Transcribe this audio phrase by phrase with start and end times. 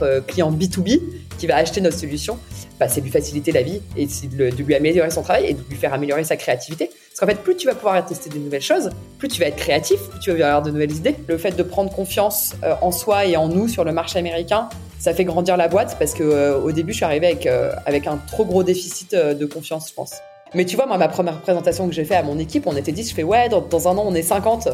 [0.00, 1.00] notre client B2B
[1.38, 2.38] qui va acheter notre solution,
[2.78, 5.76] bah, c'est lui faciliter la vie et de, lui améliorer son travail et de lui
[5.76, 6.86] faire améliorer sa créativité.
[6.86, 9.56] Parce qu'en fait, plus tu vas pouvoir tester de nouvelles choses, plus tu vas être
[9.56, 11.14] créatif, plus tu vas avoir de nouvelles idées.
[11.26, 14.68] Le fait de prendre confiance euh, en soi et en nous sur le marché américain,
[14.98, 17.72] ça fait grandir la boîte parce que euh, au début, je suis arrivée avec, euh,
[17.86, 20.14] avec un trop gros déficit de confiance, je pense.
[20.52, 22.92] Mais tu vois, moi, ma première présentation que j'ai fait à mon équipe, on était
[22.92, 24.68] 10, je fais ouais, dans, dans un an, on est 50.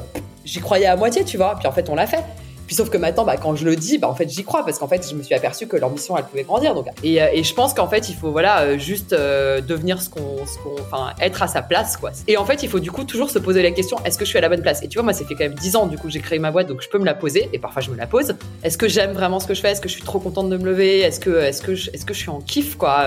[0.44, 1.56] J'y croyais à moitié, tu vois.
[1.58, 2.24] Puis en fait, on l'a fait.
[2.66, 4.78] Puis sauf que maintenant, bah, quand je le dis, bah, en fait, j'y crois parce
[4.78, 6.74] qu'en fait, je me suis aperçu que l'ambition, elle pouvait grandir.
[6.74, 10.02] Donc, et, euh, et je pense qu'en fait, il faut voilà euh, juste euh, devenir
[10.02, 10.36] ce qu'on,
[10.80, 12.10] enfin, être à sa place, quoi.
[12.26, 14.30] Et en fait, il faut du coup toujours se poser la question est-ce que je
[14.30, 14.82] suis à la bonne place?
[14.82, 16.38] Et tu vois, moi, ça fait quand même 10 ans du coup que j'ai créé
[16.38, 17.48] ma boîte, donc je peux me la poser.
[17.52, 18.34] Et parfois, je me la pose.
[18.62, 19.70] Est-ce que j'aime vraiment ce que je fais?
[19.70, 21.00] Est-ce que je suis trop contente de me lever?
[21.00, 23.06] Est-ce que, est-ce que, je, est-ce que je suis en kiff, quoi?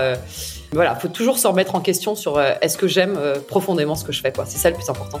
[0.72, 3.18] Voilà, faut toujours se remettre en question sur est-ce que j'aime
[3.48, 4.44] profondément ce que je fais, quoi.
[4.46, 5.20] C'est ça le plus important.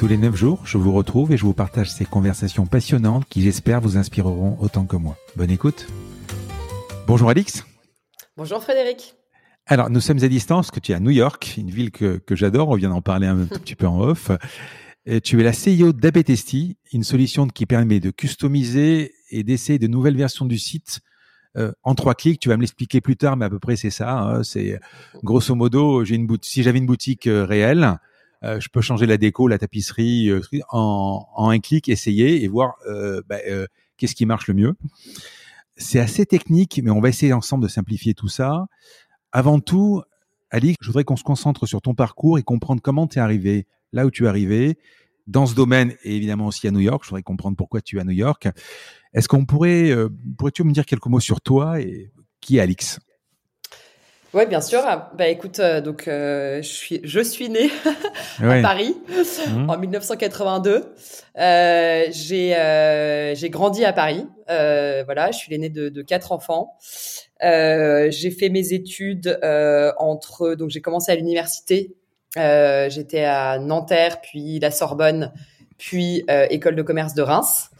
[0.00, 3.42] Tous les 9 jours, je vous retrouve et je vous partage ces conversations passionnantes qui
[3.42, 5.18] j'espère vous inspireront autant que moi.
[5.36, 5.88] Bonne écoute.
[7.06, 7.66] Bonjour Alix.
[8.34, 9.14] Bonjour Frédéric.
[9.66, 12.34] Alors, nous sommes à distance, que tu es à New York, une ville que, que
[12.34, 14.30] j'adore, on vient d'en parler un petit peu en off.
[15.04, 19.86] Et tu es la CEO d'Abetesti, une solution qui permet de customiser et d'essayer de
[19.86, 21.00] nouvelles versions du site
[21.58, 22.40] euh, en trois clics.
[22.40, 24.18] Tu vas me l'expliquer plus tard, mais à peu près c'est ça.
[24.18, 24.44] Hein.
[24.44, 24.80] c'est
[25.22, 27.98] grosso modo, j'ai une boutique, si j'avais une boutique euh, réelle,
[28.42, 30.40] je peux changer la déco, la tapisserie euh,
[30.70, 33.38] en, en, un clic, essayer et voir euh, bah,
[33.96, 34.74] qu'est-ce qui marche le mieux.
[35.76, 38.66] C'est assez technique, mais on va essayer ensemble de simplifier tout ça.
[39.32, 40.02] Avant tout,
[40.50, 43.66] Alix, je voudrais qu'on se concentre sur ton parcours et comprendre comment tu es arrivé
[43.92, 44.78] là où tu es arrivé,
[45.26, 47.02] dans ce domaine et évidemment aussi à New York.
[47.04, 48.48] Je voudrais comprendre pourquoi tu es à New York.
[49.12, 49.94] Est-ce qu'on pourrait,
[50.38, 52.98] pourrais-tu me dire quelques mots sur toi et qui est Alix?
[54.32, 54.80] Oui, bien sûr.
[54.84, 57.68] Ah, bah écoute, euh, donc euh, je suis je suis née
[58.42, 59.68] à Paris mmh.
[59.68, 60.94] en 1982.
[61.36, 64.26] Euh, j'ai euh, j'ai grandi à Paris.
[64.46, 66.76] voilà, je suis l'aînée de, de quatre enfants.
[67.40, 69.38] j'ai fait mes études
[69.98, 71.96] entre donc j'ai commencé à l'université.
[72.36, 75.32] J'étais à Nanterre, puis la Sorbonne,
[75.76, 77.70] puis école de commerce de Reims.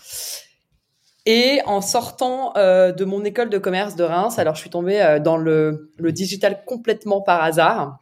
[1.32, 5.00] Et en sortant euh, de mon école de commerce de Reims, alors je suis tombée
[5.00, 8.00] euh, dans le, digital complètement par hasard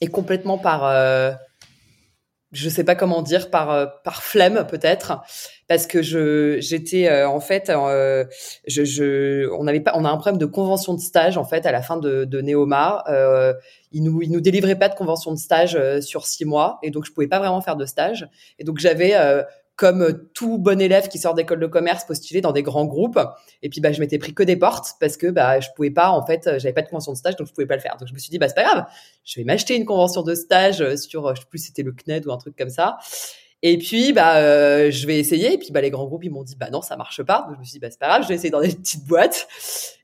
[0.00, 1.32] et complètement par, euh,
[2.52, 5.20] je sais pas comment dire, par euh, par flemme peut-être,
[5.68, 10.94] parce que je j'étais en fait, on avait pas, on a un problème de convention
[10.94, 13.04] de stage en fait à la fin de, de Neoma.
[13.92, 17.04] ils nous ils nous délivraient pas de convention de stage sur six mois et donc
[17.04, 18.26] je pouvais pas vraiment faire de stage
[18.58, 19.12] et donc j'avais
[19.76, 23.20] comme tout bon élève qui sort d'école de commerce, postuler dans des grands groupes.
[23.62, 26.10] Et puis, bah, je m'étais pris que des portes parce que, bah, je pouvais pas,
[26.10, 27.96] en fait, j'avais pas de convention de stage, donc je pouvais pas le faire.
[27.98, 28.84] Donc, je me suis dit, bah, c'est pas grave.
[29.24, 32.32] Je vais m'acheter une convention de stage sur, je sais plus, c'était le CNED ou
[32.32, 32.96] un truc comme ça.
[33.62, 35.54] Et puis, bah, euh, je vais essayer.
[35.54, 37.46] Et puis, bah, les grands groupes, ils m'ont dit, bah, non, ça marche pas.
[37.46, 39.06] Donc, je me suis dit, bah, c'est pas grave, je vais essayer dans des petites
[39.06, 39.48] boîtes.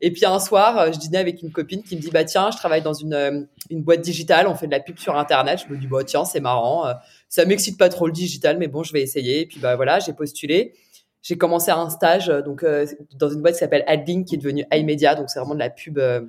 [0.00, 2.56] Et puis, un soir, je dînais avec une copine qui me dit, bah, tiens, je
[2.56, 5.64] travaille dans une, euh, une boîte digitale, on fait de la pub sur Internet.
[5.66, 6.86] Je me dis, bah, tiens, c'est marrant
[7.32, 9.40] ça m'excite pas trop le digital, mais bon, je vais essayer.
[9.40, 10.74] Et puis bah voilà, j'ai postulé.
[11.22, 12.86] J'ai commencé un stage donc euh,
[13.18, 15.70] dans une boîte qui s'appelle Adlink, qui est devenue iMedia, donc c'est vraiment de la
[15.70, 16.20] pub euh,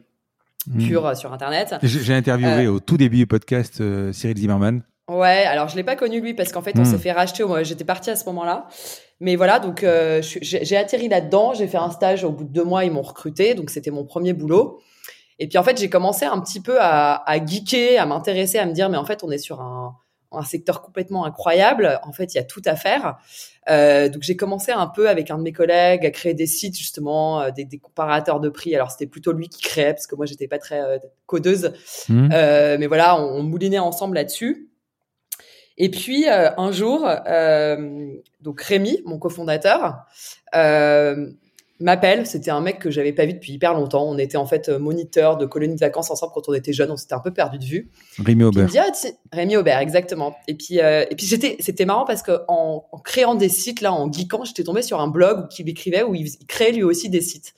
[0.66, 0.88] hmm.
[0.88, 1.76] pure euh, sur Internet.
[1.84, 3.84] J'ai interviewé au tout début du podcast
[4.14, 4.82] Cyril Zimmerman.
[5.10, 6.86] Ouais, alors je l'ai pas connu lui parce qu'en fait on hmm.
[6.86, 7.44] s'est fait racheter.
[7.44, 8.70] Moi, j'étais partie à ce moment-là.
[9.20, 9.86] Mais voilà, donc
[10.22, 11.54] j'ai atterri là-dedans.
[11.54, 14.06] J'ai fait un stage au bout de deux mois, ils m'ont recruté, donc c'était mon
[14.06, 14.80] premier boulot.
[15.38, 18.66] Et puis en fait, j'ai commencé un petit peu à, à geeker, à m'intéresser, à
[18.66, 19.98] me dire mais en fait on est sur un
[20.38, 22.00] un secteur complètement incroyable.
[22.04, 23.18] En fait, il y a tout à faire.
[23.70, 26.78] Euh, donc j'ai commencé un peu avec un de mes collègues à créer des sites
[26.78, 28.76] justement, euh, des, des, comparateurs de prix.
[28.76, 31.72] Alors c'était plutôt lui qui créait parce que moi j'étais pas très euh, codeuse,
[32.10, 32.28] mmh.
[32.80, 34.70] mais voilà, on, on, moulinait ensemble là-dessus.
[35.78, 37.10] Et puis un jour,
[38.42, 40.06] donc Rémi, mon cofondateur,
[41.84, 42.26] m'appelle.
[42.26, 44.04] C'était un mec que j'avais pas vu depuis hyper longtemps.
[44.04, 46.92] On était en fait euh, moniteur de colonies de vacances ensemble quand on était jeunes.
[46.92, 47.92] On s'était un peu perdu de vue.
[48.24, 48.70] Rémi Aubert.
[48.78, 48.92] Ah,
[49.32, 50.36] Rémi Aubert, exactement.
[50.48, 53.94] Et puis, euh, et puis j'étais, c'était marrant parce que en, créant des sites là,
[53.94, 57.22] en geekant, j'étais tombée sur un blog qui écrivait où il, créait lui aussi des
[57.22, 57.54] sites.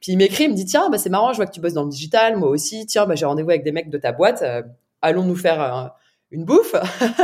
[0.00, 1.72] Puis il m'écrit, il me dit tiens, bah c'est marrant, je vois que tu bosses
[1.72, 2.86] dans le digital, moi aussi.
[2.86, 4.42] Tiens, bah j'ai rendez-vous avec des mecs de ta boîte.
[4.42, 4.62] Euh,
[5.02, 5.92] allons nous faire
[6.30, 6.74] une bouffe.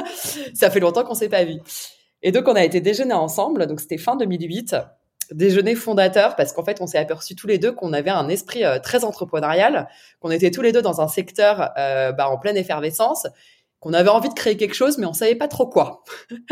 [0.54, 1.60] Ça fait longtemps qu'on s'est pas vu.
[2.22, 3.66] Et donc on a été déjeuner ensemble.
[3.66, 4.76] Donc c'était fin 2008
[5.30, 8.64] déjeuner fondateur parce qu'en fait, on s'est aperçu tous les deux qu'on avait un esprit
[8.64, 9.88] euh, très entrepreneurial,
[10.20, 13.26] qu'on était tous les deux dans un secteur euh, bah, en pleine effervescence,
[13.80, 16.04] qu'on avait envie de créer quelque chose, mais on savait pas trop quoi.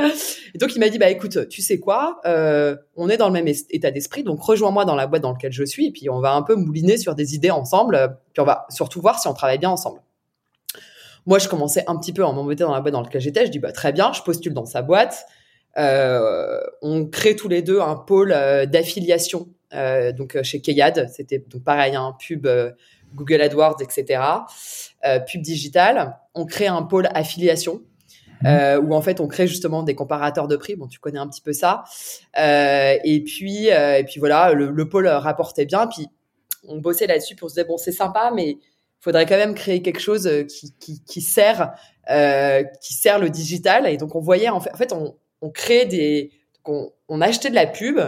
[0.55, 3.33] et donc, il m'a dit, bah écoute, tu sais quoi, euh, on est dans le
[3.33, 6.21] même état d'esprit, donc rejoins-moi dans la boîte dans laquelle je suis, et puis on
[6.21, 9.35] va un peu mouliner sur des idées ensemble, puis on va surtout voir si on
[9.35, 10.01] travaille bien ensemble.
[11.27, 13.47] Moi, je commençais un petit peu à m'embêter dans la boîte dans laquelle j'étais.
[13.47, 15.27] Je dis, bah très bien, je postule dans sa boîte.
[15.79, 19.49] Euh, on crée tous les deux un pôle euh, d'affiliation.
[19.73, 22.49] Euh, donc chez Keyad, c'était donc pareil, un hein, pub
[23.15, 24.23] Google AdWords, etc.
[25.27, 26.17] pub digital.
[26.35, 27.83] On crée un pôle affiliation.
[28.43, 28.79] Mmh.
[28.83, 30.75] où en fait on crée justement des comparateurs de prix.
[30.75, 31.85] Bon, tu connais un petit peu ça.
[32.35, 35.87] et puis et puis voilà, le, pôle rapportait bien.
[35.87, 36.09] Puis
[36.67, 38.57] on bossait là-dessus pour se dire bon c'est sympa, mais
[38.99, 41.75] faudrait quand même créer quelque chose qui qui, qui sert
[42.81, 43.87] qui sert le digital.
[43.87, 46.31] Et donc on voyait en fait en fait on on crée des,
[46.65, 47.99] on, on, achetait de la pub.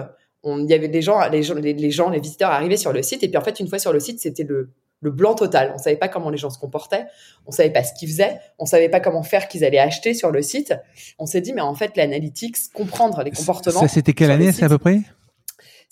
[0.45, 3.23] il y avait des gens, les gens, les, gens, les visiteurs arrivaient sur le site
[3.23, 4.71] et puis en fait une fois sur le site c'était le,
[5.01, 5.73] le blanc total.
[5.75, 7.07] On savait pas comment les gens se comportaient,
[7.47, 10.31] on savait pas ce qu'ils faisaient, on savait pas comment faire qu'ils allaient acheter sur
[10.31, 10.75] le site.
[11.19, 13.81] On s'est dit mais en fait l'analytics, comprendre les comportements.
[13.81, 15.01] Ça c'était quelle année c'est à peu près?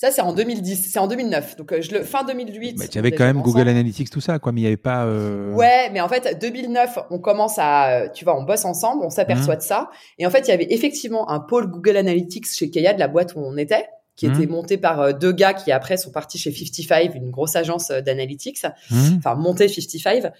[0.00, 1.56] Ça, c'est en 2010, c'est en 2009.
[1.56, 2.78] Donc, euh, je le, fin 2008.
[2.78, 5.04] Mais tu avais quand même Google Analytics, tout ça, quoi, mais il n'y avait pas.
[5.04, 5.52] Euh...
[5.52, 9.56] Ouais, mais en fait, 2009, on commence à, tu vois, on bosse ensemble, on s'aperçoit
[9.56, 9.58] mmh.
[9.58, 9.90] de ça.
[10.18, 13.08] Et en fait, il y avait effectivement un pôle Google Analytics chez Kaya, de la
[13.08, 14.32] boîte où on était, qui mmh.
[14.32, 17.90] était monté par euh, deux gars qui après sont partis chez 55, une grosse agence
[17.90, 18.62] euh, d'analytics.
[18.90, 19.18] Mmh.
[19.18, 20.32] Enfin, monté 55.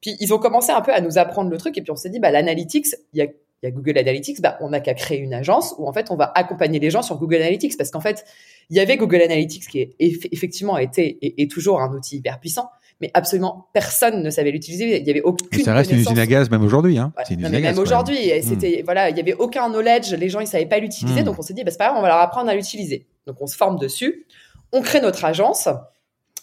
[0.00, 1.76] Puis, ils ont commencé un peu à nous apprendre le truc.
[1.76, 3.26] Et puis, on s'est dit, bah, l'analytics, il y a
[3.62, 6.10] il y a Google Analytics, bah, on n'a qu'à créer une agence où en fait
[6.10, 8.24] on va accompagner les gens sur Google Analytics parce qu'en fait
[8.70, 12.70] il y avait Google Analytics qui est effectivement été et, toujours un outil hyper puissant,
[13.00, 15.00] mais absolument personne ne savait l'utiliser.
[15.00, 15.62] Il y avait aucune.
[15.62, 17.12] ça reste une usine à gaz même aujourd'hui, hein.
[17.38, 18.42] même aujourd'hui, hmm.
[18.42, 21.24] c'était voilà, il y avait aucun knowledge, les gens ils savaient pas l'utiliser, hmm.
[21.24, 23.06] donc on s'est dit bah c'est pas grave, on va leur apprendre à l'utiliser.
[23.28, 24.26] Donc on se forme dessus,
[24.72, 25.68] on crée notre agence.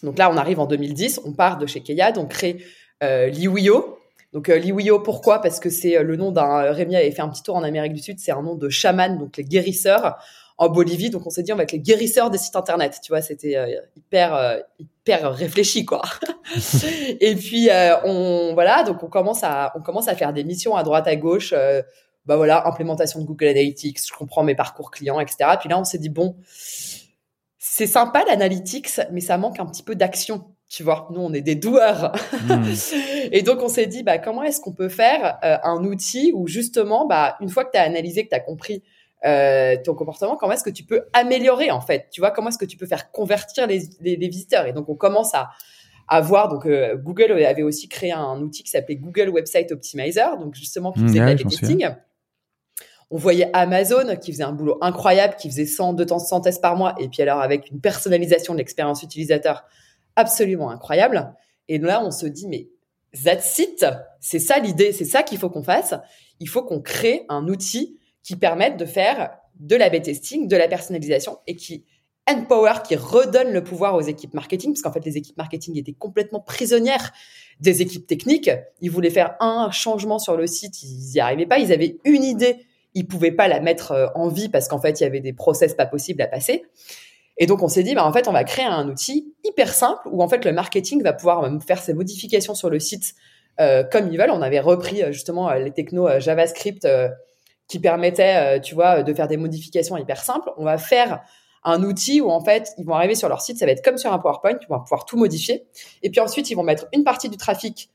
[0.02, 2.64] Donc là on arrive en 2010, on part de chez Keyad, on crée
[3.02, 3.98] euh, Liwio,
[4.32, 5.40] donc euh, Liwio, pourquoi?
[5.40, 7.64] Parce que c'est euh, le nom d'un euh, Rémi avait fait un petit tour en
[7.64, 10.18] Amérique du Sud, c'est un nom de chaman, donc les guérisseurs
[10.56, 11.10] en Bolivie.
[11.10, 13.00] Donc on s'est dit on va être les guérisseurs des sites internet.
[13.02, 13.56] Tu vois, c'était
[13.96, 16.02] hyper hyper réfléchi quoi.
[17.20, 17.70] et puis
[18.04, 21.16] on voilà, donc on commence à on commence à faire des missions à droite à
[21.16, 21.52] gauche.
[22.26, 25.56] bah voilà, implémentation de Google Analytics, je comprends mes parcours clients, etc.
[25.58, 26.36] Puis là on s'est dit bon,
[27.58, 31.40] c'est sympa l'analytics, mais ça manque un petit peu d'action tu vois, nous on est
[31.40, 32.12] des doueurs.
[32.44, 32.62] Hmm.
[33.32, 36.46] et donc on s'est dit bah comment est-ce qu'on peut faire euh, un outil où
[36.46, 38.82] justement bah une fois que tu as analysé que tu as compris
[39.26, 42.06] euh, ton comportement, comment est-ce que tu peux améliorer en fait?
[42.12, 44.66] Tu vois, comment est-ce que tu peux faire convertir les, les, visiteurs?
[44.66, 45.50] Et donc on commence à,
[46.06, 50.38] à voir donc euh, Google avait aussi créé un outil qui s'appelait Google Website Optimizer,
[50.38, 51.88] donc justement qui hmm, faisait de testing.
[53.10, 56.94] On voyait Amazon qui faisait un boulot incroyable, qui faisait 100, 200 tests par mois,
[57.00, 59.64] et puis alors avec une personnalisation de l'expérience utilisateur
[60.20, 61.34] absolument incroyable.
[61.68, 62.68] Et là, on se dit, mais
[63.24, 63.60] that's.
[64.20, 64.92] C'est ça l'idée.
[64.92, 65.94] C'est ça qu'il faut qu'on fasse.
[66.38, 70.68] Il faut qu'on crée un outil qui permette de faire de la B-testing, de la
[70.68, 71.84] personnalisation et qui
[72.28, 75.92] empower, qui redonne le pouvoir aux équipes marketing, parce qu'en fait, les équipes marketing étaient
[75.92, 77.12] complètement prisonnières
[77.60, 78.50] des équipes techniques.
[78.80, 81.58] Ils voulaient faire un changement sur le site, ils n'y arrivaient pas.
[81.58, 85.00] Ils avaient une idée, ils pouvaient pas la mettre euh, en vie parce qu'en fait,
[85.00, 86.64] il y avait des process pas possibles à passer.
[87.40, 90.02] Et donc, on s'est dit, bah, en fait, on va créer un outil hyper simple
[90.12, 93.14] où, en fait, le marketing va pouvoir faire ses modifications sur le site
[93.60, 94.30] euh, comme ils veulent.
[94.30, 96.86] On avait repris euh, justement euh, les technos JavaScript
[97.66, 100.50] qui permettaient, tu vois, de faire des modifications hyper simples.
[100.58, 101.22] On va faire
[101.64, 103.96] un outil où, en fait, ils vont arriver sur leur site, ça va être comme
[103.96, 105.66] sur un PowerPoint, ils vont pouvoir tout modifier.
[106.02, 107.90] Et puis ensuite, ils vont mettre une partie du trafic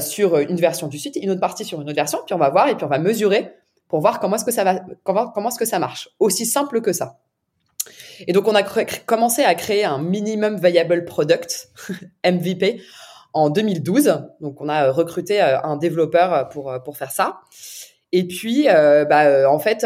[0.00, 2.50] sur une version du site, une autre partie sur une autre version, puis on va
[2.50, 3.52] voir et puis on va mesurer
[3.88, 6.08] pour voir comment est-ce que ça va, comment, comment est-ce que ça marche.
[6.18, 7.18] Aussi simple que ça.
[8.26, 11.70] Et donc, on a commencé à créer un minimum viable product,
[12.24, 12.82] MVP,
[13.32, 14.22] en 2012.
[14.40, 17.40] Donc, on a recruté euh, un développeur euh, pour, euh, pour faire ça.
[18.12, 19.84] Et puis, bah, en fait,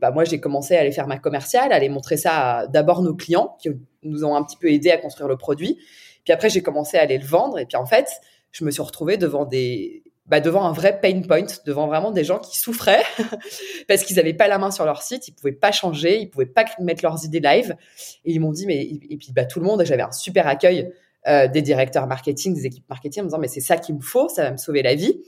[0.00, 3.14] bah, moi, j'ai commencé à aller faire ma commerciale, à aller montrer ça d'abord nos
[3.14, 3.68] clients qui
[4.02, 5.78] nous ont un petit peu aidé à construire le produit.
[6.24, 7.60] Puis après, j'ai commencé à aller le vendre.
[7.60, 8.08] Et puis, en fait,
[8.50, 12.24] je me suis retrouvée devant des, bah, devant un vrai pain point, devant vraiment des
[12.24, 13.02] gens qui souffraient
[13.88, 16.46] parce qu'ils n'avaient pas la main sur leur site, ils pouvaient pas changer, ils pouvaient
[16.46, 17.76] pas mettre leurs idées live.
[18.24, 20.92] Et ils m'ont dit, mais et puis bah, tout le monde, j'avais un super accueil
[21.26, 24.00] euh, des directeurs marketing, des équipes marketing, en me disant, mais c'est ça qu'il me
[24.00, 25.22] faut, ça va me sauver la vie.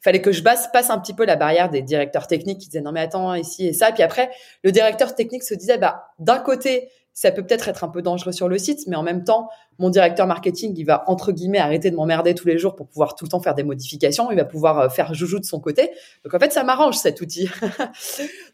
[0.00, 2.80] Fallait que je passe, passe un petit peu la barrière des directeurs techniques qui disaient,
[2.80, 3.90] non mais attends, ici et ça.
[3.90, 4.30] Puis après,
[4.62, 6.88] le directeur technique se disait, bah d'un côté,
[7.20, 9.48] ça peut peut-être être un peu dangereux sur le site, mais en même temps,
[9.80, 13.16] mon directeur marketing, il va entre guillemets arrêter de m'emmerder tous les jours pour pouvoir
[13.16, 14.30] tout le temps faire des modifications.
[14.30, 15.90] Il va pouvoir euh, faire joujou de son côté.
[16.22, 17.50] Donc en fait, ça m'arrange cet outil.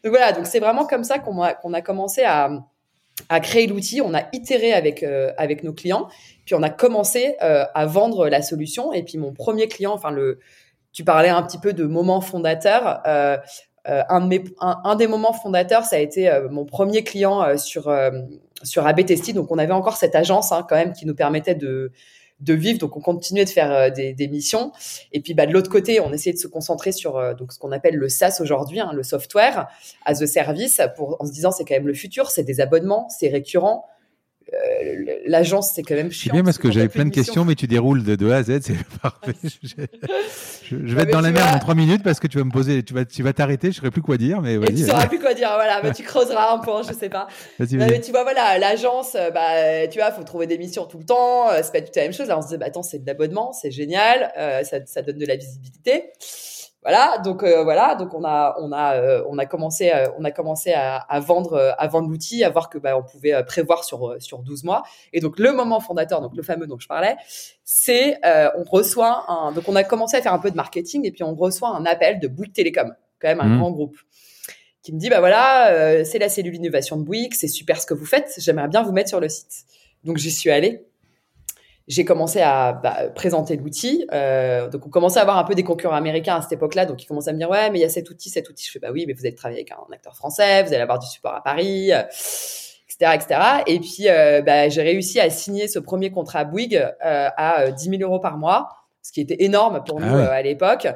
[0.03, 2.49] donc voilà, donc c'est vraiment comme ça qu'on a, commencé à,
[3.39, 4.01] créer l'outil.
[4.01, 5.31] On a itéré avec euh,
[5.61, 6.07] nos clients,
[6.47, 8.93] puis on a commencé euh, à vendre la solution.
[8.93, 10.39] Et puis mon premier client, enfin le,
[10.91, 13.03] tu parlais un petit peu de moment fondateur.
[13.87, 17.57] Un, de mes, un, des moments fondateurs, ça a été euh, mon premier client euh,
[17.57, 17.93] sur
[18.63, 19.01] sur AB
[19.33, 21.91] Donc on avait encore cette agence hein, quand même qui nous permettait de
[22.41, 22.79] de vivre.
[22.79, 24.73] Donc on continuait de faire des, des, missions.
[25.13, 27.71] Et puis bah, de l'autre côté, on essayait de se concentrer sur donc ce qu'on
[27.71, 29.67] appelle le SaaS aujourd'hui, hein, le software
[30.03, 33.07] as a service, pour, en se disant c'est quand même le futur, c'est des abonnements,
[33.09, 33.85] c'est récurrent.
[34.53, 36.31] Euh, l'agence, c'est quand même chiant.
[36.31, 38.59] C'est bien parce que j'avais plein de questions, mais tu déroules de, A à Z,
[38.61, 39.33] c'est parfait.
[40.63, 42.83] je, vais être dans la merde en trois minutes parce que tu vas me poser,
[42.83, 45.19] tu vas, tu vas t'arrêter, je ne saurais plus quoi dire, mais Tu sauras plus
[45.19, 47.27] quoi dire, voilà, mais tu creuseras un peu, je sais pas.
[47.59, 51.05] mais tu vois, voilà, l'agence, euh, bah, tu vois, faut trouver des missions tout le
[51.05, 52.27] temps, euh, c'est pas du tout la même chose.
[52.27, 54.31] Là, on se dit, bah, attends, c'est de l'abonnement, c'est génial,
[54.63, 56.11] ça, ça donne de la visibilité
[56.85, 60.23] voilà donc euh, voilà donc on a on a euh, on a commencé euh, on
[60.23, 63.83] a commencé à, à vendre à vendre l'outil à voir que bah, on pouvait prévoir
[63.83, 64.83] sur sur 12 mois.
[65.11, 67.15] Et donc le moment fondateur donc le fameux dont je parlais
[67.63, 71.11] c'est on reçoit un donc on a commencé à faire un peu de marketing et
[71.11, 73.57] puis on reçoit un appel de Bouygues Télécom quand même un mmh.
[73.57, 73.97] grand groupe
[74.83, 77.95] qui me dit bah voilà c'est la cellule innovation de Bouygues c'est super ce que
[77.95, 79.65] vous faites j'aimerais bien vous mettre sur le site.
[80.03, 80.85] Donc j'y suis allée
[81.87, 84.07] j'ai commencé à bah, présenter l'outil.
[84.11, 86.85] Euh, donc, on commençait à avoir un peu des concurrents américains à cette époque-là.
[86.85, 88.65] Donc, ils commençaient à me dire, ouais, mais il y a cet outil, cet outil.
[88.65, 90.99] Je fais, bah oui, mais vous allez travailler avec un acteur français, vous allez avoir
[90.99, 93.39] du support à Paris, etc., euh, etc.
[93.67, 96.75] Et puis, euh, bah, j'ai réussi à signer ce premier contrat à Bouygues
[97.05, 100.31] euh, à 10 000 euros par mois ce qui était énorme pour nous ah euh,
[100.31, 100.87] à l'époque.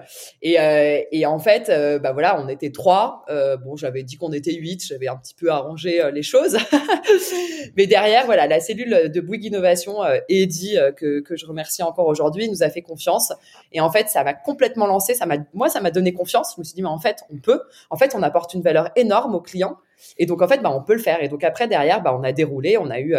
[0.41, 3.23] Et, euh, et, en fait, euh, bah voilà, on était trois.
[3.63, 4.83] bon, j'avais dit qu'on était huit.
[4.83, 6.57] J'avais un petit peu arrangé les choses.
[7.77, 12.49] Mais derrière, voilà, la cellule de Bouygues Innovation, Eddy, que, que je remercie encore aujourd'hui,
[12.49, 13.31] nous a fait confiance.
[13.73, 15.13] Et en fait, ça m'a complètement lancé.
[15.13, 16.53] Ça m'a, moi, ça m'a donné confiance.
[16.55, 17.61] Je me suis dit, mais en fait, on peut.
[17.91, 19.77] En fait, on apporte une valeur énorme aux clients.
[20.17, 21.21] Et donc, en fait, bah, on peut le faire.
[21.21, 22.75] Et donc après, derrière, bah, on a déroulé.
[22.79, 23.15] On a eu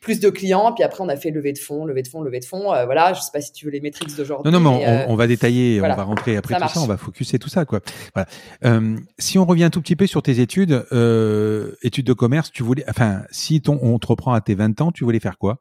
[0.00, 0.72] plus de clients.
[0.72, 2.72] Puis après, on a fait levée de fonds, levée de fonds, levée de fonds.
[2.72, 4.50] Euh, voilà, je sais pas si tu veux les métriques d'aujourd'hui.
[4.50, 6.96] Non, non, mais, on, euh, va détailler, on va rentrer après tout ça, on va
[6.96, 7.80] focuser tout ça, quoi.
[8.14, 8.28] Voilà.
[8.64, 12.50] Euh, si on revient un tout petit peu sur tes études, euh, études de commerce,
[12.50, 15.38] tu voulais, enfin, si ton, on te reprend à tes 20 ans, tu voulais faire
[15.38, 15.58] quoi?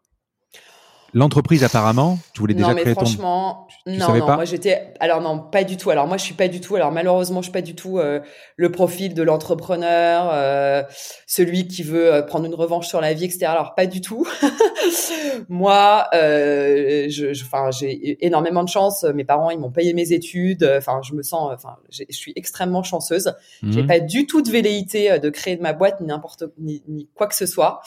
[1.13, 5.39] L'entreprise, apparemment, tu voulais déjà non, mais créer franchement, non, non, moi j'étais, alors non,
[5.39, 5.89] pas du tout.
[5.89, 6.75] Alors moi, je suis pas du tout.
[6.75, 8.19] Alors malheureusement, je suis pas du tout euh,
[8.55, 10.83] le profil de l'entrepreneur, euh,
[11.25, 13.45] celui qui veut euh, prendre une revanche sur la vie, etc.
[13.45, 14.27] Alors pas du tout.
[15.49, 19.03] moi, euh, je, enfin, j'ai énormément de chance.
[19.03, 20.69] Mes parents, ils m'ont payé mes études.
[20.77, 23.33] Enfin, je me sens, enfin, je suis extrêmement chanceuse.
[23.63, 23.87] J'ai mhm.
[23.87, 27.27] pas du tout de velléité de créer de ma boîte ni n'importe ni, ni quoi
[27.27, 27.81] que ce soit.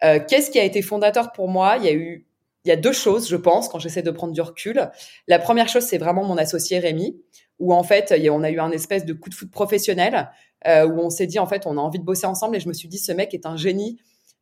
[0.00, 1.76] Qu'est-ce qui a été fondateur pour moi?
[1.78, 2.27] Il y a eu
[2.68, 4.90] il y a deux choses, je pense, quand j'essaie de prendre du recul.
[5.26, 7.18] La première chose, c'est vraiment mon associé Rémi,
[7.58, 10.30] où en fait, on a eu un espèce de coup de foot professionnel,
[10.66, 12.68] euh, où on s'est dit, en fait, on a envie de bosser ensemble, et je
[12.68, 13.98] me suis dit, ce mec est un génie.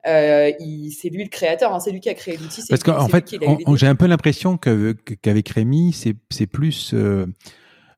[0.09, 0.51] Euh,
[0.91, 2.63] c'est lui le créateur, hein, c'est lui qui a créé l'outil.
[2.69, 3.37] Parce qu'en fait,
[3.77, 7.27] j'ai un peu l'impression qu'avec Rémi, c'est plus, euh,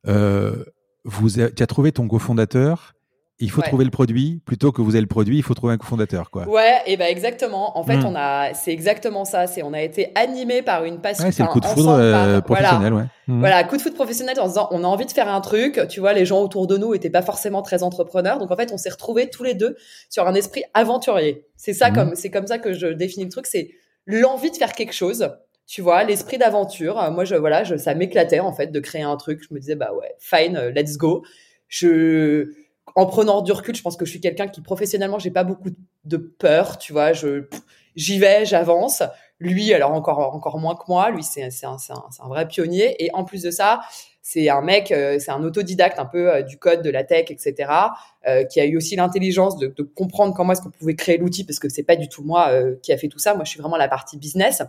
[0.06, 0.62] euh,
[1.04, 2.94] vous, tu as trouvé ton cofondateur
[3.40, 5.78] il faut trouver le produit plutôt que vous avez le produit, il faut trouver un
[5.78, 6.49] cofondateur quoi.
[6.49, 7.78] Ouais, et ben exactement.
[7.78, 8.07] En fait, hmm.
[8.07, 11.45] on a c'est exactement ça, c'est on a été animé par une passion ouais, c'est
[11.45, 13.07] le coup de foudre euh, professionnel, voilà.
[13.07, 13.35] ouais.
[13.35, 13.40] Hmm.
[13.40, 16.00] Voilà, coup de foudre professionnel en disant on a envie de faire un truc, tu
[16.00, 18.76] vois, les gens autour de nous étaient pas forcément très entrepreneurs, donc en fait, on
[18.76, 19.76] s'est retrouvés tous les deux
[20.11, 21.47] sur un esprit aventurier.
[21.57, 21.95] C'est ça hmm.
[21.95, 23.71] comme c'est comme ça que je définis le truc, c'est
[24.07, 25.30] l'envie de faire quelque chose.
[25.66, 27.11] Tu vois, l'esprit d'aventure.
[27.12, 29.42] Moi, je voilà, je, ça m'éclatait en fait de créer un truc.
[29.47, 31.23] Je me disais bah ouais, fine, euh, let's go.
[31.68, 32.49] Je
[32.95, 35.71] en prenant du recul, je pense que je suis quelqu'un qui professionnellement, j'ai pas beaucoup
[36.04, 37.45] de peur, tu vois, je
[37.97, 39.02] j'y vais, j'avance.
[39.40, 43.04] Lui, alors encore encore moins que moi, lui c'est c'est un, un, un, vrai pionnier
[43.04, 43.80] et en plus de ça,
[44.30, 47.30] c'est un mec, euh, c'est un autodidacte un peu euh, du code, de la tech,
[47.30, 47.73] etc.,
[48.26, 51.45] euh, qui a eu aussi l'intelligence de, de, comprendre comment est-ce qu'on pouvait créer l'outil
[51.45, 52.50] parce que c'est pas du tout moi
[52.83, 53.35] qui a fait tout ça.
[53.35, 54.62] Moi, je suis vraiment la partie business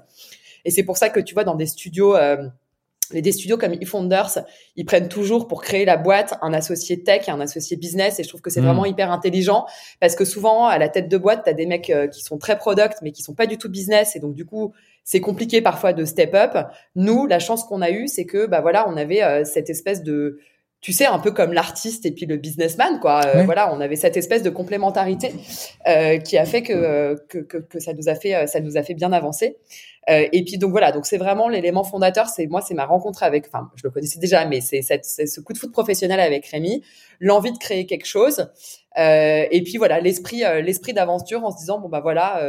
[0.64, 2.50] et c'est pour ça que tu vois dans des studios les
[3.12, 4.40] des studios comme eFounders,
[4.76, 8.24] ils prennent toujours pour créer la boîte un associé tech et un associé business et
[8.24, 8.66] je trouve que c'est mm.
[8.66, 9.66] vraiment hyper intelligent
[10.00, 12.38] parce que souvent à la tête de boîte, tu as des mecs euh, qui sont
[12.38, 14.74] très product mais qui sont pas du tout business et donc du coup,
[15.04, 16.56] c'est compliqué parfois de step up.
[16.96, 20.04] Nous, la chance qu'on a eue, c'est que bah voilà, on avait euh, cette espèce
[20.04, 20.40] de
[20.82, 23.22] tu sais, un peu comme l'artiste et puis le businessman, quoi.
[23.26, 25.34] Euh, voilà, on avait cette espèce de complémentarité
[25.88, 28.84] euh, qui a fait que, que, que, que, ça nous a fait ça nous a
[28.84, 29.58] fait bien avancer.
[30.10, 32.28] Euh, et puis donc voilà, donc c'est vraiment l'élément fondateur.
[32.28, 35.54] C'est moi, c'est ma rencontre avec, enfin, je le connaissais déjà, mais c'est ce coup
[35.54, 36.84] de foot professionnel avec Rémi,
[37.20, 38.50] l'envie de créer quelque chose,
[38.98, 42.42] euh, et puis voilà, l'esprit euh, l'esprit d'aventure en se disant bon bah voilà.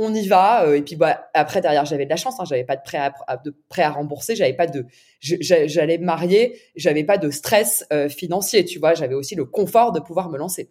[0.00, 2.64] Euh, on y va et puis bah après derrière j'avais de la chance hein, j'avais
[2.64, 4.86] pas de prêt à, de prêt à rembourser j'avais pas de
[5.20, 10.00] j'allais me marier j'avais pas de stress financier tu vois j'avais aussi le confort de
[10.00, 10.70] pouvoir me lancer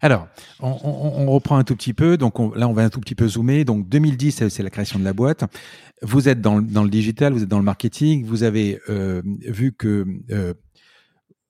[0.00, 0.28] alors,
[0.60, 2.16] on, reprend un tout petit peu.
[2.16, 3.64] Donc là, on va un tout petit peu zoomer.
[3.64, 5.44] Donc 2010, c'est la création de la boîte.
[6.02, 8.24] Vous êtes dans, le digital, vous êtes dans le marketing.
[8.24, 10.54] Vous avez euh, vu que euh,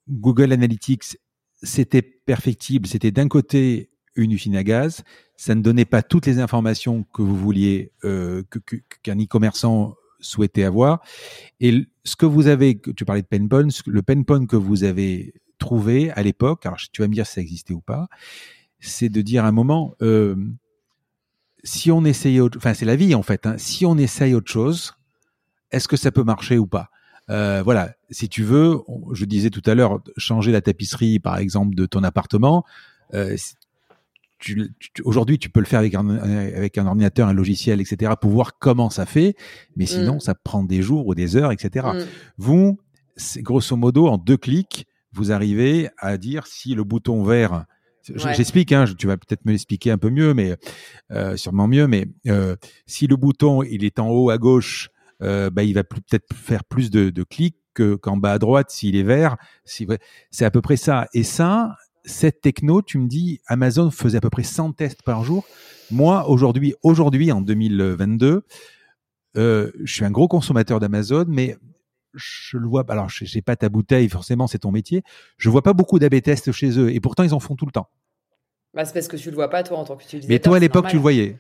[0.09, 1.19] Google Analytics,
[1.63, 2.87] c'était perfectible.
[2.87, 5.03] C'était d'un côté une usine à gaz.
[5.37, 8.43] Ça ne donnait pas toutes les informations que vous vouliez euh,
[9.03, 11.01] qu'un e-commerçant souhaitait avoir.
[11.61, 14.85] Et ce que vous avez, tu parlais de pain point, le pain point que vous
[14.85, 18.09] avez trouvé à l'époque, alors tu vas me dire si ça existait ou pas,
[18.81, 20.37] c'est de dire à un moment, euh,
[21.65, 24.51] si on essaye autre, enfin c'est la vie en fait, hein, si on essaye autre
[24.51, 24.95] chose,
[25.71, 26.91] est-ce que ça peut marcher ou pas?
[27.31, 28.79] Euh, Voilà, si tu veux,
[29.13, 32.65] je disais tout à l'heure, changer la tapisserie par exemple de ton appartement.
[35.05, 38.59] Aujourd'hui, tu peux le faire avec un, avec un ordinateur, un logiciel, etc., pour voir
[38.59, 39.35] comment ça fait.
[39.77, 40.21] Mais sinon, mm.
[40.21, 41.87] ça prend des jours ou des heures, etc.
[41.95, 41.99] Mm.
[42.39, 42.79] Vous,
[43.39, 47.65] grosso modo, en deux clics, vous arrivez à dire si le bouton vert,
[48.15, 50.57] j'explique, hein, tu vas peut-être me l'expliquer un peu mieux, mais
[51.11, 54.91] euh, sûrement mieux, mais euh, si le bouton il est en haut à gauche,
[55.23, 57.57] euh, bah, il va peut-être faire plus de, de clics
[58.01, 59.37] qu'en bas à droite s'il est vert.
[59.65, 61.07] c'est à peu près ça.
[61.15, 61.77] Et ça,
[62.09, 65.47] cette techno, tu me dis, Amazon faisait à peu près 100 tests par jour.
[65.91, 68.43] Moi, aujourd'hui, aujourd'hui en 2022,
[69.35, 71.57] je suis un gros consommateur d'Amazon, mais
[72.15, 72.85] je le vois.
[72.89, 75.03] Alors, j'ai pas ta bouteille, forcément, c'est ton métier.
[75.37, 77.73] Je vois pas beaucoup d'AB tests chez eux, et pourtant ils en font tout le
[77.73, 77.89] temps.
[78.75, 80.29] Bah, c'est parce que tu le vois pas toi en tant qu'utilisateur.
[80.31, 81.39] Mais toi à l'époque, tu le voyais.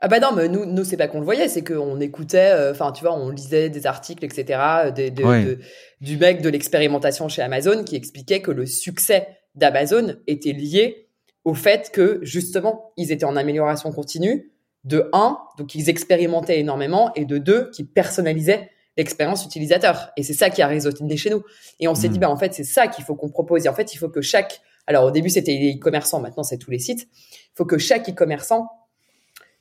[0.00, 2.72] Ah bah non, mais nous, nous c'est pas qu'on le voyait, c'est qu'on écoutait, euh,
[2.72, 4.60] enfin tu vois, on lisait des articles, etc.
[4.98, 5.56] Euh,
[6.00, 11.08] du mec de l'expérimentation chez Amazon qui expliquait que le succès d'Amazon était lié
[11.44, 14.50] au fait que justement ils étaient en amélioration continue.
[14.84, 20.10] De un, donc ils expérimentaient énormément, et de deux, qu'ils personnalisaient l'expérience utilisateur.
[20.16, 21.42] Et c'est ça qui a résonné chez nous.
[21.80, 22.22] Et on s'est dit, hmm.
[22.22, 23.66] bah, en fait, c'est ça qu'il faut qu'on propose.
[23.66, 26.58] Et en fait, il faut que chaque, alors au début, c'était les e-commerçants, maintenant, c'est
[26.58, 27.08] tous les sites.
[27.32, 28.68] Il faut que chaque e-commerçant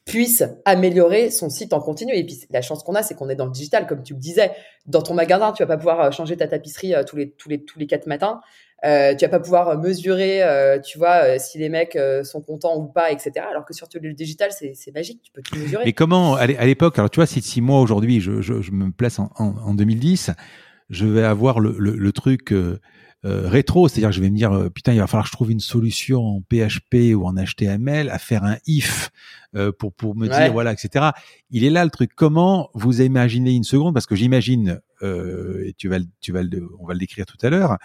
[0.06, 2.14] puisse améliorer son site en continu.
[2.14, 4.20] Et puis, la chance qu'on a, c'est qu'on est dans le digital, comme tu le
[4.20, 4.52] disais.
[4.86, 7.48] Dans ton magasin, tu vas pas pouvoir euh, changer ta tapisserie euh, tous les, tous
[7.48, 8.42] les, tous les quatre matins.
[8.86, 12.78] Euh, tu vas pas pouvoir mesurer, euh, tu vois, euh, si les mecs sont contents
[12.78, 13.32] ou pas, etc.
[13.50, 15.84] Alors que sur le digital, c'est magique, tu peux tout mesurer.
[15.86, 19.32] Mais comment, à l'époque, alors tu vois, si, moi aujourd'hui, je, je, me place en,
[19.38, 20.32] en, en, 2010,
[20.90, 22.54] je vais avoir le, le truc
[23.24, 25.60] rétro, c'est-à-dire que je vais me dire, putain, il va falloir que je trouve une
[25.62, 29.12] solution en PHP ou en HTML à faire un if
[29.78, 31.12] pour pour me dire voilà, etc.
[31.50, 32.12] Il est là le truc.
[32.16, 33.94] Comment vous imaginez une seconde?
[33.94, 36.42] Parce que j'imagine, et tu vas, tu vas,
[36.80, 37.78] on va le décrire tout à l'heure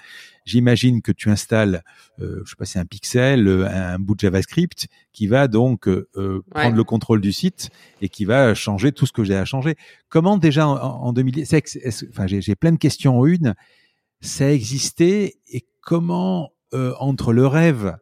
[0.48, 1.82] J'imagine que tu installes,
[2.20, 5.86] euh, je sais pas, c'est un pixel, euh, un, bout de JavaScript qui va donc
[5.86, 7.68] euh, euh prendre le contrôle du site
[8.00, 9.76] et qui va changer tout ce que j'ai à changer.
[10.08, 11.54] Comment déjà en, en 2010,
[12.08, 13.54] enfin j'ai plein de questions en une.
[14.20, 17.96] Ça existait et comment euh, entre le rêve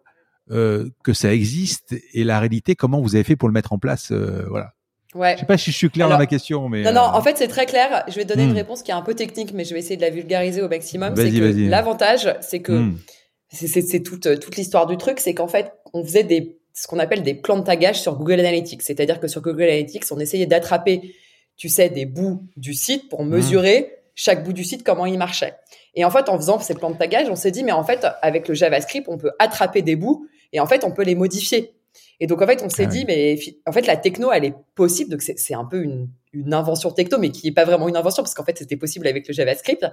[0.49, 4.13] que ça existe et la réalité, comment vous avez fait pour le mettre en place,
[4.13, 4.77] voilà.
[5.17, 5.35] Ouais.
[5.35, 7.01] Je sais pas si je suis clair dans ma question, mais non, non.
[7.01, 8.05] En fait, c'est très clair.
[8.09, 8.57] Je vais te donner une hmm.
[8.57, 11.17] réponse qui est un peu technique, mais je vais essayer de la vulgariser au maximum.
[11.17, 12.99] C'est que l'avantage, c'est que hmm.
[13.51, 17.23] c'est toute toute l'histoire du truc, c'est qu'en fait, on faisait des ce qu'on appelle
[17.23, 18.83] des plans de tagage sur Google Analytics.
[18.83, 21.15] C'est-à-dire que sur Google Analytics, on essayait d'attraper,
[21.57, 25.55] tu sais, des bouts du site pour mesurer chaque bout du site comment il marchait.
[25.95, 28.05] Et en fait, en faisant ces plans de tagage, on s'est dit, mais en fait,
[28.23, 31.75] avec le JavaScript, on peut attraper des bouts et en fait, on peut les modifier.
[32.19, 34.55] Et donc en fait, on s'est ah dit, mais en fait, la techno, elle est
[34.75, 35.11] possible.
[35.11, 38.23] Donc c'est un peu une, une, invention techno, mais qui n'est pas vraiment une invention
[38.23, 39.87] parce qu'en fait, c'était possible avec le JavaScript.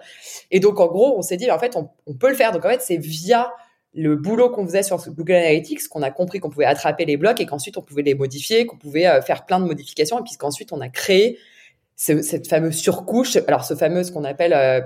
[0.49, 2.53] Et donc en gros, on s'est dit, en fait, on, on, peut le faire.
[2.53, 3.51] Donc en fait, c'est via
[3.93, 7.39] le boulot qu'on faisait sur Google Analytics qu'on a compris qu'on pouvait attraper les blocs
[7.41, 10.71] et qu'ensuite on pouvait les modifier, qu'on pouvait euh, faire plein de modifications et puisqu'ensuite
[10.71, 11.37] on a créé
[11.95, 13.37] cette fameuse surcouche.
[13.47, 14.81] Alors ce fameux ce qu'on appelle euh,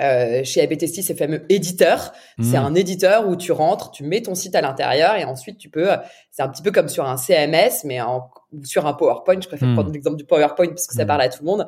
[0.00, 2.12] euh, chez ABTST, c'est fameux éditeur.
[2.40, 2.64] C'est hmm.
[2.64, 5.88] un éditeur où tu rentres, tu mets ton site à l'intérieur et ensuite tu peux.
[6.30, 8.30] C'est un petit peu comme sur un CMS, mais en,
[8.64, 9.40] sur un PowerPoint.
[9.40, 9.74] Je préfère hmm.
[9.74, 11.08] prendre l'exemple du PowerPoint parce que ça hmm.
[11.08, 11.66] parle à tout le monde.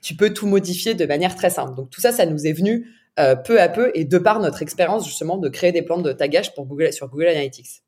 [0.00, 1.74] tu peux tout modifier de manière très simple.
[1.74, 2.86] Donc tout ça, ça nous est venu
[3.20, 6.12] euh, peu à peu et de par notre expérience justement de créer des plans de
[6.12, 7.83] tagage pour Google sur Google Analytics.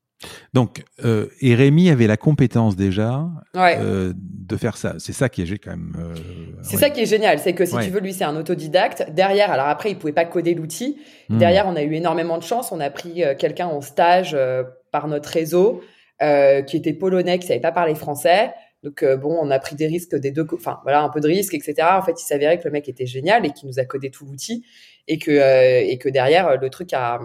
[0.54, 4.94] Donc, euh, et Rémi avait la compétence déjà euh, de faire ça.
[4.98, 5.92] C'est ça qui est quand même.
[5.98, 6.14] Euh,
[6.62, 9.10] c'est ça qui est génial, c'est que si tu veux, lui, c'est un autodidacte.
[9.10, 10.98] Derrière, alors après, il pouvait pas coder l'outil.
[11.28, 11.38] Hmm.
[11.38, 12.72] Derrière, on a eu énormément de chance.
[12.72, 14.36] On a pris euh, quelqu'un en stage
[14.90, 15.82] par notre réseau
[16.20, 18.52] qui était polonais, qui savait pas parler français.
[18.82, 21.54] Donc bon, on a pris des risques des deux, enfin voilà, un peu de risques,
[21.54, 21.74] etc.
[21.92, 24.24] En fait, il s'avérait que le mec était génial et qu'il nous a codé tout
[24.24, 24.64] l'outil
[25.08, 27.20] et que et que derrière le truc a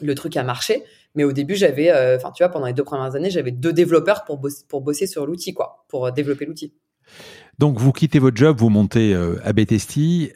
[0.00, 0.82] le truc a marché.
[1.14, 3.72] Mais au début, j'avais, euh, enfin, tu vois, pendant les deux premières années, j'avais deux
[3.72, 6.74] développeurs pour bosser, pour bosser sur l'outil, quoi, pour euh, développer l'outil.
[7.58, 10.34] Donc, vous quittez votre job, vous montez euh, à BTST.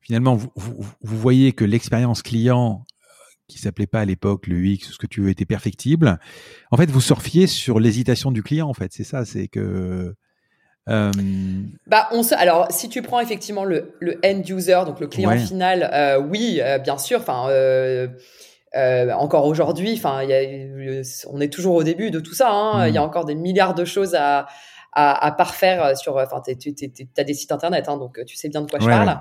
[0.00, 2.84] finalement, vous, voyez que l'expérience client,
[3.46, 6.18] qui s'appelait pas à l'époque le UX, ce que tu veux, était perfectible.
[6.70, 8.92] En fait, vous surfiez sur l'hésitation du client, en fait.
[8.92, 10.14] C'est ça, c'est que.
[10.86, 12.34] Bah, on se...
[12.34, 16.96] Alors, si tu prends effectivement le, le end user, donc le client final, oui, bien
[16.96, 17.20] sûr.
[17.20, 17.46] Enfin,
[18.76, 20.26] euh, encore aujourd'hui, enfin,
[21.30, 22.50] on est toujours au début de tout ça.
[22.50, 22.88] Hein.
[22.88, 23.04] Il y a mm.
[23.04, 24.46] encore des milliards de choses à,
[24.92, 26.16] à, à parfaire sur.
[26.16, 26.74] Enfin, tu
[27.16, 29.20] as des sites internet, hein, donc tu sais bien de quoi je parle.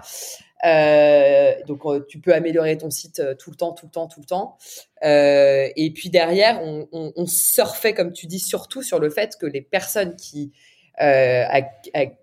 [0.66, 4.08] Euh, donc euh, tu peux améliorer ton site euh, tout le temps, tout le temps,
[4.08, 4.58] tout le temps.
[5.04, 9.36] Euh, et puis derrière, on, on, on, surfait, comme tu dis, surtout sur le fait
[9.40, 10.52] que les personnes qui
[11.00, 11.44] euh,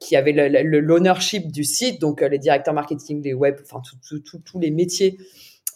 [0.00, 3.80] qui avaient l'ownership du site, donc les directeurs marketing, les web, enfin
[4.44, 5.16] tous les métiers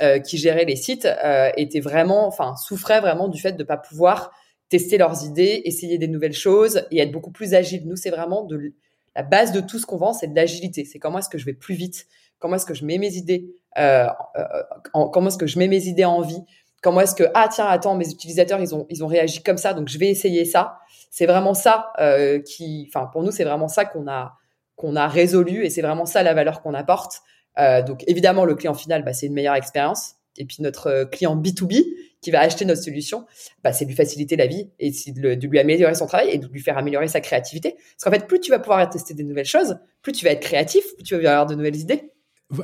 [0.02, 3.66] euh, qui géraient les sites euh, étaient vraiment, enfin, souffraient vraiment du fait de ne
[3.66, 4.30] pas pouvoir
[4.68, 7.86] tester leurs idées, essayer des nouvelles choses et être beaucoup plus agile.
[7.86, 8.74] Nous, c'est vraiment de
[9.16, 10.84] la base de tout ce qu'on vend, c'est de l'agilité.
[10.84, 12.06] C'est comment est-ce que je vais plus vite,
[12.38, 14.06] comment est-ce que je mets mes idées, euh,
[14.36, 16.42] euh en, comment est-ce que je mets mes idées en vie,
[16.82, 19.74] comment est-ce que ah tiens attends mes utilisateurs ils ont ils ont réagi comme ça
[19.74, 20.78] donc je vais essayer ça.
[21.10, 24.34] C'est vraiment ça euh, qui, enfin pour nous c'est vraiment ça qu'on a
[24.76, 27.22] qu'on a résolu et c'est vraiment ça la valeur qu'on apporte.
[27.58, 30.14] Euh, donc évidemment, le client final, bah, c'est une meilleure expérience.
[30.36, 31.84] Et puis notre euh, client B2B
[32.20, 33.26] qui va acheter notre solution,
[33.62, 36.38] bah, c'est de lui faciliter la vie et de, de, lui améliorer son travail et
[36.38, 37.72] de lui faire améliorer sa créativité.
[37.72, 40.40] Parce qu'en fait, plus tu vas pouvoir tester des nouvelles choses, plus tu vas être
[40.40, 42.12] créatif, plus tu vas avoir de nouvelles idées.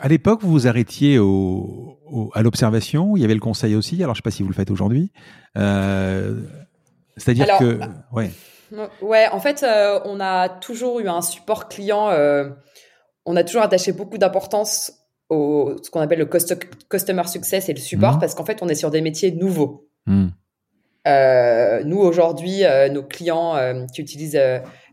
[0.00, 3.16] À l'époque, vous vous arrêtiez au, au, à l'observation.
[3.16, 4.02] Il y avait le conseil aussi.
[4.02, 5.12] Alors, je ne sais pas si vous le faites aujourd'hui.
[5.59, 6.40] Euh,
[7.16, 8.30] C'est-à-dire que, bah, ouais.
[9.02, 12.11] Ouais, en fait, euh, on a toujours eu un support client.
[12.11, 12.48] Euh,
[13.26, 14.92] on a toujours attaché beaucoup d'importance
[15.30, 18.20] au ce qu'on appelle le customer success et le support mmh.
[18.20, 19.88] parce qu'en fait, on est sur des métiers nouveaux.
[20.06, 20.28] Mmh.
[21.06, 24.40] Euh, nous aujourd'hui, euh, nos clients euh, qui utilisent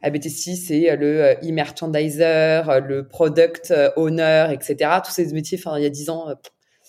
[0.01, 4.91] ABTC, c'est le e-merchandiser, le product owner, etc.
[5.03, 6.27] Tous ces métiers, enfin il y a dix ans,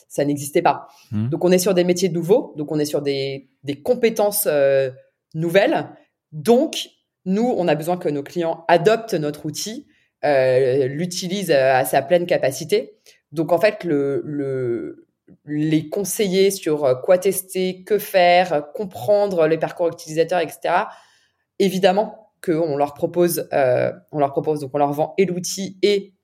[0.08, 0.88] ça n'existait pas.
[1.10, 1.28] Mmh.
[1.28, 4.48] Donc on est sur des métiers nouveaux, donc on est sur des, des compétences
[5.34, 5.88] nouvelles.
[6.30, 6.88] Donc
[7.24, 9.91] nous, on a besoin que nos clients adoptent notre outil euh,
[10.24, 12.94] l'utilise à sa pleine capacité.
[13.32, 15.06] Donc en fait, le, le,
[15.44, 20.74] les conseiller sur euh, quoi tester, que faire, comprendre les parcours utilisateurs, etc.
[21.58, 26.14] Évidemment qu'on leur propose, euh, on leur propose, donc on leur vend et l'outil et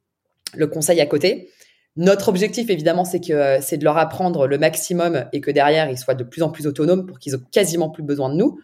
[0.54, 1.50] le conseil à côté.
[1.96, 5.90] Notre objectif, évidemment, c'est que euh, c'est de leur apprendre le maximum et que derrière
[5.90, 8.60] ils soient de plus en plus autonomes pour qu'ils aient quasiment plus besoin de nous.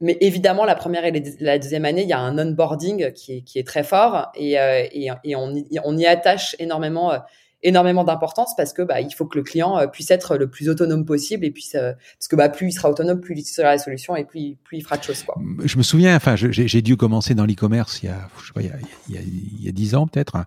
[0.00, 3.40] Mais évidemment, la première et la deuxième année, il y a un onboarding qui est,
[3.42, 7.18] qui est très fort et, euh, et, et on, y, on, y, attache énormément, euh,
[7.62, 10.68] énormément d'importance parce que bah, il faut que le client euh, puisse être le plus
[10.68, 13.78] autonome possible et puis parce que bah, plus il sera autonome, plus il utilisera la
[13.78, 15.22] solution et plus, plus il fera de choses.
[15.22, 15.40] Quoi.
[15.64, 18.62] Je me souviens, enfin, j'ai dû commencer dans l'e-commerce il y a, je sais pas,
[18.62, 18.76] il y a,
[19.08, 20.44] il y a, il y a 10 ans peut-être.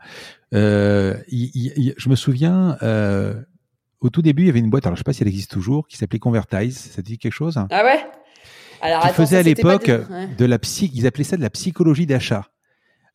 [0.54, 2.78] Euh, je me souviens.
[4.00, 5.50] Au tout début, il y avait une boîte, alors je sais pas si elle existe
[5.50, 6.78] toujours, qui s'appelait Convertise.
[6.78, 7.58] Ça te dit quelque chose?
[7.72, 8.06] Ah ouais?
[8.82, 12.48] Alors, qui faisait à l'époque de la psy, ils appelaient ça de la psychologie d'achat.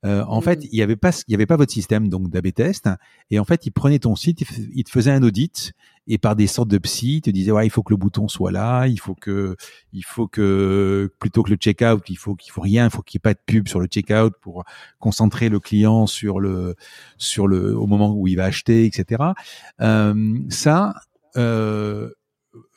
[0.04, 0.68] Euh, en fait, mm.
[0.72, 2.88] il n'y avait pas, il y avait pas votre système donc d'AB test,
[3.30, 4.44] et en fait, ils prenaient ton site,
[4.74, 5.72] ils te faisaient un audit,
[6.08, 8.26] et par des sortes de psy, ils te disaient ouais, il faut que le bouton
[8.26, 9.56] soit là, il faut que,
[9.92, 13.18] il faut que plutôt que le checkout, il faut qu'il faut rien, il faut qu'il
[13.18, 14.64] n'y ait pas de pub sur le checkout pour
[14.98, 16.74] concentrer le client sur le,
[17.18, 19.22] sur le, au moment où il va acheter, etc.
[19.80, 20.94] Euh, ça,
[21.36, 22.10] euh,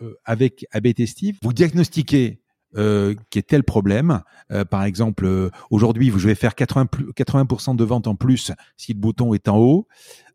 [0.01, 2.39] euh avec AB Testif, vous diagnostiquez
[2.77, 4.21] euh, qui est tel problème.
[4.51, 8.93] Euh, par exemple, euh, aujourd'hui, je vais faire 80, 80% de ventes en plus si
[8.93, 9.87] le bouton est en haut.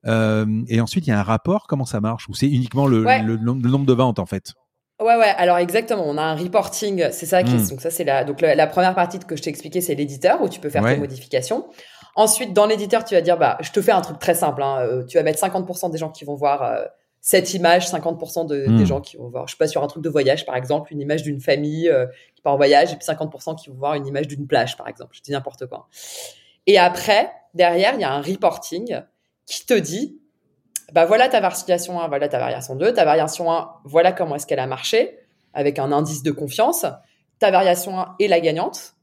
[0.06, 1.66] et ensuite, il y a un rapport.
[1.66, 4.54] Comment ça marche Ou c'est uniquement le, le, nombre de ventes en fait?
[5.00, 5.34] Ouais, ouais.
[5.36, 7.08] Alors exactement, on a un reporting.
[7.10, 7.54] C'est ça qui.
[7.54, 7.68] Hmm.
[7.68, 8.24] donc ça, c'est la.
[8.24, 10.96] Donc la, première partie que je t'ai expliqué, c'est l'éditeur où tu peux faire tes
[10.96, 11.66] modifications.
[12.16, 14.62] Ensuite, dans l'éditeur, tu vas dire, bah, je te fais un truc très simple.
[14.62, 15.04] Hein.
[15.08, 16.62] tu vas mettre 50% des gens qui vont voir
[17.20, 18.84] cette image, 50% de, des hmm.
[18.86, 21.00] gens qui vont voir, je sais pas, sur un truc de voyage, par exemple, une
[21.00, 24.06] image d'une famille euh, qui part en voyage, et puis 50% qui vont voir une
[24.06, 25.14] image d'une plage, par exemple.
[25.14, 25.88] Je dis n'importe quoi.
[26.66, 29.00] Et après, derrière, il y a un reporting
[29.44, 30.18] qui te dit,
[30.92, 34.46] bah voilà ta variation 1, voilà ta variation 2, ta variation 1, voilà comment est-ce
[34.46, 35.18] qu'elle a marché,
[35.52, 36.86] avec un indice de confiance.
[37.38, 38.94] Ta variation 1 est la gagnante.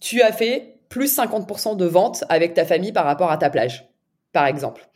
[0.00, 3.88] Tu as fait plus 50% de ventes avec ta famille par rapport à ta plage,
[4.32, 4.88] par exemple.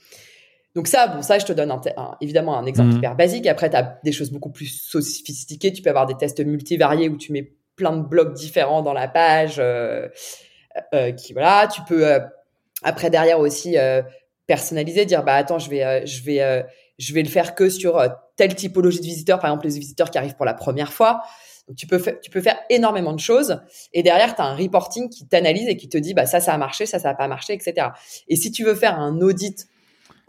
[0.74, 1.74] Donc ça, bon, ça, je te donne
[2.20, 2.96] évidemment un exemple mmh.
[2.98, 3.46] hyper basique.
[3.46, 5.72] Après, tu as des choses beaucoup plus sophistiquées.
[5.72, 9.09] Tu peux avoir des tests multivariés où tu mets plein de blocs différents dans la
[9.09, 9.56] page.
[9.59, 10.09] Euh,
[10.94, 12.20] euh, qui voilà, tu peux euh,
[12.83, 13.76] après derrière aussi
[14.46, 16.64] personnaliser, dire bah attends, je vais je vais
[16.98, 18.00] je vais le faire que sur
[18.37, 21.22] telle typologie de visiteurs, par exemple les visiteurs qui arrivent pour la première fois.
[21.68, 23.61] Donc, tu peux faire, tu peux faire énormément de choses
[23.92, 26.54] et derrière tu as un reporting qui t'analyse et qui te dit bah ça ça
[26.54, 27.88] a marché, ça ça a pas marché, etc.
[28.28, 29.68] Et si tu veux faire un audit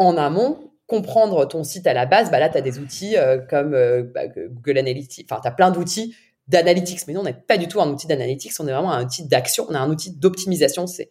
[0.02, 3.38] en amont, comprendre ton site à la base, bah là, tu as des outils euh,
[3.38, 5.28] comme euh, bah, Google Analytics.
[5.32, 6.16] Enfin, tu as plein d'outils
[6.48, 7.08] d'analytics.
[7.08, 8.52] Mais nous, on n'est pas du tout un outil d'analytics.
[8.60, 9.66] On est vraiment un outil d'action.
[9.70, 10.88] On a un outil d'optimisation.
[10.88, 11.10] C'est,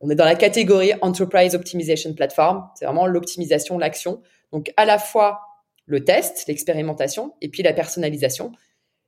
[0.00, 2.68] on est dans la catégorie Enterprise Optimization Platform.
[2.74, 4.20] C'est vraiment l'optimisation, l'action.
[4.52, 5.40] Donc, à la fois
[5.86, 8.52] le test, l'expérimentation, et puis la personnalisation.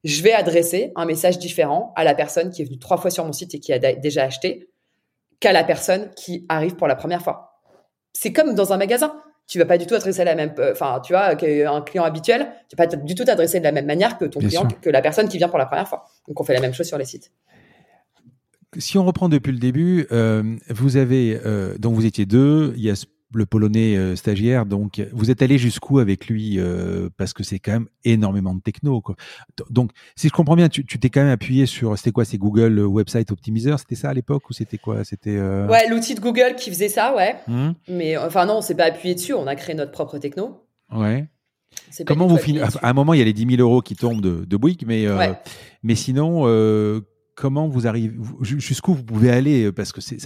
[0.04, 3.24] Je vais adresser un message différent à la personne qui est venue trois fois sur
[3.24, 4.70] mon site et qui a déjà acheté
[5.40, 7.47] qu'à la personne qui arrive pour la première fois
[8.20, 9.12] c'est comme dans un magasin.
[9.46, 12.50] Tu vas pas du tout adresser la même, euh, enfin, tu vois, un client habituel,
[12.68, 15.00] tu vas pas du tout t'adresser de la même manière que ton client, que la
[15.00, 16.04] personne qui vient pour la première fois.
[16.26, 17.31] Donc, on fait la même chose sur les sites.
[18.76, 22.83] Si on reprend depuis le début, euh, vous avez, euh, donc vous étiez deux, il
[22.83, 22.96] y a
[23.35, 24.67] le polonais euh, stagiaire.
[24.67, 28.61] Donc, vous êtes allé jusqu'où avec lui euh, Parce que c'est quand même énormément de
[28.61, 29.01] techno.
[29.01, 29.17] Quoi.
[29.71, 32.81] Donc, si je comprends bien, tu t'es quand même appuyé sur, c'était quoi C'est Google
[32.81, 35.67] Website Optimizer C'était ça à l'époque ou c'était quoi C'était euh...
[35.69, 37.37] Ouais, l'outil de Google qui faisait ça, ouais.
[37.47, 37.71] Mmh.
[37.88, 39.35] Mais enfin non, on s'est pas appuyé dessus.
[39.35, 40.64] On a créé notre propre techno.
[40.93, 41.27] Ouais.
[42.07, 44.23] Comment vous finissez À un moment, il y a les 10 000 euros qui tombent
[44.23, 45.33] de, de Bouygues, mais euh,
[45.83, 46.45] mais sinon
[47.35, 50.19] comment vous arrivez, jusqu'où vous pouvez aller parce que c'est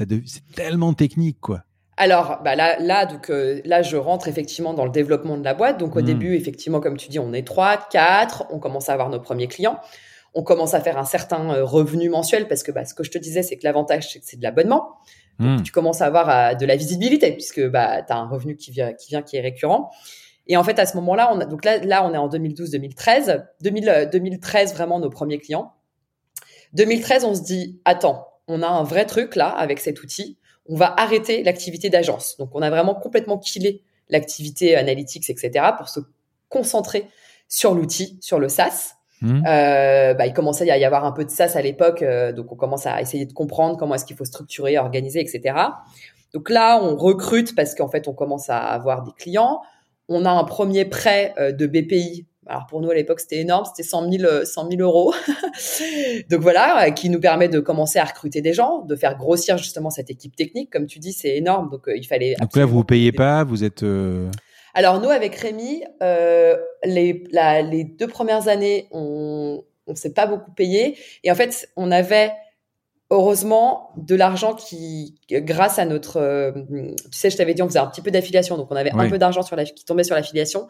[0.55, 1.65] tellement technique, quoi.
[2.03, 5.55] Alors bah là, là, donc euh, là, je rentre effectivement dans le développement de la
[5.55, 5.79] boîte.
[5.79, 6.05] Donc au hmm.
[6.05, 9.47] début, effectivement, comme tu dis, on est trois, quatre, on commence à avoir nos premiers
[9.47, 9.79] clients,
[10.35, 13.13] on commence à faire un certain euh, revenu mensuel parce que bah, ce que je
[13.13, 14.97] te disais, c'est que l'avantage, c'est que c'est de l'abonnement.
[15.39, 15.63] Hmm.
[15.63, 18.73] Tu commences à avoir euh, de la visibilité puisque bah, tu as un revenu qui
[18.73, 19.93] vient, qui vient, qui est récurrent.
[20.49, 23.45] Et en fait, à ce moment-là, on a, donc là, là, on est en 2012-2013.
[23.61, 25.73] 2013, vraiment nos premiers clients.
[26.73, 30.77] 2013, on se dit, attends, on a un vrai truc là avec cet outil on
[30.77, 32.37] va arrêter l'activité d'agence.
[32.39, 36.01] Donc, on a vraiment complètement killé l'activité analytics, etc., pour se
[36.49, 37.09] concentrer
[37.49, 38.95] sur l'outil, sur le SaaS.
[39.21, 39.45] Mmh.
[39.47, 42.51] Euh, bah, il commençait à y avoir un peu de SaaS à l'époque, euh, donc
[42.51, 45.55] on commence à essayer de comprendre comment est-ce qu'il faut structurer, organiser, etc.
[46.35, 49.61] Donc là, on recrute parce qu'en fait, on commence à avoir des clients.
[50.09, 53.65] On a un premier prêt euh, de BPI alors pour nous à l'époque c'était énorme,
[53.65, 55.15] c'était 100 000, 100 000 euros.
[56.31, 59.59] Donc voilà, euh, qui nous permet de commencer à recruter des gens, de faire grossir
[59.59, 60.71] justement cette équipe technique.
[60.71, 62.35] Comme tu dis, c'est énorme, donc euh, il fallait.
[62.41, 63.83] Donc là vous ne payez pas, vous êtes.
[63.85, 64.29] Euh,
[64.75, 70.53] alors nous avec Rémi, euh, les, les deux premières années, on on s'est pas beaucoup
[70.53, 72.33] payé et en fait on avait
[73.11, 77.87] heureusement de l'argent qui, grâce à notre, tu sais, je t'avais dit, on faisait un
[77.89, 80.67] petit peu d'affiliation, donc on avait un peu d'argent sur la, qui tombait sur l'affiliation.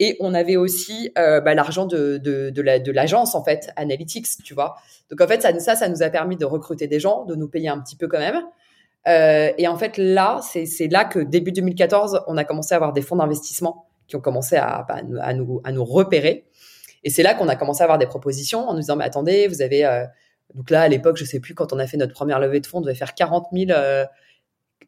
[0.00, 4.54] Et on avait aussi euh, bah, l'argent de, de, de l'agence, en fait, Analytics, tu
[4.54, 4.76] vois.
[5.10, 7.48] Donc, en fait, ça, ça, ça nous a permis de recruter des gens, de nous
[7.48, 8.42] payer un petit peu quand même.
[9.06, 12.92] Euh, et en fait, là, c'est là que début 2014, on a commencé à avoir
[12.92, 16.46] des fonds d'investissement qui ont commencé à, bah, à, nous, à nous repérer.
[17.04, 19.46] Et c'est là qu'on a commencé à avoir des propositions en nous disant, mais attendez,
[19.46, 19.84] vous avez...
[19.84, 20.04] Euh...
[20.54, 22.66] Donc là, à l'époque, je sais plus, quand on a fait notre première levée de
[22.66, 23.70] fonds, on devait faire 40 000...
[23.70, 24.04] Euh,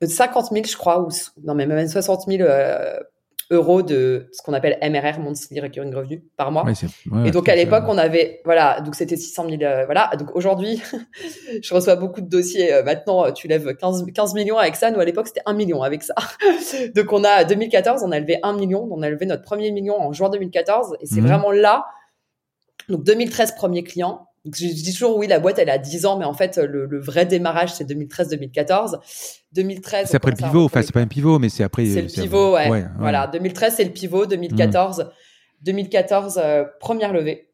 [0.03, 1.09] 50 000, je crois, ou
[1.43, 2.99] non, mais même 60 000 euh,
[3.51, 6.65] euros de ce qu'on appelle MRR, Monthly Recurring Revenue, par mois.
[7.25, 10.11] et donc, à l'époque, on avait, voilà, donc c'était 600 000, euh, voilà.
[10.19, 10.83] Donc, aujourd'hui,
[11.63, 12.73] je reçois beaucoup de dossiers.
[12.73, 14.91] Euh, maintenant, tu lèves 15, 15 millions avec ça.
[14.91, 16.15] Nous, à l'époque, c'était 1 million avec ça.
[16.95, 18.89] donc, on a, 2014, on a levé 1 million.
[18.91, 20.97] On a levé notre premier million en juin 2014.
[21.01, 21.29] Et c'est mhm.
[21.29, 21.87] vraiment là.
[22.89, 26.25] Donc, 2013, premier client je dis toujours, oui, la boîte, elle a 10 ans, mais
[26.25, 28.99] en fait, le, vrai démarrage, c'est 2013-2014.
[29.53, 30.09] 2013.
[30.09, 31.87] C'est après le pivot, enfin, c'est pas un pivot, mais c'est après.
[31.87, 32.85] C'est le pivot, ouais.
[32.99, 34.27] Voilà, 2013, c'est le pivot.
[34.27, 35.11] 2014,
[35.63, 37.49] 2014 euh, première levée,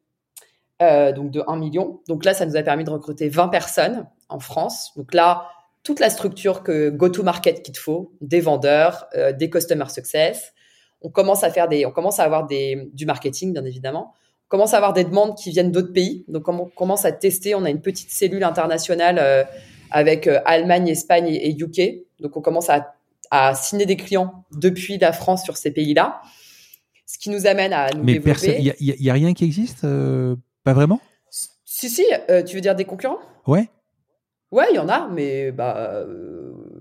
[0.83, 2.00] euh, donc de 1 million.
[2.09, 4.92] Donc là, ça nous a permis de recruter 20 personnes en France.
[4.96, 5.48] Donc là,
[5.85, 10.52] toute la structure que go-to-market qu'il te faut, des vendeurs, euh, des customer success.
[11.00, 14.14] On commence à faire des, on commence à avoir des, du marketing, bien évidemment
[14.52, 16.26] commence à avoir des demandes qui viennent d'autres pays.
[16.28, 17.54] Donc, on commence à tester.
[17.54, 19.44] On a une petite cellule internationale euh,
[19.90, 22.04] avec euh, Allemagne, Espagne et, UK.
[22.20, 22.94] Donc, on commence à,
[23.54, 26.20] signer des clients depuis la France sur ces pays-là.
[27.06, 28.74] Ce qui nous amène à nous Mais développer.
[28.78, 31.00] Il n'y a, rien qui existe euh, Pas vraiment?
[31.64, 32.04] Si, si.
[32.46, 33.20] tu veux dire des concurrents?
[33.46, 33.70] Ouais.
[34.50, 36.04] Ouais, il y en a, mais bah,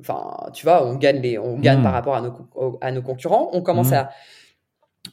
[0.01, 3.49] enfin, tu vois, on gagne les, on gagne par rapport à nos, à nos concurrents.
[3.53, 4.09] On commence à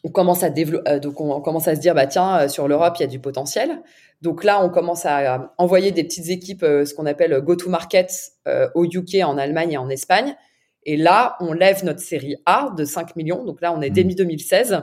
[0.05, 3.03] on commence à développer, donc on commence à se dire bah tiens sur l'Europe il
[3.03, 3.83] y a du potentiel.
[4.22, 8.12] Donc là on commence à envoyer des petites équipes, ce qu'on appelle go to market
[8.74, 10.37] au UK, en Allemagne et en Espagne.
[10.85, 13.44] Et là, on lève notre série A de 5 millions.
[13.44, 14.81] Donc là, on est demi 2016.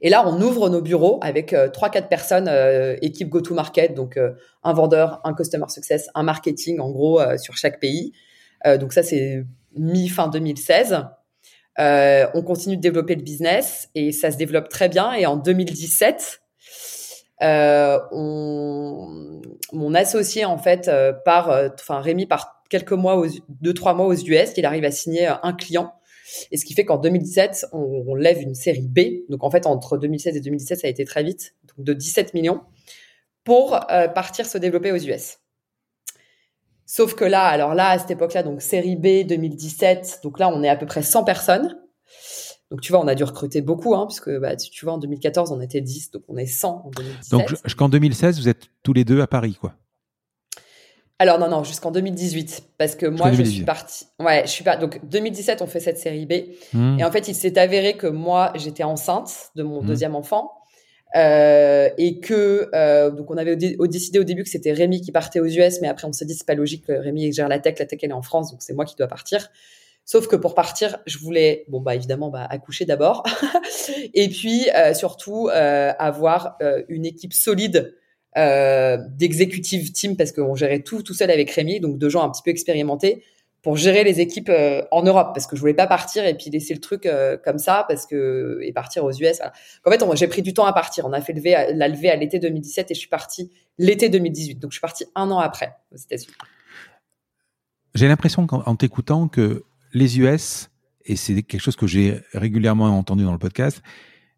[0.00, 4.16] Et là, on ouvre nos bureaux avec euh, trois, 4 personnes, euh, équipe go-to-market, donc
[4.16, 8.12] euh, un vendeur, un customer success, un marketing, en gros, sur chaque pays.
[8.78, 9.44] donc ça, c'est
[9.76, 11.04] mi-fin 2016.
[11.78, 15.12] On continue de développer le business et ça se développe très bien.
[15.12, 16.40] Et en 2017,
[17.40, 19.40] on,
[19.72, 20.90] mon associé, en fait,
[21.24, 24.90] part, enfin, Rémi part quelques mois, aux, deux, trois mois aux US, il arrive à
[24.90, 25.92] signer euh, un client.
[26.50, 29.30] Et ce qui fait qu'en 2017, on, lève une série B.
[29.30, 32.34] Donc en fait, entre 2016 et 2017, ça a été très vite, donc de 17
[32.34, 32.60] millions,
[33.44, 35.38] pour euh, partir se développer aux US.
[36.90, 40.62] Sauf que là, alors là, à cette époque-là, donc série B 2017, donc là, on
[40.62, 41.76] est à peu près 100 personnes.
[42.70, 45.52] Donc tu vois, on a dû recruter beaucoup, hein, puisque bah, tu, vois, en 2014,
[45.52, 47.30] on était 10, donc on est 100 en 2017.
[47.30, 49.74] Donc jusqu'en 2016, vous êtes tous les deux à Paris, quoi
[51.20, 54.76] alors non non jusqu'en 2018 parce que moi je suis partie ouais je suis pas
[54.76, 57.00] donc 2017 on fait cette série B hmm.
[57.00, 59.86] et en fait il s'est avéré que moi j'étais enceinte de mon hmm.
[59.86, 60.57] deuxième enfant
[61.16, 65.40] euh, et que euh, donc on avait décidé au début que c'était Rémi qui partait
[65.40, 67.78] aux US mais après on s'est dit c'est pas logique que Rémi gère la tech
[67.78, 69.48] la tech elle est en France donc c'est moi qui dois partir.
[70.04, 73.24] Sauf que pour partir je voulais bon bah évidemment bah accoucher d'abord.
[74.14, 77.94] Et puis euh, surtout euh, avoir euh, une équipe solide
[78.36, 82.30] euh, d'executive team parce qu'on gérait tout tout seul avec Rémi, donc de gens un
[82.30, 83.22] petit peu expérimentés
[83.62, 86.50] pour gérer les équipes euh, en Europe parce que je voulais pas partir et puis
[86.50, 89.40] laisser le truc euh, comme ça parce que et partir aux US.
[89.84, 91.06] En fait, j'ai pris du temps à partir.
[91.06, 94.58] On a fait lever, la levée à l'été 2017 et je suis partie l'été 2018.
[94.58, 96.34] Donc je suis partie un an après aux États-Unis.
[97.94, 100.70] J'ai l'impression qu'en t'écoutant que les US
[101.04, 103.82] et c'est quelque chose que j'ai régulièrement entendu dans le podcast,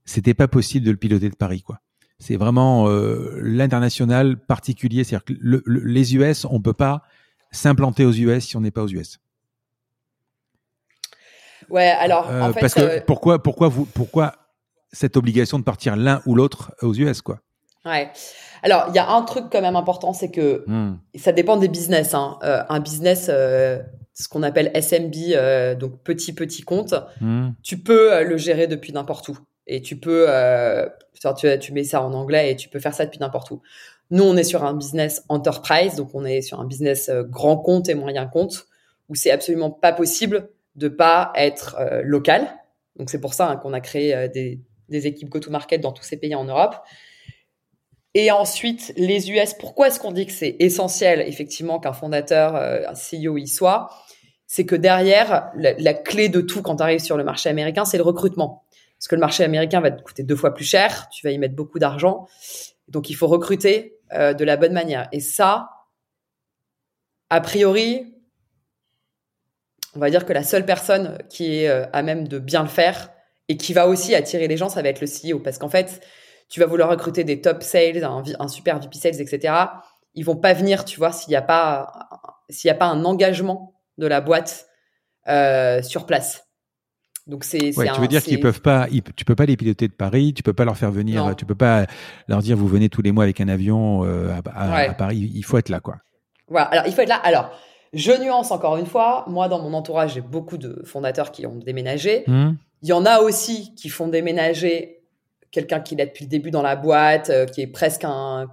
[0.05, 1.81] c'était pas possible de le piloter de Paris quoi
[2.21, 5.03] c'est vraiment euh, l'international particulier.
[5.03, 5.33] C'est-à-dire que
[5.67, 7.03] les US, on peut pas
[7.51, 9.19] s'implanter aux US si on n'est pas aux US.
[11.69, 14.35] Ouais, alors en euh, fait, parce que euh, pourquoi, pourquoi vous, pourquoi
[14.93, 17.41] cette obligation de partir l'un ou l'autre aux US, quoi?
[17.85, 18.11] Ouais.
[18.63, 20.99] Alors il y a un truc quand même important, c'est que hmm.
[21.17, 22.13] ça dépend des business.
[22.15, 22.39] Hein.
[22.43, 27.51] un business, ce qu'on appelle SMB, donc petit petit compte, hmm.
[27.63, 29.39] tu peux le gérer depuis n'importe où
[29.71, 30.89] et tu peux, euh,
[31.39, 33.63] tu, tu mets ça en anglais et tu peux faire ça depuis n'importe où.
[34.11, 37.57] Nous, on est sur un business enterprise, donc on est sur un business euh, grand
[37.57, 38.67] compte et moyen compte,
[39.09, 42.49] où c'est absolument pas possible de pas être euh, local.
[42.97, 46.17] Donc c'est pour ça hein, qu'on a créé euh, des, équipes go-to-market dans tous ces
[46.17, 46.75] pays en Europe.
[48.15, 52.95] Et ensuite, les US, pourquoi est-ce qu'on dit que c'est essentiel, effectivement, qu'un fondateur, un
[52.95, 53.89] CEO y soit?
[54.49, 57.85] C'est que derrière, la, la, clé de tout quand tu arrives sur le marché américain,
[57.85, 58.65] c'est le recrutement
[59.01, 61.39] parce que le marché américain va te coûter deux fois plus cher, tu vas y
[61.39, 62.27] mettre beaucoup d'argent.
[62.89, 65.09] Donc il faut recruter euh, de la bonne manière.
[65.13, 65.71] Et ça,
[67.31, 68.15] a priori,
[69.95, 72.69] on va dire que la seule personne qui est euh, à même de bien le
[72.69, 73.11] faire
[73.49, 75.41] et qui va aussi attirer les gens, ça va être le CEO.
[75.41, 76.01] Parce qu'en fait,
[76.49, 79.55] tu vas vouloir recruter des top sales, un, super VP sales, etc.
[80.15, 81.93] Ils vont pas venir, tu vois, s'il n'y a pas
[82.49, 84.67] s'il a pas un engagement de la boîte
[85.29, 86.50] euh, sur place.
[87.27, 87.77] Donc c'est.
[87.77, 90.43] Ouais, tu veux dire qu'ils peuvent pas, tu peux pas les piloter de Paris, tu
[90.43, 91.87] peux pas leur faire venir, tu tu peux pas
[92.29, 95.31] leur dire vous venez tous les mois avec un avion euh, à, Paris.
[95.35, 95.97] Il faut être là, quoi.
[96.49, 96.67] Voilà.
[96.67, 97.21] Alors il faut être là.
[97.23, 97.51] Alors
[97.93, 99.25] je nuance encore une fois.
[99.29, 102.25] Moi, dans mon entourage, j'ai beaucoup de fondateurs qui ont déménagé.
[102.27, 102.51] Mmh.
[102.83, 105.01] Il y en a aussi qui font déménager
[105.51, 108.49] quelqu'un qui est depuis le début dans la boîte, euh, qui est presque un,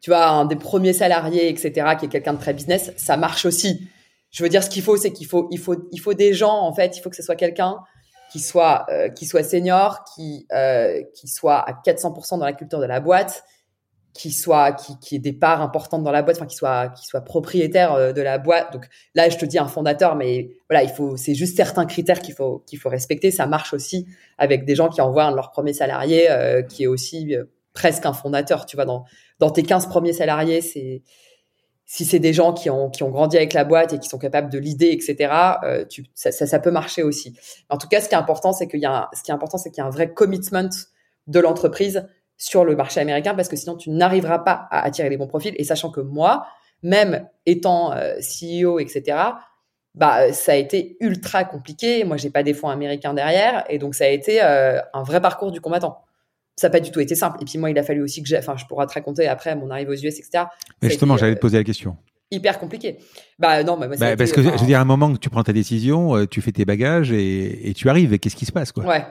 [0.00, 2.92] tu vois, un des premiers salariés, etc., qui est quelqu'un de très business.
[2.96, 3.88] Ça marche aussi.
[4.30, 6.60] Je veux dire, ce qu'il faut, c'est qu'il faut, il faut, il faut des gens.
[6.60, 7.78] En fait, il faut que ce soit quelqu'un
[8.30, 12.80] qui soit euh, qui soit senior, qui euh, qui soit à 400% dans la culture
[12.80, 13.44] de la boîte,
[14.14, 17.06] qui soit qui qui ait des parts importantes dans la boîte, enfin qui soit qui
[17.06, 18.72] soit propriétaire euh, de la boîte.
[18.72, 22.20] Donc là, je te dis un fondateur, mais voilà, il faut c'est juste certains critères
[22.20, 23.30] qu'il faut qu'il faut respecter.
[23.30, 24.06] Ça marche aussi
[24.38, 27.34] avec des gens qui envoient leur premier salarié, euh, qui est aussi
[27.72, 28.66] presque un fondateur.
[28.66, 29.04] Tu vois, dans
[29.38, 31.02] dans tes 15 premiers salariés, c'est
[31.90, 34.18] si c'est des gens qui ont, qui ont grandi avec la boîte et qui sont
[34.18, 35.32] capables de l'idée, etc.,
[35.64, 37.34] euh, tu, ça, ça, ça, peut marcher aussi.
[37.70, 39.34] En tout cas, ce qui est important, c'est qu'il y a, un, ce qui est
[39.34, 40.68] important, c'est qu'il y a un vrai commitment
[41.28, 45.16] de l'entreprise sur le marché américain parce que sinon tu n'arriveras pas à attirer les
[45.16, 45.54] bons profils.
[45.56, 46.46] Et sachant que moi,
[46.82, 49.16] même étant euh, CEO, etc.,
[49.94, 52.04] bah ça a été ultra compliqué.
[52.04, 55.22] Moi, j'ai pas des fonds américains derrière, et donc ça a été euh, un vrai
[55.22, 56.04] parcours du combattant
[56.58, 57.38] ça n'a pas du tout été simple.
[57.40, 59.54] Et puis moi, il a fallu aussi que j'ai, enfin, je pourrais te raconter après
[59.54, 60.44] mon arrivée aux US, etc.
[60.82, 61.96] Mais justement, j'allais te poser la question.
[62.30, 62.98] hyper compliqué.
[63.38, 65.44] Bah non, bah, bah parce que je veux dire, à un moment que tu prends
[65.44, 68.12] ta décision, euh, tu fais tes bagages et, et tu arrives.
[68.12, 68.84] Et qu'est-ce qui se passe, quoi?
[68.84, 69.04] Ouais.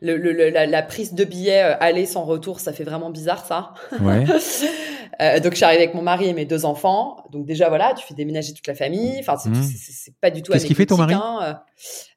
[0.00, 3.44] Le, le, la, la, prise de billets euh, aller sans retour, ça fait vraiment bizarre,
[3.46, 3.72] ça.
[4.00, 4.24] Ouais.
[5.20, 7.24] euh, donc je suis arrivée avec mon mari et mes deux enfants.
[7.30, 9.16] Donc déjà voilà, tu fais déménager toute la famille.
[9.20, 10.14] Enfin c'est mmh.
[10.20, 10.52] pas du tout.
[10.52, 11.14] Qu'est-ce qu'il fait ton mari?
[11.14, 11.60] hein.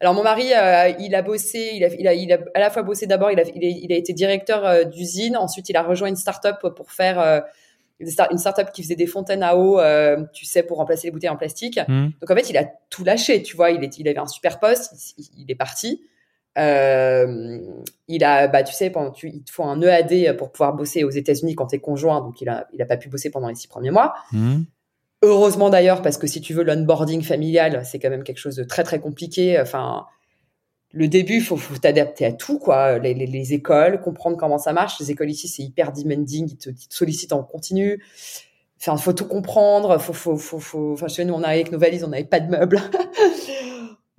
[0.02, 2.70] Alors mon mari, euh, il a bossé, il a, il a, il a à la
[2.70, 5.38] fois bossé d'abord, il a, il a, il a été directeur d'usine.
[5.38, 7.44] Ensuite il a rejoint une start-up pour faire
[8.00, 11.30] une start-up qui faisait des fontaines à eau, euh, tu sais, pour remplacer les bouteilles
[11.30, 11.80] en plastique.
[11.88, 12.10] Mmh.
[12.22, 13.72] Donc en fait, il a tout lâché, tu vois.
[13.72, 14.94] Il, est, il avait un super poste,
[15.38, 16.02] il, est parti.
[16.60, 17.60] Euh,
[18.08, 21.04] il a, bah, tu sais, pendant, tu, il te faut un EAD pour pouvoir bosser
[21.04, 23.48] aux États-Unis quand tu es conjoint, donc il a, il a pas pu bosser pendant
[23.48, 24.16] les six premiers mois.
[24.32, 24.62] Mmh.
[25.22, 28.64] Heureusement d'ailleurs, parce que si tu veux l'onboarding familial, c'est quand même quelque chose de
[28.64, 29.60] très très compliqué.
[29.60, 30.06] Enfin,
[30.92, 32.98] le début, il faut, faut t'adapter à tout, quoi.
[32.98, 35.00] Les, les, les, écoles, comprendre comment ça marche.
[35.00, 38.04] Les écoles ici, c'est hyper demanding, ils te, ils te, sollicitent en continu.
[38.82, 40.00] Enfin, faut tout comprendre.
[40.00, 40.94] Faut, faut, faut, faut...
[40.94, 42.82] Enfin, chez nous, on arrivait avec nos valises, on n'avait pas de meubles.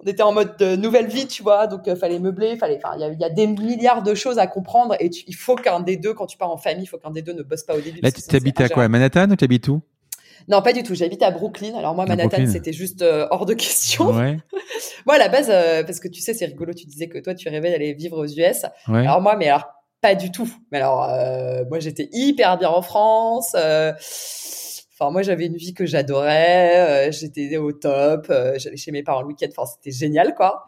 [0.03, 1.67] on était en mode de nouvelle vie, tu vois.
[1.67, 2.81] Donc, euh, fallait meubler, fallait.
[2.83, 4.97] Enfin, il y, y, a des milliards de choses à comprendre.
[4.99, 7.11] Et tu, il faut qu'un des deux, quand tu pars en famille, il faut qu'un
[7.11, 8.01] des deux ne bosse pas au début.
[8.01, 9.83] Là, tu habites à quoi, à Manhattan ou tu habites où?
[10.49, 10.95] Non, pas du tout.
[10.95, 11.75] J'habite à Brooklyn.
[11.77, 14.13] Alors moi, Manhattan, c'était juste euh, hors de question.
[15.07, 16.73] moi, à la base, euh, parce que tu sais, c'est rigolo.
[16.73, 18.65] Tu disais que toi, tu rêvais d'aller vivre aux US.
[18.87, 19.67] Alors moi, mais alors
[20.01, 20.49] pas du tout.
[20.73, 23.55] Mais alors, euh, moi, j'étais hyper bien en France.
[25.01, 27.11] Enfin, moi, j'avais une vie que j'adorais.
[27.11, 28.27] j'étais au top.
[28.57, 29.49] J'allais chez mes parents le week-end.
[29.57, 30.67] Enfin, c'était génial, quoi.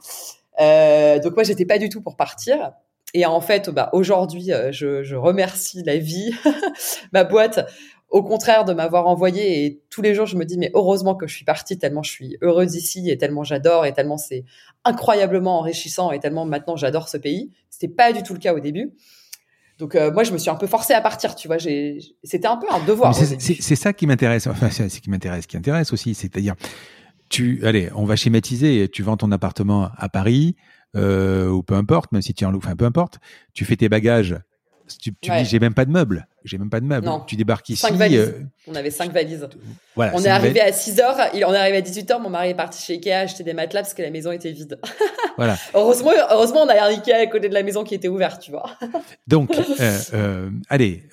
[0.58, 2.72] donc moi, j'étais pas du tout pour partir.
[3.14, 6.32] Et en fait, bah, aujourd'hui, je, je remercie la vie,
[7.12, 7.68] ma boîte,
[8.12, 11.26] au contraire de m'avoir envoyé et tous les jours je me dis mais heureusement que
[11.26, 14.44] je suis partie tellement je suis heureuse ici et tellement j'adore et tellement c'est
[14.84, 17.50] incroyablement enrichissant et tellement maintenant j'adore ce pays.
[17.70, 18.92] C'était pas du tout le cas au début.
[19.82, 22.56] Donc euh, moi je me suis un peu forcée à partir, tu vois, c'était un
[22.56, 23.12] peu un devoir.
[23.16, 26.54] C'est ça qui m'intéresse, enfin c'est ce qui m'intéresse, qui intéresse aussi, c'est-à-dire
[27.28, 30.54] tu allez, on va schématiser, tu vends ton appartement à Paris
[30.94, 33.18] euh, ou peu importe, même si tu es en enfin peu importe,
[33.54, 34.36] tu fais tes bagages
[35.00, 37.08] tu, tu dis j'ai même pas de meubles, j'ai même pas de meubles.
[37.26, 37.86] Tu débarques ici.
[37.86, 39.48] Euh, on avait cinq valises.
[39.94, 42.50] Voilà, on est arrivé à 6 heures, on est arrivé à 18 heures, mon mari
[42.50, 44.78] est parti chez Ikea acheter des matelas parce que la maison était vide.
[45.38, 45.56] Voilà.
[45.72, 48.50] heureusement, heureusement, on a un Ikea à côté de la maison qui était ouvert, tu
[48.50, 48.76] vois.
[49.26, 51.04] Donc, euh, euh, allez,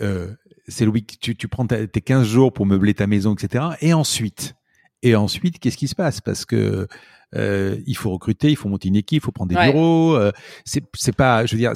[0.68, 3.64] c'est le week, tu, tu prends tes 15 jours pour meubler ta maison, etc.
[3.80, 4.56] Et ensuite,
[5.04, 6.22] et ensuite, qu'est-ce qui se passe?
[6.22, 6.88] Parce que
[7.36, 10.16] euh, il faut recruter, il faut monter une équipe, il faut prendre des bureaux.
[10.16, 10.32] Euh,
[10.66, 11.74] c'est pas, je veux dire,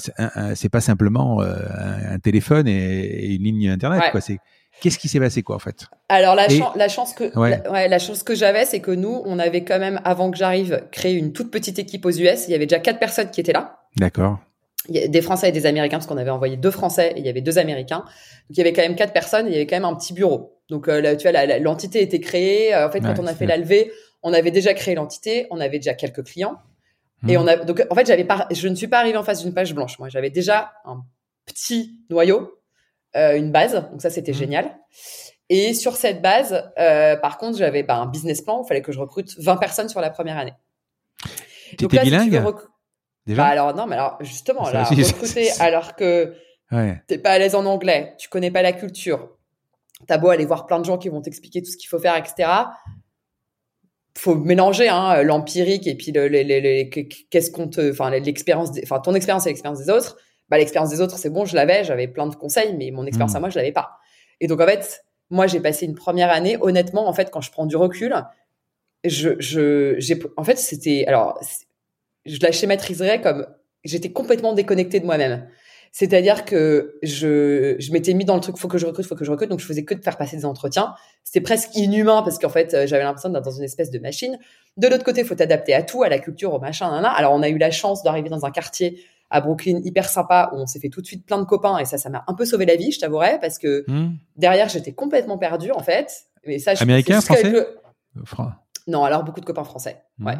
[0.56, 1.56] c'est pas simplement euh,
[2.10, 4.04] un, téléphone et, une ligne internet.
[4.12, 4.22] Quoi.
[4.22, 4.40] C'est
[4.82, 5.86] Qu'est-ce qui s'est passé quoi en fait?
[6.10, 7.88] Alors la, la chance que ouais.
[7.88, 11.14] la, chance que j'avais, c'est que nous, on avait quand même avant que j'arrive créé
[11.14, 12.48] une toute petite équipe aux US.
[12.48, 13.78] Il y avait déjà quatre personnes qui étaient là.
[13.96, 14.40] D'accord.
[14.90, 17.42] Des Français et des Américains parce qu'on avait envoyé deux Français et il y avait
[17.42, 18.00] deux Américains.
[18.00, 19.96] Donc il y avait quand même quatre personnes et il y avait quand même un
[19.96, 20.53] petit bureau.
[20.70, 22.76] Donc là, tu vois, l'entité était créée.
[22.76, 23.92] En fait, quand on a fait la levée,
[24.24, 26.58] on avait déjà créé l'entité, on avait déjà quelques clients.
[27.28, 29.42] Et on a, donc, en fait, j'avais pas, je ne suis pas arrivée en face
[29.44, 29.98] d'une page blanche.
[30.00, 31.04] Moi, j'avais déjà un
[31.46, 32.60] petit noyau,
[33.16, 33.74] euh, une base.
[33.92, 34.36] Donc ça, c'était hmm.
[34.36, 34.78] génial.
[35.50, 38.62] Et sur cette base, euh, par contre, j'avais bah, un business plan.
[38.64, 40.54] Il fallait que je recrute 20 personnes sur la première année.
[41.78, 42.44] Tu étais bilingue
[43.26, 43.44] Déjà?
[43.44, 46.36] Bah, alors non, mais alors justement, là, recruter alors que
[46.74, 47.02] ouais.
[47.08, 49.30] t'es pas à l'aise en anglais, tu connais pas la culture,
[50.08, 52.16] t'as beau aller voir plein de gens qui vont t'expliquer tout ce qu'il faut faire,
[52.16, 52.48] etc
[54.18, 56.84] faut mélanger hein, l'empirique et puis le,
[57.30, 60.18] qu'est-ce qu'on te, enfin l'expérience, enfin ton expérience et l'expérience des autres.
[60.50, 63.34] Bah l'expérience des autres c'est bon, je l'avais, j'avais plein de conseils, mais mon expérience
[63.36, 63.42] à hmm.
[63.42, 63.98] moi je l'avais pas.
[64.40, 67.52] Et donc en fait, moi j'ai passé une première année, honnêtement, en fait quand je
[67.52, 68.14] prends du recul,
[69.04, 71.40] je, je, j'ai, en fait c'était, alors
[72.26, 73.48] je la schématiserais comme
[73.84, 75.48] j'étais complètement déconnectée de moi-même.
[75.96, 79.24] C'est-à-dire que je, je m'étais mis dans le truc, faut que je recrute, faut que
[79.24, 80.96] je recrute, donc je faisais que de faire passer des entretiens.
[81.24, 84.40] C'était presque inhumain parce qu'en fait, euh, j'avais l'impression d'être dans une espèce de machine.
[84.76, 87.44] De l'autre côté, faut t'adapter à tout, à la culture, au machin, nan, Alors, on
[87.44, 90.80] a eu la chance d'arriver dans un quartier à Brooklyn hyper sympa où on s'est
[90.80, 92.76] fait tout de suite plein de copains et ça, ça m'a un peu sauvé la
[92.76, 94.16] vie, je t'avouerais, parce que hmm.
[94.36, 96.24] derrière, j'étais complètement perdue en fait.
[96.48, 97.68] Mais ça, Américain, français
[98.88, 100.02] Non, alors beaucoup de copains français.
[100.18, 100.26] Hmm.
[100.26, 100.38] Ouais.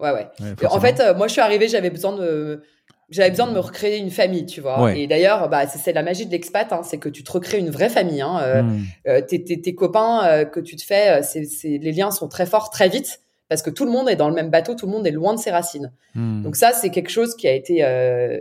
[0.00, 0.66] Ouais, ouais.
[0.66, 2.62] en fait, euh, moi, je suis arrivée, j'avais besoin de
[3.10, 4.94] j'avais besoin de me recréer une famille, tu vois.
[4.96, 7.70] Et d'ailleurs, bah, c'est la magie de l'expat, hein, c'est que tu te recrées une
[7.70, 8.22] vraie famille.
[8.22, 8.38] Hein.
[8.42, 8.82] Euh, hmm.
[9.08, 11.44] euh, tes, tes, tes, copains euh, que tu te fais, c'est
[11.78, 14.34] les liens sont très forts très vite parce que tout le monde est dans le
[14.34, 15.92] même bateau, tout le monde est loin de ses racines.
[16.14, 16.42] Hmm.
[16.42, 17.84] Donc ça, c'est quelque chose qui a été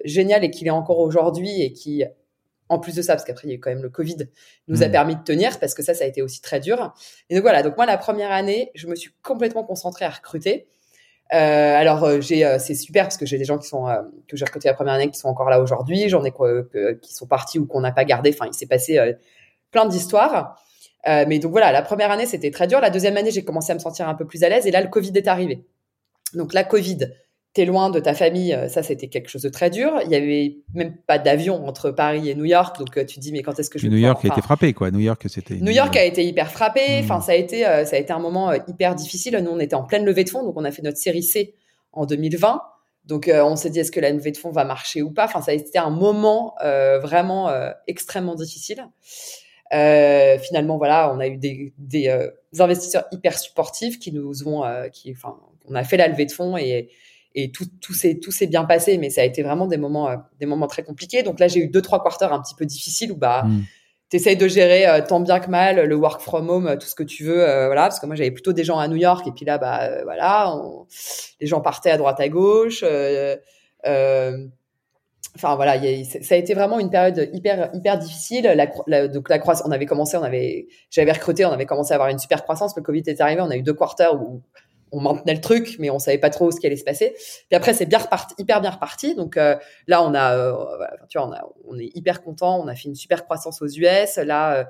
[0.06, 2.04] génial et qui l'est encore aujourd'hui et qui,
[2.70, 4.18] en plus de ça, parce qu'après il y a eu quand même le Covid,
[4.68, 4.92] nous a hmm.
[4.92, 6.94] permis de tenir parce que ça, ça a été aussi très dur.
[7.32, 10.68] Et donc voilà, donc moi la première année, je me suis complètement concentrée à recruter.
[11.34, 13.86] Euh, alors euh, j'ai euh, c'est super parce que j'ai des gens qui sont
[14.28, 16.34] que j'ai recrutés la première année qui sont encore là aujourd'hui, j'en ai
[17.02, 18.32] qui sont partis ou qu'on n'a pas gardé.
[18.34, 19.00] Enfin, il s'est passé
[19.72, 20.60] plein d'histoires.
[21.06, 22.82] mais donc voilà, la première année, c'était très dur.
[22.82, 24.66] La deuxième année, j'ai commencé à me sentir un peu plus à l'aise.
[24.66, 25.66] Et là, le Covid est arrivé.
[26.34, 27.12] Donc la Covid,
[27.54, 30.00] t'es loin de ta famille, euh, ça c'était quelque chose de très dur.
[30.06, 33.20] Il y avait même pas d'avion entre Paris et New York, donc euh, tu te
[33.20, 34.92] dis mais quand est-ce que je vais New York a été frappé quoi.
[34.92, 35.56] New York c'était.
[35.56, 37.02] New York a été hyper frappé.
[37.02, 37.04] Hmm.
[37.04, 39.40] Enfin ça a été euh, ça a été un moment hyper difficile.
[39.44, 41.56] Nous on était en pleine levée de fonds, donc on a fait notre série C
[41.92, 42.62] en 2020.
[43.06, 45.26] Donc on s'est dit est-ce que la levée de fonds va marcher ou pas?
[45.26, 46.54] Enfin ça a été un moment
[47.02, 47.50] vraiment
[47.88, 48.86] extrêmement difficile.
[49.72, 52.30] finalement voilà on a eu des, des,
[52.60, 55.38] investisseurs hyper supportifs qui nous ont qui enfin
[55.68, 56.90] on a fait la levée de fonds et
[57.36, 60.10] et tout, tout s'est tout s'est bien passé, mais ça a été vraiment des moments
[60.10, 61.24] euh, des moments très compliqués.
[61.24, 63.62] Donc là, j'ai eu deux trois quarters un petit peu difficiles où bah mm.
[64.10, 67.04] t'essayes de gérer euh, tant bien que mal le work from home, tout ce que
[67.04, 67.84] tu veux, euh, voilà.
[67.84, 70.56] Parce que moi, j'avais plutôt des gens à New York et puis là, bah voilà,
[71.40, 72.84] les gens partaient à droite à gauche.
[75.36, 75.80] Enfin voilà,
[76.22, 78.52] ça a été vraiment une période hyper hyper difficile.
[78.88, 81.96] La, donc la croissance, on avait commencé, on avait, j'avais recruté, on avait commencé à
[81.96, 82.76] avoir une super croissance.
[82.76, 84.42] Le Covid est arrivé, on a eu deux quarters où
[84.92, 87.14] on maintenait le truc, mais on savait pas trop ce qui allait se passer.
[87.50, 89.16] Puis après, c'est bien reparti, hyper bien reparti.
[89.16, 89.56] Donc euh,
[89.88, 90.54] là, on a, euh,
[91.10, 92.60] tu vois, on, a, on est hyper content.
[92.60, 94.18] On a fait une super croissance aux US.
[94.18, 94.64] Là, euh,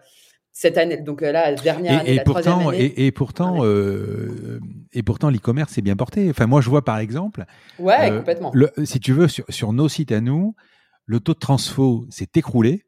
[0.52, 2.94] cette année, donc là, la dernière année, et la pourtant, année.
[2.98, 6.30] Et, pourtant, et pourtant, l'e-commerce est bien porté.
[6.30, 7.46] Enfin, moi, je vois par exemple.
[7.78, 8.52] Ouais, complètement.
[8.84, 10.56] si tu veux, sur, sur nos sites à nous,
[11.06, 12.86] le taux de transfo s'est écroulé.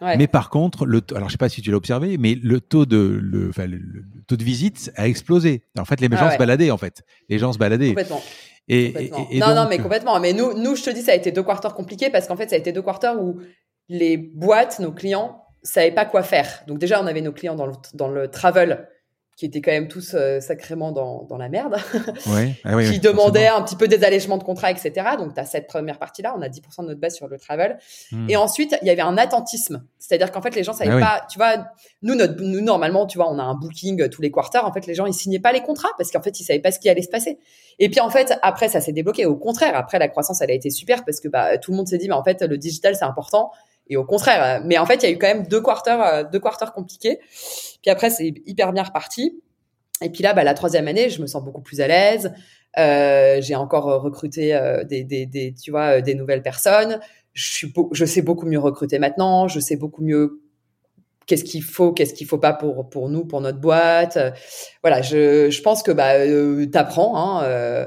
[0.00, 2.86] Mais par contre, le alors je sais pas si tu l'as observé, mais le taux
[2.86, 3.80] de le, enfin, le,
[4.26, 5.62] taux de visite a explosé.
[5.78, 7.02] En fait, les ah gens se baladaient en fait.
[7.28, 7.88] Les gens se baladaient.
[7.88, 8.22] Complètement.
[8.68, 10.18] Et, non, non, mais complètement.
[10.20, 12.50] Mais nous, nous, je te dis, ça a été deux quarters compliqués parce qu'en fait,
[12.50, 13.38] ça a été deux quarters où
[13.88, 16.64] les boîtes, nos clients, savaient pas quoi faire.
[16.66, 18.88] Donc déjà, on avait nos clients dans le, dans le travel
[19.36, 21.76] qui étaient quand même tous euh, sacrément dans, dans, la merde,
[22.28, 22.54] ouais.
[22.64, 24.92] Ah qui demandaient un petit peu des allègements de contrats, etc.
[25.18, 27.78] Donc, tu as cette première partie-là, on a 10% de notre base sur le travel.
[28.12, 28.30] Hmm.
[28.30, 29.84] Et ensuite, il y avait un attentisme.
[29.98, 31.66] C'est-à-dire qu'en fait, les gens savaient ah pas, tu vois,
[32.00, 34.64] nous, notre, nous, normalement, tu vois, on a un booking euh, tous les quarters.
[34.64, 36.72] En fait, les gens, ils signaient pas les contrats parce qu'en fait, ils savaient pas
[36.72, 37.38] ce qui allait se passer.
[37.78, 39.26] Et puis, en fait, après, ça s'est débloqué.
[39.26, 41.88] Au contraire, après, la croissance, elle a été super parce que bah, tout le monde
[41.88, 43.50] s'est dit, mais en fait, le digital, c'est important.
[43.88, 46.24] Et au contraire, mais en fait, il y a eu quand même deux quarters, euh,
[46.24, 47.20] deux quarters compliqués.
[47.82, 49.40] Puis après, c'est hyper bien reparti.
[50.02, 52.32] Et puis là, bah, la troisième année, je me sens beaucoup plus à l'aise.
[52.78, 57.00] Euh, j'ai encore euh, recruté euh, des, des, des, tu vois, des nouvelles personnes.
[57.32, 59.48] Je, suis je sais beaucoup mieux recruter maintenant.
[59.48, 60.42] Je sais beaucoup mieux
[61.26, 64.18] qu'est-ce qu'il faut, qu'est-ce qu'il faut pas pour pour nous, pour notre boîte.
[64.82, 67.16] Voilà, je, je pense que bah euh, t'apprends.
[67.16, 67.86] Hein,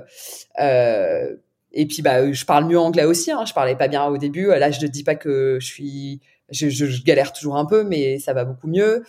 [0.59, 1.35] euh,
[1.71, 3.31] et puis bah je parle mieux anglais aussi.
[3.31, 4.47] Hein, je parlais pas bien au début.
[4.47, 7.83] Là, je ne dis pas que je suis, je, je, je galère toujours un peu,
[7.83, 9.03] mais ça va beaucoup mieux.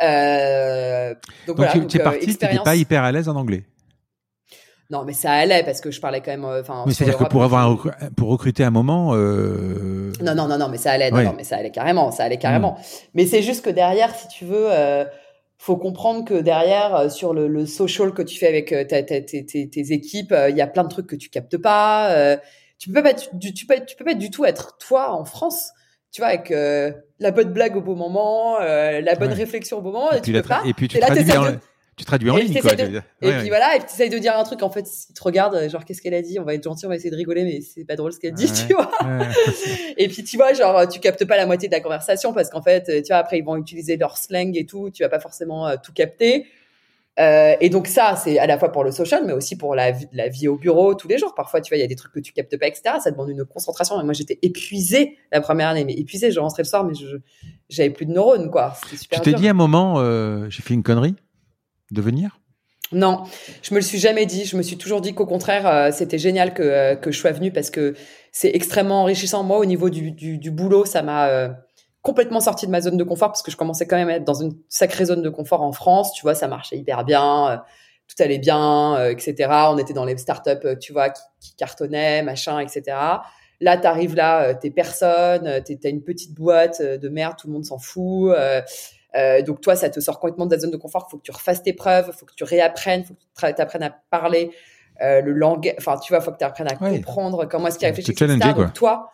[0.00, 1.14] Euh,
[1.46, 3.64] donc, voilà, tu, es euh, parti, tu n'étais pas hyper à l'aise en anglais?
[4.90, 6.46] Non, mais ça allait parce que je parlais quand même.
[6.46, 7.76] Euh, enfin, mais c'est-à-dire que pour avoir
[8.16, 9.14] pour recruter un moment.
[9.14, 11.10] Non, non, non, non, mais ça allait.
[11.10, 12.72] Non, mais ça allait carrément, ça allait carrément.
[12.72, 12.82] Hmm.
[13.14, 15.04] Mais c'est juste que derrière, si tu veux, euh,
[15.58, 19.68] faut comprendre que derrière, sur le, le, social que tu fais avec tes, tes, tes,
[19.68, 22.38] tes équipes, il y a plein de trucs que tu captes pas.
[22.78, 25.72] tu peux pas, tu, tu, peux, tu peux pas du tout être toi en France
[26.12, 29.82] tu vois, avec euh, la bonne blague au bon moment, euh, la bonne réflexion au
[29.82, 30.62] bon moment, et, tu peux pas.
[30.64, 31.56] Et puis tu, traduis, en,
[31.98, 32.72] tu traduis en ligne, quoi.
[32.72, 35.22] et puis voilà, et puis tu essayes de dire un truc, en fait, tu te
[35.22, 37.44] regardes, genre, qu'est-ce qu'elle a dit On va être gentil, on va essayer de rigoler,
[37.44, 38.90] mais c'est pas drôle ce qu'elle dit, tu vois.
[39.96, 42.62] et puis tu vois, genre, tu captes pas la moitié de la conversation parce qu'en
[42.62, 45.66] fait, tu vois, après, ils vont utiliser leur slang et tout, tu vas pas forcément
[45.66, 46.46] euh, tout capter.
[47.18, 49.92] Euh, et donc ça, c'est à la fois pour le social, mais aussi pour la,
[50.12, 51.34] la, vie au bureau tous les jours.
[51.34, 52.96] Parfois, tu vois, il y a des trucs que tu captes pas, etc.
[53.02, 54.00] Ça demande une concentration.
[54.00, 56.30] Et moi, j'étais épuisée la première année, mais épuisée.
[56.30, 56.92] Je rentrais le soir, mais
[57.68, 58.74] j'avais plus de neurones, quoi.
[59.10, 61.16] tu t'es dit à un moment, euh, j'ai fait une connerie?
[61.90, 62.40] De venir?
[62.90, 63.24] Non,
[63.62, 64.44] je me le suis jamais dit.
[64.46, 67.32] Je me suis toujours dit qu'au contraire, euh, c'était génial que, euh, que je sois
[67.32, 67.94] venue parce que
[68.32, 69.42] c'est extrêmement enrichissant.
[69.42, 71.50] Moi, au niveau du, du, boulot, ça m'a
[72.02, 74.24] complètement sorti de ma zone de confort parce que je commençais quand même à être
[74.24, 76.12] dans une sacrée zone de confort en France.
[76.14, 77.56] Tu vois, ça marchait hyper bien, euh,
[78.08, 79.34] tout allait bien, euh, etc.
[79.68, 82.96] On était dans les startups, euh, tu vois, qui, cartonnaient, machin, etc.
[83.60, 87.64] Là, tu arrives là, t'es personne, t'as une petite boîte de merde, tout le monde
[87.64, 88.32] s'en fout.
[89.46, 91.06] Donc toi, ça te sort complètement de ta zone de confort.
[91.08, 93.52] Il faut que tu refasses tes preuves, il faut que tu réapprennes, il faut que
[93.54, 94.50] tu apprennes à parler
[95.00, 95.74] le langage.
[95.78, 98.14] Enfin, tu vois, il faut que tu apprennes à comprendre comment est-ce qu'il réfléchit.
[98.14, 99.10] Donc toi,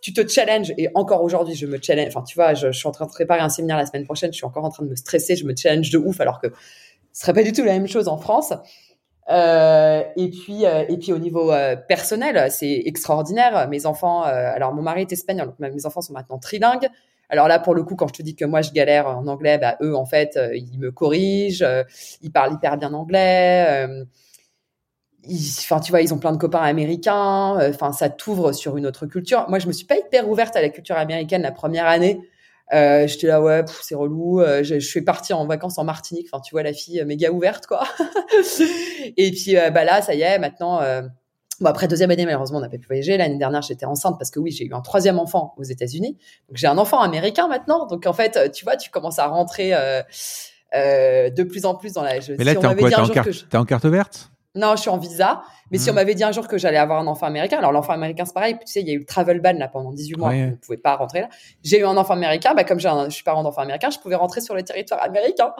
[0.00, 2.92] tu te challenges et encore aujourd'hui je me challenge enfin tu vois je, suis en
[2.92, 4.96] train de préparer un séminaire la semaine prochaine je suis encore en train de me
[4.96, 6.48] stresser je me challenge de ouf alors que
[7.12, 8.52] ce serait pas du tout la même chose en France
[9.30, 14.72] euh, et puis euh, et puis au niveau euh, personnel c'est extraordinaire mes enfants alors
[14.72, 16.88] mon mari est espagnol donc mes enfants sont maintenant trilingues
[17.28, 19.58] alors là pour le coup quand je te dis que moi je galère en anglais
[19.58, 21.64] bah eux en fait ils me corrigent
[22.22, 23.86] ils parlent hyper bien anglais
[25.26, 28.86] enfin tu vois ils ont plein de copains américains euh, enfin ça t'ouvre sur une
[28.86, 31.86] autre culture moi je me suis pas hyper ouverte à la culture américaine la première
[31.86, 32.20] année
[32.74, 34.42] Euh, j'étais là, ouais, c'est relou.
[34.42, 36.28] Euh, je, je, suis partie en vacances en Martinique.
[36.30, 37.82] Enfin, tu vois, la fille méga ouverte, quoi.
[39.16, 40.78] et puis, bah là, ça y est, maintenant.
[41.60, 43.16] Bon, après deuxième année, malheureusement, on n'a pas pu voyager.
[43.16, 46.16] L'année dernière, j'étais enceinte parce que oui, j'ai eu un troisième enfant aux États-Unis.
[46.48, 47.86] Donc, j'ai un enfant américain maintenant.
[47.86, 49.72] Donc, en fait, tu vois, tu commences à rentrer
[50.72, 52.14] de plus en plus dans la.
[52.38, 52.90] Mais là, si t'es en quoi
[53.50, 54.30] T'es en carte verte?
[54.58, 55.42] Non, je suis en visa.
[55.70, 55.96] Mais si on hmm.
[55.96, 58.56] m'avait dit un jour que j'allais avoir un enfant américain, alors l'enfant américain, c'est pareil.
[58.60, 60.30] Tu sais, il y a eu le travel ban là pendant 18 mois.
[60.30, 60.50] Ouais.
[60.50, 61.28] Vous pouvez pas rentrer là.
[61.62, 62.54] J'ai eu un enfant américain.
[62.54, 65.52] Bah, comme j'ai je suis parent d'enfant américain, je pouvais rentrer sur le territoire américain.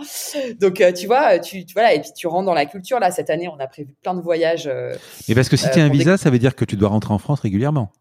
[0.61, 1.95] Donc, euh, tu vois, tu, tu, voilà.
[1.95, 2.99] Et puis, tu rentres dans la culture.
[2.99, 4.67] Là, cette année, on a prévu plein de voyages.
[4.67, 4.95] Euh,
[5.29, 7.15] Mais parce que si tu as un visa, ça veut dire que tu dois rentrer
[7.15, 7.93] en France régulièrement.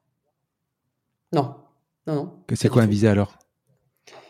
[1.34, 1.56] Non.
[2.08, 2.34] Non, non.
[2.54, 3.38] C'est quoi un visa alors?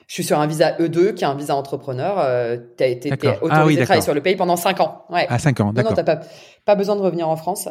[0.07, 2.17] Je suis sur un visa E2 qui est un visa entrepreneur.
[2.19, 5.03] Euh, tu as été autorisé ah, oui, travailler sur le pays pendant 5 ans.
[5.09, 5.27] Ouais.
[5.29, 5.91] Ah, 5 ans, d'accord.
[5.91, 6.25] Non, non t'as pas,
[6.65, 7.67] pas besoin de revenir en France.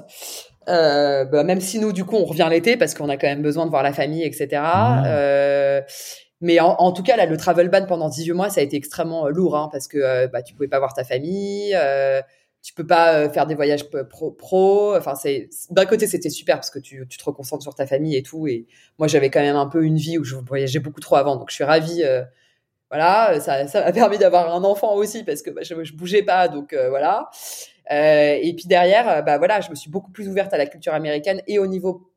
[0.68, 3.42] Euh, bah, même si nous, du coup, on revient l'été parce qu'on a quand même
[3.42, 4.48] besoin de voir la famille, etc.
[4.52, 5.02] Mmh.
[5.06, 5.80] Euh,
[6.42, 8.76] mais en, en, tout cas, là, le travel ban pendant 18 mois, ça a été
[8.76, 11.74] extrêmement lourd hein, parce que euh, bah, tu pouvais pas voir ta famille.
[12.66, 14.96] Euh, tu peux pas euh, faire des voyages pro, pro.
[14.96, 18.16] Enfin, c'est d'un côté c'était super parce que tu, tu, te reconcentres sur ta famille
[18.16, 18.46] et tout.
[18.46, 18.66] Et
[18.98, 21.50] moi, j'avais quand même un peu une vie où je voyageais beaucoup trop avant, donc
[21.50, 22.02] je suis ravie.
[22.04, 22.22] Euh,
[22.90, 26.22] voilà, ça, ça m'a permis d'avoir un enfant aussi parce que bah, je, je bougeais
[26.22, 27.30] pas, donc euh, voilà.
[27.92, 30.92] Euh, et puis derrière, bah voilà, je me suis beaucoup plus ouverte à la culture
[30.92, 32.10] américaine et au niveau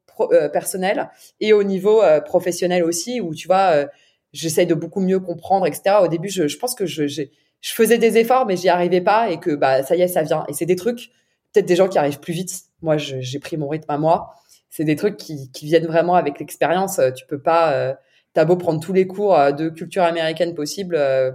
[0.52, 3.86] personnel et au niveau professionnel aussi, où tu vois,
[4.34, 5.97] j'essaye de beaucoup mieux comprendre, etc.
[6.02, 7.24] Au début, je, je pense que j'ai je
[7.62, 10.45] faisais des efforts, mais j'y arrivais pas et que bah ça y est, ça vient.
[10.47, 11.10] Et c'est des trucs,
[11.53, 12.53] peut-être des gens qui arrivent plus vite.
[12.82, 14.34] Moi, j'ai pris mon rythme à moi.
[14.70, 17.01] C'est des trucs qui, qui viennent vraiment avec l'expérience.
[17.16, 17.93] Tu peux pas, euh,
[18.34, 21.32] t'as beau prendre tous les cours euh, de culture américaine possible, euh,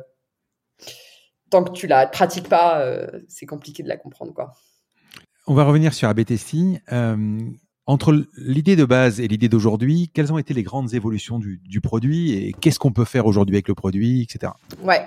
[1.51, 4.53] tant que tu la pratiques pas, euh, c'est compliqué de la comprendre, quoi.
[5.47, 6.81] On va revenir sur AB Testing.
[7.87, 11.83] entre l'idée de base et l'idée d'aujourd'hui, quelles ont été les grandes évolutions du, du
[11.83, 14.53] produit et qu'est-ce qu'on peut faire aujourd'hui avec le produit, etc.
[14.83, 15.05] Ouais.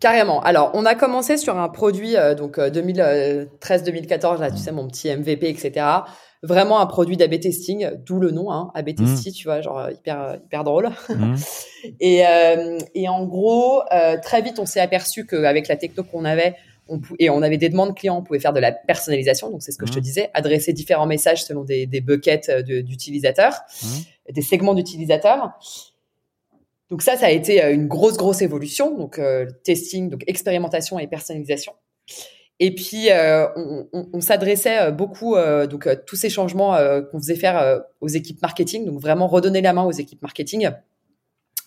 [0.00, 0.40] Carrément.
[0.42, 4.86] Alors, on a commencé sur un produit, euh, donc 2013-2014, euh, là, tu sais, mon
[4.86, 5.86] petit MVP, etc.
[6.42, 9.34] Vraiment un produit d'AB testing, d'où le nom, hein, AB testing, mmh.
[9.34, 10.90] tu vois, genre hyper hyper drôle.
[11.08, 11.34] Mmh.
[12.00, 13.82] et, euh, et en gros,
[14.22, 16.54] très vite, on s'est aperçu qu'avec la techno qu'on avait,
[16.86, 19.48] on et on avait des demandes clients, on pouvait faire de la personnalisation.
[19.48, 20.02] Donc, c'est ce que je te mmh.
[20.02, 23.60] disais, adresser différents messages selon des, des buckets d'utilisateurs,
[24.30, 25.52] des segments d'utilisateurs.
[26.94, 28.96] Donc ça, ça a été euh, une grosse, grosse évolution.
[28.96, 31.72] Donc euh, testing, donc expérimentation et personnalisation.
[32.60, 33.48] Et puis euh,
[33.92, 35.34] on, s'adressait beaucoup
[35.68, 36.78] donc tous ces changements
[37.10, 40.70] qu'on faisait faire aux équipes marketing, donc vraiment redonner la main aux équipes marketing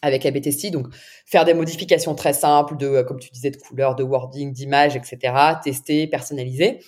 [0.02, 0.88] avec AB Testing, donc
[1.26, 5.34] faire des modifications très simples de, comme tu disais, de couleurs, de wording, d'images, etc.
[5.62, 6.80] Tester, personnaliser.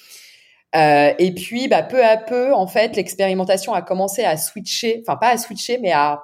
[0.75, 5.17] Euh, et puis, bah, peu à peu, en fait, l'expérimentation a commencé à switcher, enfin
[5.17, 6.23] pas à switcher, mais à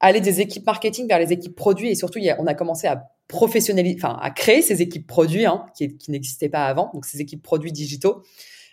[0.00, 3.96] aller des équipes marketing vers les équipes produits et surtout on a commencé à professionnaliser,
[3.98, 7.72] enfin à créer ces équipes produits hein, qui, n'existaient pas avant, donc ces équipes produits
[7.72, 8.22] digitaux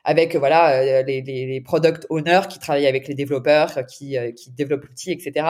[0.03, 4.85] avec voilà euh, les, product owners qui travaillent avec les développeurs, qui, euh, qui développent
[4.85, 5.47] l'outil, etc.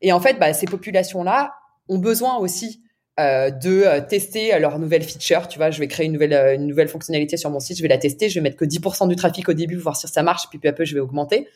[0.00, 1.54] Et en fait, bah, ces populations-là
[1.88, 2.82] ont besoin aussi
[3.18, 5.48] euh, de euh, tester leurs nouvelles features.
[5.48, 7.88] Tu vois, je vais créer une nouvelle, une nouvelle fonctionnalité sur mon site, je vais
[7.88, 10.48] la tester, je vais mettre que 10% du trafic au début, voir si ça marche,
[10.50, 11.48] puis peu à peu, je vais augmenter.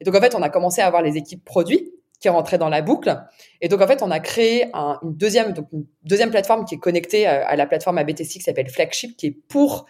[0.00, 1.90] Et donc, en fait, on a commencé à avoir les équipes produits
[2.20, 3.18] qui rentrait dans la boucle.
[3.60, 6.76] Et donc en fait, on a créé un, une deuxième donc une deuxième plateforme qui
[6.76, 9.86] est connectée à, à la plateforme ABTC qui s'appelle Flagship, qui est pour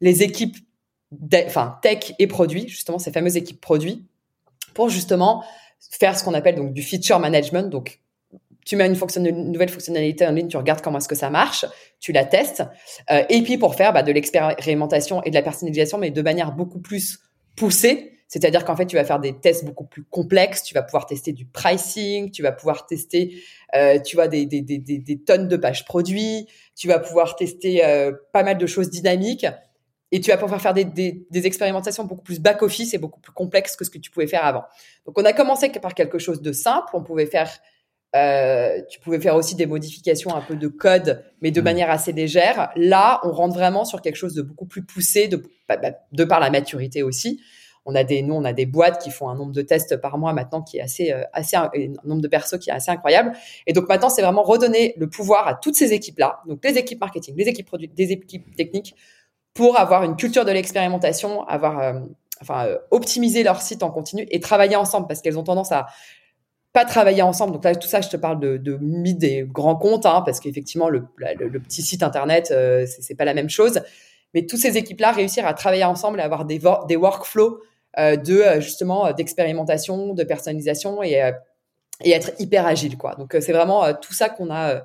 [0.00, 0.56] les équipes,
[1.46, 4.06] enfin tech et produits, justement ces fameuses équipes produits,
[4.74, 5.44] pour justement
[5.90, 7.68] faire ce qu'on appelle donc du feature management.
[7.68, 8.00] Donc
[8.64, 11.30] tu mets une, fonction, une nouvelle fonctionnalité en ligne, tu regardes comment est-ce que ça
[11.30, 11.64] marche,
[12.00, 12.62] tu la testes,
[13.10, 16.52] euh, et puis pour faire bah, de l'expérimentation et de la personnalisation, mais de manière
[16.52, 17.18] beaucoup plus
[17.56, 21.04] poussée c'est-à-dire qu'en fait, tu vas faire des tests beaucoup plus complexes, tu vas pouvoir
[21.04, 23.36] tester du pricing, tu vas pouvoir tester,
[23.74, 27.84] euh, tu vois, des, des, des, des, tonnes de pages produits, tu vas pouvoir tester
[27.84, 29.44] euh, pas mal de choses dynamiques
[30.12, 33.32] et tu vas pouvoir faire des, des, des expérimentations beaucoup plus back-office et beaucoup plus
[33.32, 34.64] complexes que ce que tu pouvais faire avant.
[35.04, 36.88] Donc, on a commencé par quelque chose de simple.
[36.94, 37.50] On pouvait faire,
[38.16, 41.64] euh, tu pouvais faire aussi des modifications un peu de code, mais de mmh.
[41.64, 42.70] manière assez légère.
[42.76, 46.24] Là, on rentre vraiment sur quelque chose de beaucoup plus poussé, de, bah, bah, de
[46.24, 47.42] par la maturité aussi
[47.84, 50.18] on a des, nous, on a des boîtes qui font un nombre de tests par
[50.18, 51.70] mois maintenant qui est assez, euh, assez, un
[52.04, 53.32] nombre de persos qui est assez incroyable.
[53.66, 57.00] Et donc maintenant, c'est vraiment redonner le pouvoir à toutes ces équipes-là, donc les équipes
[57.00, 58.94] marketing, les équipes produits, des équipes techniques,
[59.54, 62.00] pour avoir une culture de l'expérimentation, avoir, euh,
[62.40, 65.86] enfin, euh, optimiser leur site en continu et travailler ensemble parce qu'elles ont tendance à
[66.72, 67.52] pas travailler ensemble.
[67.52, 68.78] Donc là, tout ça, je te parle de, de
[69.12, 73.34] des grands comptes, hein, parce qu'effectivement, le, le, petit site internet, euh, c'est pas la
[73.34, 73.82] même chose.
[74.32, 77.60] Mais toutes ces équipes-là réussir à travailler ensemble et avoir des, des workflows
[77.98, 81.20] de euh, justement euh, d'expérimentation, de personnalisation et
[82.04, 83.14] et être hyper agile, quoi.
[83.14, 84.82] Donc c'est vraiment tout ça qu'on a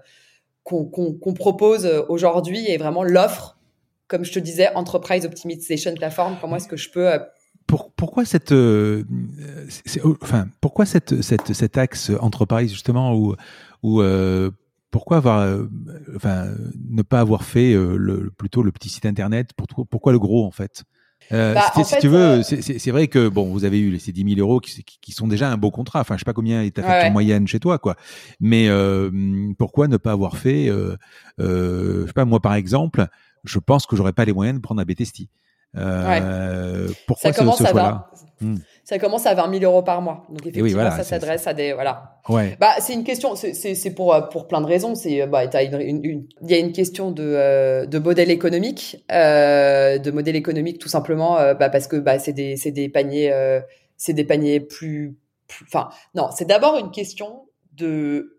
[0.64, 3.58] qu'on propose aujourd'hui et vraiment l'offre,
[4.08, 6.38] comme je te disais, Enterprise Optimization Platform.
[6.40, 7.10] Comment est-ce que je peux
[7.98, 8.54] pourquoi cette,
[10.22, 13.36] enfin, pourquoi cette, cette, cet axe enterprise justement ou,
[13.84, 14.02] ou
[14.92, 15.66] pourquoi avoir, euh,
[16.16, 16.48] enfin,
[16.90, 19.52] ne pas avoir fait euh, le, plutôt le petit site internet?
[19.56, 20.84] Pourquoi, pourquoi le gros en fait?
[21.32, 24.40] Euh, bah, si, tu veux, c'est vrai que bon, vous avez eu ces 10 000
[24.40, 26.00] euros qui, qui, sont déjà un beau contrat.
[26.00, 27.96] Enfin, je sais pas combien est ta facture moyenne chez toi, quoi.
[28.40, 28.70] Mais
[29.58, 30.96] pourquoi ne pas avoir fait, euh,
[31.40, 33.08] je sais pas moi par exemple,
[33.44, 35.28] je pense que j'aurais pas les moyens de prendre un BTST.
[37.08, 38.10] Pourquoi ce, ce choix-là
[38.88, 40.26] ça commence à 20 000 euros par mois.
[40.30, 42.22] Donc effectivement, ça s'adresse à des voilà.
[42.30, 42.56] Ouais.
[42.58, 44.96] Bah c'est une question, c'est pour euh, pour plein de raisons.
[44.96, 50.38] C'est bah il y a une question de euh, de modèle économique, euh, de modèle
[50.38, 53.30] économique tout simplement, bah parce que bah c'est des c'est des paniers
[53.98, 55.18] c'est des paniers plus
[55.64, 57.42] enfin non c'est d'abord une question
[57.74, 58.37] de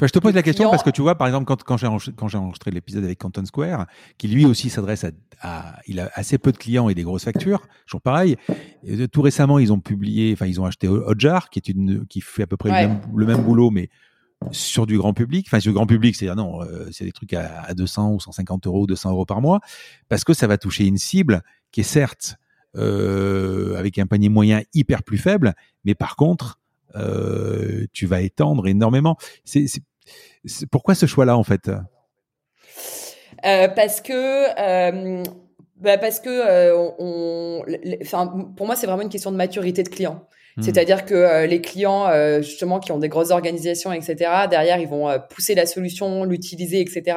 [0.00, 2.70] je te pose la question parce que tu vois, par exemple, quand, quand j'ai enregistré,
[2.70, 3.86] l'épisode avec Canton Square,
[4.18, 5.04] qui lui aussi s'adresse
[5.40, 8.36] à, Il a assez peu de clients et des grosses factures, toujours pareil.
[8.84, 12.20] Et tout récemment, ils ont publié, enfin, ils ont acheté Hotjar, qui, est une, qui
[12.20, 13.88] fait à peu près le, même, boulot, mais
[14.50, 15.46] sur du grand public.
[15.48, 18.20] Enfin, sur du grand public, c'est-à-dire non, euh, c'est des trucs à, à, 200 ou
[18.20, 19.60] 150 euros, 200 euros par mois,
[20.08, 22.36] parce que ça va toucher une cible qui est certes
[22.76, 25.54] euh, avec un panier moyen hyper plus faible,
[25.84, 26.59] mais par contre,
[26.96, 29.16] euh, tu vas étendre énormément.
[29.44, 29.66] C'est,
[30.70, 31.70] pourquoi ce choix-là en fait?
[33.44, 35.22] Euh, Parce que euh,
[35.76, 37.64] bah parce que on,
[38.02, 40.26] enfin, pour moi c'est vraiment une question de maturité de client.
[40.56, 40.62] Hmm.
[40.62, 42.10] C'est-à-dire que les clients,
[42.42, 44.16] justement, qui ont des grosses organisations, etc.,
[44.50, 47.16] derrière, ils vont pousser la solution, l'utiliser, etc.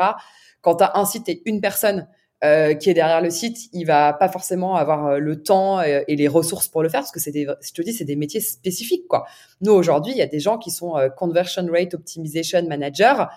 [0.61, 2.07] Quand tu as un site et une personne
[2.43, 6.03] euh, qui est derrière le site, il va pas forcément avoir euh, le temps et,
[6.09, 8.41] les ressources pour le faire parce que c'est des, je te dis, c'est des métiers
[8.41, 9.25] spécifiques quoi.
[9.61, 13.29] Nous aujourd'hui, il y a des gens qui sont euh, conversion rate optimization manager.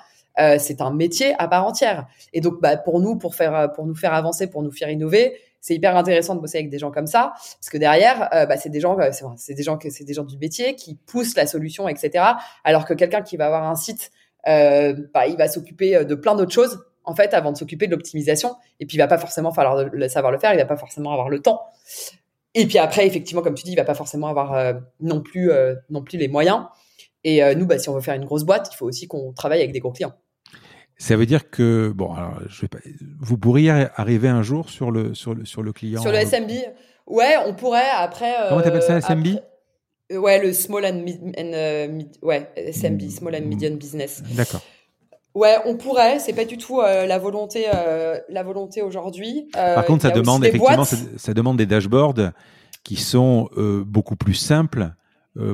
[0.58, 2.08] c'est un métier à part entière.
[2.32, 5.38] Et donc, bah, pour nous, pour faire, pour nous faire avancer, pour nous faire innover,
[5.60, 8.68] c'est hyper intéressant de bosser avec des gens comme ça, parce que derrière, bah, c'est
[8.68, 8.98] des gens,
[9.36, 12.24] c'est des gens que c'est des gens du métier qui poussent la solution, etc.
[12.64, 14.10] Alors que quelqu'un qui va avoir un site,
[14.44, 18.56] bah, il va s'occuper de plein d'autres choses en fait, avant de s'occuper de l'optimisation.
[18.80, 21.12] Et puis, il va pas forcément falloir le savoir le faire, il va pas forcément
[21.12, 21.62] avoir le temps.
[22.58, 25.50] Et puis après, effectivement, comme tu dis, il va pas forcément avoir euh, non plus
[25.50, 26.64] euh, non plus les moyens.
[27.22, 29.32] Et euh, nous, bah, si on veut faire une grosse boîte, il faut aussi qu'on
[29.34, 30.14] travaille avec des gros clients.
[30.96, 32.78] Ça veut dire que bon, alors, je vais pas,
[33.20, 36.00] vous pourriez arriver un jour sur le sur le sur le client.
[36.00, 36.50] Sur le SMB,
[37.08, 38.32] ouais, on pourrait après.
[38.48, 39.26] Comment t'appelles ça, SMB
[40.12, 41.04] Ouais, le small and,
[42.22, 44.22] ouais, SMB, small and medium business.
[44.34, 44.62] D'accord.
[45.36, 46.18] Ouais, on pourrait.
[46.18, 49.50] C'est pas du tout euh, la volonté, euh, la volonté aujourd'hui.
[49.54, 52.32] Euh, Par contre, ça demande effectivement, ça, demande des dashboards
[52.82, 53.50] qui sont
[53.84, 54.92] beaucoup plus simples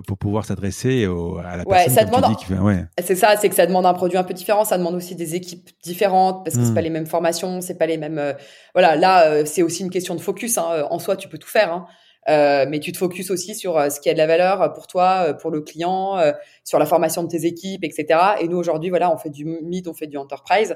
[0.06, 2.24] pour pouvoir s'adresser à la personne ça demande
[2.62, 2.84] ouais.
[3.02, 4.64] C'est ça, c'est que ça demande un produit un peu différent.
[4.64, 6.74] Ça demande aussi des équipes différentes parce que c'est hmm.
[6.74, 8.36] pas les mêmes formations, c'est pas les mêmes.
[8.74, 10.58] voilà, là, c'est aussi une question de focus.
[10.58, 10.86] Hein.
[10.90, 11.72] En soi, tu peux tout faire.
[11.72, 11.86] Hein.
[12.28, 14.86] Euh, mais tu te focuses aussi sur euh, ce qui a de la valeur pour
[14.86, 16.20] toi, euh, pour le client,
[16.64, 18.18] sur la formation de tes équipes, etc.
[18.40, 20.74] Et nous aujourd'hui, voilà, on fait du mid, on fait du enterprise.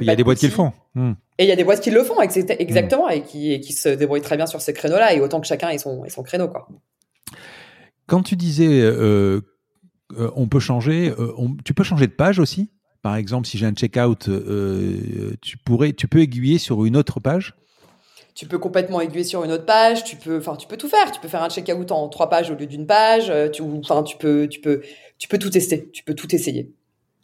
[0.00, 0.72] il y a des boîtes qui le font.
[0.94, 1.12] Hmm.
[1.38, 4.22] Et il y a des boîtes qui le font, exactement, et, qui, qui se débrouillent
[4.22, 6.68] très bien sur ce créneau-là, et autant que chacun ait son, ait son créneau, quoi.
[8.06, 8.88] Quand tu disais,
[10.36, 11.12] on peut changer,
[11.64, 12.70] tu peux changer de page aussi?
[13.02, 14.30] Par exemple, si j'ai un checkout,
[15.42, 17.54] tu pourrais, tu peux aiguiller sur une autre page?
[18.36, 21.10] Tu peux complètement aiguiller sur une autre page, tu peux, enfin, tu peux tout faire.
[21.10, 23.30] Tu peux faire un checkout en trois pages au lieu d'une page.
[23.30, 24.82] Euh, tu, enfin, tu peux, tu peux,
[25.18, 25.88] tu peux tout tester.
[25.90, 26.70] Tu peux tout essayer.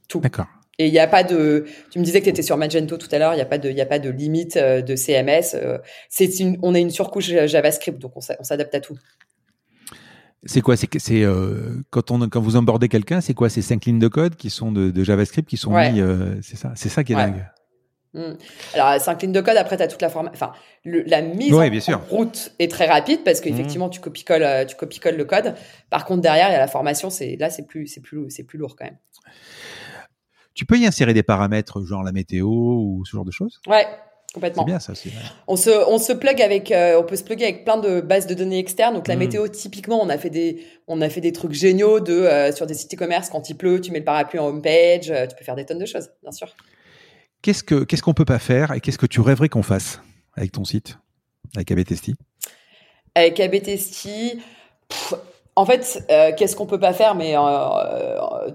[0.08, 0.20] Tout.
[0.20, 0.46] D'accord.
[0.78, 1.66] Et il n'y a pas de.
[1.90, 3.34] Tu me disais que tu étais sur Magento tout à l'heure.
[3.34, 5.54] Il n'y a pas de, il a pas de limite euh, de CMS.
[5.54, 5.76] Euh,
[6.08, 8.96] c'est une, on a une surcouche JavaScript, donc on s'adapte à tout.
[10.46, 10.78] C'est quoi?
[10.78, 11.24] C'est c'est
[11.90, 13.50] quand on quand vous embordez quelqu'un, c'est quoi?
[13.50, 16.00] Ces cinq lignes de code qui sont de, JavaScript qui sont mis
[16.40, 17.44] C'est ça, c'est ça qui est dingue.
[18.14, 18.34] Hmm.
[18.74, 20.30] Alors, cinq lignes de code, après, tu as toute la forme.
[20.32, 20.52] Enfin,
[20.84, 23.92] la mise en, route est très rapide parce qu'effectivement, hmm.
[23.92, 25.54] tu copie-colles euh, tu copie le code.
[25.88, 27.08] Par contre, derrière, il y a la formation.
[27.08, 28.98] C'est Là, c'est plus, plus, plus lourd quand même.
[30.54, 33.60] Tu peux y insérer des paramètres, genre la météo ou ce genre de choses?
[33.66, 33.86] Ouais,
[34.34, 34.64] complètement.
[34.64, 35.10] C'est bien ça aussi.
[35.48, 38.26] On se, on se plug avec, euh, on peut se plugger avec plein de bases
[38.26, 38.94] de données externes.
[38.94, 39.20] Donc la hmm.
[39.20, 42.66] météo, typiquement, on a fait des, on a fait des trucs géniaux de euh, sur
[42.66, 45.56] des sites e-commerce quand il pleut, tu mets le parapluie en homepage, tu peux faire
[45.56, 46.54] des tonnes de choses, bien sûr.
[47.43, 50.01] Qu'est-ce que qu'est-ce qu'on peut pas faire et qu'est-ce que tu rêverais qu'on fasse
[50.34, 50.99] avec ton site,
[51.57, 52.12] avec ABTST
[53.16, 54.38] Avec ABTST,
[55.57, 58.51] en fait, euh, qu'est-ce qu'on peut pas faire Mais euh,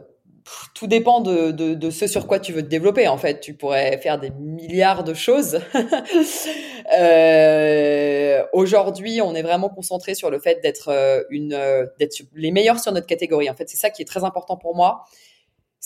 [0.74, 3.10] tout dépend de, de, ce sur quoi tu veux te développer.
[3.10, 5.60] En fait, tu pourrais faire des milliards de choses.
[6.98, 11.60] euh, aujourd'hui, on est vraiment concentré sur le fait d'être une,
[12.00, 13.50] d'être les meilleurs sur notre catégorie.
[13.50, 15.04] En fait, c'est ça qui est très important pour moi.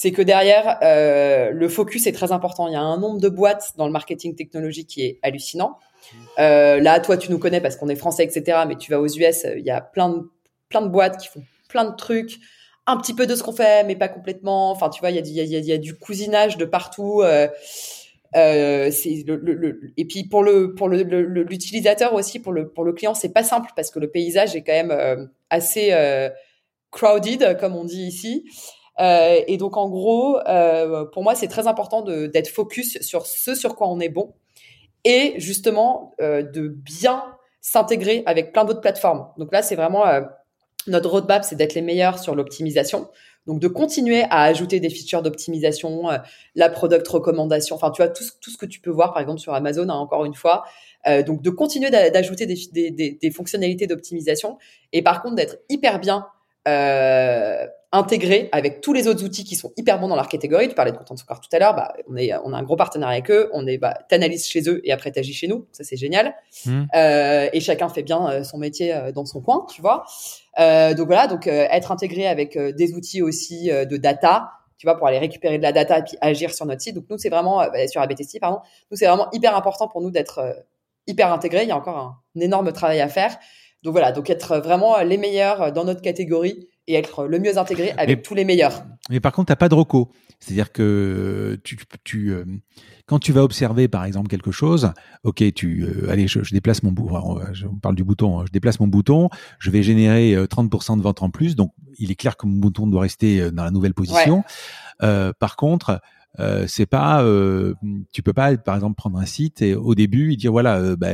[0.02, 2.68] C'est que derrière, le focus est très important.
[2.68, 5.78] Il y a un nombre de boîtes dans le marketing technologique qui est hallucinant.
[6.38, 8.62] là, toi, tu nous connais parce qu'on est français, etc.
[8.68, 10.24] Mais tu vas aux US, il y a plein de,
[10.70, 12.40] plein de boîtes qui font plein de trucs,
[12.88, 14.72] un petit peu de ce qu'on fait, mais pas complètement.
[14.72, 17.22] Enfin, tu vois, il y a, y, a, y a, du cousinage de partout.
[17.22, 22.94] Euh, c'est le, le, et puis pour le pour l'utilisateur aussi pour le pour le
[22.94, 26.30] client c'est pas simple parce que le paysage est quand même euh, assez euh,
[26.92, 28.46] crowded comme on dit ici
[29.02, 33.56] euh, et donc en gros euh, pour moi c'est très important d'être focus sur ce
[33.56, 34.34] sur quoi on est bon
[35.04, 37.24] et justement de bien
[37.60, 40.04] s'intégrer avec plein d'autres plateformes donc là c'est vraiment
[40.88, 43.08] notre roadmap c'est d'être les meilleurs sur l'optimisation
[43.48, 46.18] donc de continuer à ajouter des features d'optimisation, euh,
[46.56, 49.40] la product recommandation, enfin tu vois tout, tout, ce que tu peux voir par exemple
[49.40, 50.64] sur Amazon hein, encore une fois.
[51.08, 54.60] Euh, donc de continuer d'ajouter des, fonctionnalités d'optimisation
[54.94, 56.28] et par contre d'être hyper bien
[56.68, 60.70] euh, intégré avec tous les autres outils qui sont hyper bons dans leur catégorie.
[60.70, 62.78] Tu parlais de Content Score tout à l'heure, bah, on, est, on a un gros
[62.78, 65.84] partenariat avec eux, on est, bah, t'analyses chez eux et après t'agis chez nous, ça
[65.84, 66.34] c'est génial.
[66.66, 66.84] Mmh.
[66.96, 70.06] Euh, et chacun fait bien euh, son métier euh, dans son coin, tu vois.
[70.60, 74.98] Euh, donc voilà, donc euh, être intégré avec des outils aussi de data, tu vois,
[74.98, 76.96] pour aller récupérer de la data et puis agir sur notre site.
[76.96, 78.60] Donc nous c'est vraiment bah, sur ABTST, pardon,
[78.90, 80.64] nous c'est vraiment hyper important pour nous d'être
[81.08, 81.64] hyper intégré.
[81.64, 83.38] Il y a encore un, un énorme travail à faire.
[83.84, 87.94] Donc voilà, donc être vraiment les meilleurs dans notre catégorie et être le mieux intégré
[87.98, 88.84] avec tous les meilleurs.
[89.10, 90.12] Mais par contre, tu n'as pas de reco.
[90.40, 92.46] C'est-à-dire que tu, tu euh,
[93.06, 94.92] quand tu vas observer, par exemple, quelque chose,
[95.24, 98.46] ok, tu, euh, allez, je, déplace mon bouton, je parle du bouton, hein.
[98.48, 99.30] je déplace mon bouton,
[99.60, 102.58] je vais générer 30% euh, de ventes en plus, donc il est clair que mon
[102.58, 104.44] bouton doit rester dans la nouvelle position.
[105.00, 106.02] par contre,
[106.40, 107.74] euh, c'est pas, euh,
[108.14, 110.96] tu peux pas, par exemple, prendre un site et au début, il dire voilà, euh,
[110.96, 111.10] bah,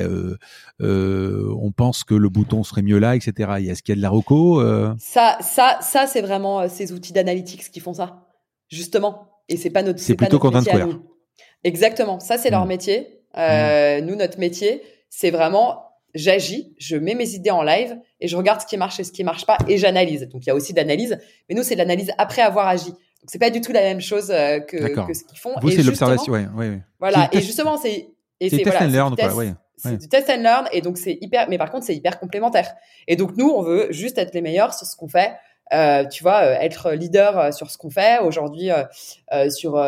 [0.81, 3.51] euh, on pense que le bouton serait mieux là, etc.
[3.67, 4.61] Est-ce qu'il y a de la reco
[4.99, 8.27] Ça, ça, ça, c'est vraiment ces outils d'analytics qui font ça,
[8.69, 9.41] justement.
[9.49, 9.99] Et c'est pas notre.
[9.99, 10.99] C'est plutôt content de
[11.63, 12.19] Exactement.
[12.19, 12.69] Ça, c'est leur mmh.
[12.69, 13.07] métier.
[13.35, 14.05] Mmh.
[14.05, 18.61] Nous, notre métier, c'est vraiment j'agis, je mets mes idées en live et je regarde
[18.61, 20.27] ce qui marche et ce qui marche pas et j'analyse.
[20.29, 22.91] Donc il y a aussi d'analyse, mais nous c'est l'analyse après avoir agi
[23.27, 25.53] c'est pas du tout la même chose euh, que, que ce qu'ils font.
[25.61, 28.09] Vous, c'est l'observation, ouais, ouais, Voilà, et justement, c'est.
[28.39, 29.53] Et c'est test and learn, quoi, ouais.
[29.77, 31.47] C'est du test and learn, et donc c'est hyper.
[31.49, 32.73] Mais par contre, c'est hyper complémentaire.
[33.07, 35.33] Et donc, nous, on veut juste être les meilleurs sur ce qu'on fait.
[35.73, 38.19] Euh, tu vois, euh, être leader euh, sur ce qu'on fait.
[38.19, 39.83] Aujourd'hui, euh, sur,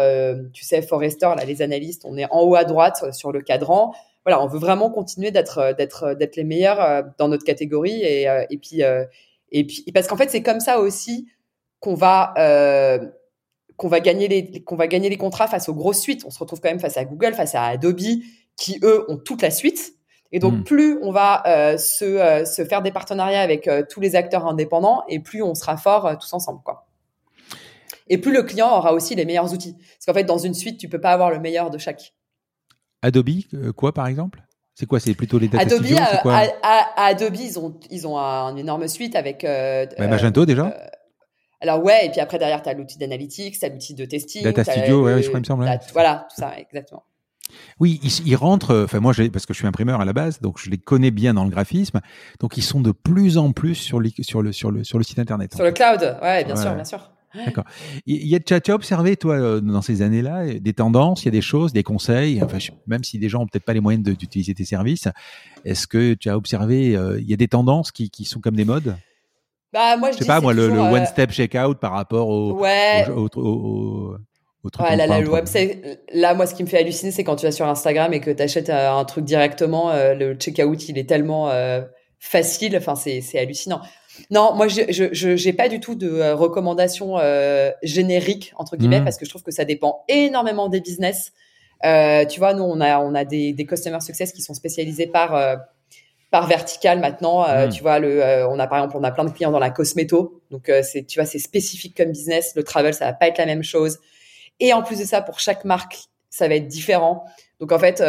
[0.54, 3.94] tu sais, Forrester, là, les analystes, on est en haut à droite sur le cadran.
[4.26, 8.02] Voilà, on veut vraiment continuer d'être, d'être, d'être les meilleurs dans notre catégorie.
[8.02, 8.82] Et, et puis,
[9.52, 11.28] et puis, parce qu'en fait, c'est comme ça aussi
[11.80, 12.34] qu'on va
[13.80, 16.24] qu'on va gagner les qu'on va gagner les contrats face aux grosses suites.
[16.26, 18.02] On se retrouve quand même face à Google, face à Adobe,
[18.58, 19.94] qui eux ont toute la suite.
[20.32, 20.64] Et donc hmm.
[20.64, 24.46] plus on va euh, se, euh, se faire des partenariats avec euh, tous les acteurs
[24.46, 26.88] indépendants, et plus on sera fort tous ensemble, quoi.
[28.10, 29.74] Et plus le client aura aussi les meilleurs outils.
[29.74, 32.14] Parce qu'en fait, dans une suite, tu peux pas avoir le meilleur de chaque.
[33.02, 33.30] Adobe,
[33.76, 34.44] quoi par exemple?
[34.76, 35.00] C'est quoi?
[35.00, 36.42] C'est plutôt les data Adobe, studios, quoi?
[36.98, 39.44] Adobe, ils ont, ils ont un, une énorme suite avec.
[39.44, 40.76] Bah, Magento déjà
[41.62, 44.44] alors ouais, et puis après derrière, tu as l'outil d'analytics, tu as l'outil de testing.
[44.44, 45.80] Data Studio, ouais, je crois, il me semble.
[45.94, 47.04] Voilà, tout ça, exactement.
[47.80, 50.70] Oui, ils, rentrent, enfin moi, parce que je suis imprimeur à la base, donc je
[50.70, 52.00] les connais bien dans le graphisme,
[52.40, 55.18] donc ils sont de plus en plus sur, sur, le, sur, le, sur le site
[55.18, 55.56] internet.
[55.56, 57.12] Sur le cloud, ouais, bien sûr, bien sûr.
[57.36, 57.66] D'accord.
[58.08, 61.28] Il y a, tu, as, observé, toi, euh, dans ces années-là, des tendances, il y
[61.28, 62.58] a des choses, des conseils, enfin,
[62.88, 65.08] même si des gens ont peut-être pas les moyens d'utiliser tes services,
[65.64, 68.56] est-ce que tu as observé, euh, il y a des tendances qui, qui sont comme
[68.56, 68.96] des modes?
[69.72, 73.06] Bah, moi, je, sais pas, moi, le, le one-step checkout par rapport au, ouais.
[73.10, 74.16] au, au,
[74.64, 77.24] au, truc ouais, là, là, le website, là, moi, ce qui me fait halluciner, c'est
[77.24, 80.34] quand tu vas sur Instagram et que tu achètes euh, un truc directement, euh, le
[80.34, 81.82] checkout, il est tellement euh,
[82.18, 82.76] facile.
[82.78, 83.82] Enfin, c'est, hallucinant.
[84.32, 87.18] Non, moi, je, j'ai pas du tout de recommandations
[87.84, 89.06] génériques entre guillemets mmh.
[89.06, 91.32] parce que je trouve que ça dépend énormément des business.
[91.84, 95.60] tu vois, nous, on a, on a des, des customer success qui sont spécialisés par
[96.32, 97.48] par vertical maintenant.
[97.48, 97.70] Euh, hmm.
[97.70, 99.70] Tu vois, le, euh, on a par exemple, on a plein de clients dans la
[99.70, 102.54] cosméto, donc euh, c'est, tu vois, c'est spécifique comme business.
[102.56, 104.00] Le travel, ça va pas être la même chose.
[104.60, 105.98] Et en plus de ça, pour chaque marque,
[106.30, 107.24] ça va être différent.
[107.60, 108.02] Donc en fait,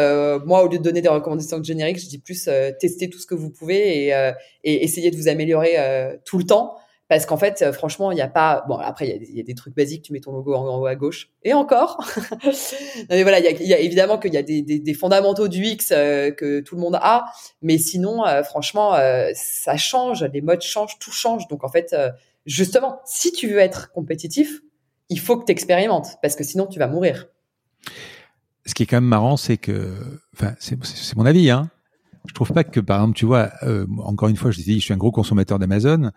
[0.45, 2.49] moi, au lieu de donner des recommandations génériques, je dis plus
[2.79, 5.75] tester tout ce que vous pouvez et, et essayer de vous améliorer
[6.23, 6.75] tout le temps.
[7.11, 8.63] Parce qu'en fait, euh, franchement, il n'y a pas.
[8.69, 10.01] Bon, après, il y, a des trucs basiques.
[10.01, 11.29] Tu mets ton logo en, haut à gauche.
[11.43, 12.01] Et encore.
[13.09, 16.61] mais voilà, il y a, évidemment qu'il y a des, fondamentaux du X euh, que
[16.61, 17.25] tout le monde a.
[17.61, 18.93] Mais sinon, euh, franchement,
[19.33, 20.23] ça change.
[20.31, 21.49] Les modes changent, tout change.
[21.49, 21.93] Donc en fait,
[22.45, 24.61] justement, si tu veux être compétitif,
[25.09, 26.15] il faut que tu expérimentes.
[26.21, 27.27] Parce que sinon, tu vas mourir.
[28.65, 29.97] Ce qui est quand même marrant, c'est que.
[30.33, 31.69] Enfin, c'est mon avis, hein
[32.27, 33.51] je trouve pas que, par exemple, tu vois,
[33.97, 36.11] encore une fois, je dis, je suis un gros consommateur d'Amazon.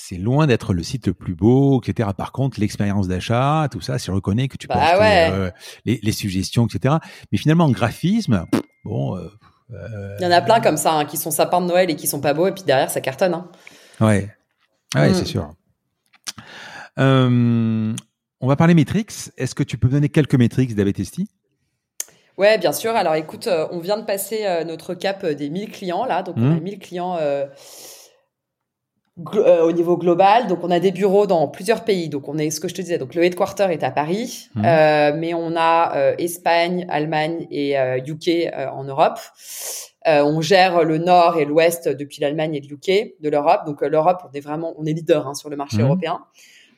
[0.00, 2.10] C'est loin d'être le site le plus beau, etc.
[2.16, 5.50] Par contre, l'expérience d'achat, tout ça, c'est reconnaît que tu peux bah euh,
[5.84, 6.96] les, suggestions, etc.
[7.32, 8.46] Mais finalement, en graphisme,
[8.84, 9.16] bon.
[9.16, 9.28] Euh,
[10.20, 12.06] Il y en a plein comme ça, hein, qui sont sapins de Noël et qui
[12.06, 13.34] sont pas beaux, et puis derrière, ça cartonne.
[13.34, 13.50] Hein.
[14.00, 14.30] Ouais,
[14.94, 15.26] ouais, c'est mm.
[15.26, 15.50] sûr.
[16.96, 19.12] on va parler métriques.
[19.36, 21.28] Est-ce que tu peux donner quelques métriques d'Abetesti
[22.38, 22.94] Ouais, bien sûr.
[22.94, 26.22] Alors écoute, euh, on vient de passer euh, notre cap euh, des 1000 clients là,
[26.22, 26.78] donc on a 1000 mmh.
[29.24, 30.46] Clients au niveau global.
[30.46, 32.08] Donc on a des bureaux dans plusieurs pays.
[32.08, 32.98] Donc on est ce que je te disais.
[32.98, 34.62] Donc le headquarter est à Paris, mmh.
[35.16, 39.18] mais on a Espagne, Allemagne et UK en Europe.
[40.06, 43.62] on gère le nord et l'ouest depuis l'Allemagne et le UK de l'Europe.
[43.66, 45.86] Donc l'Europe, on est vraiment, on est leader hein, sur le marché mmh.
[45.86, 46.20] européen.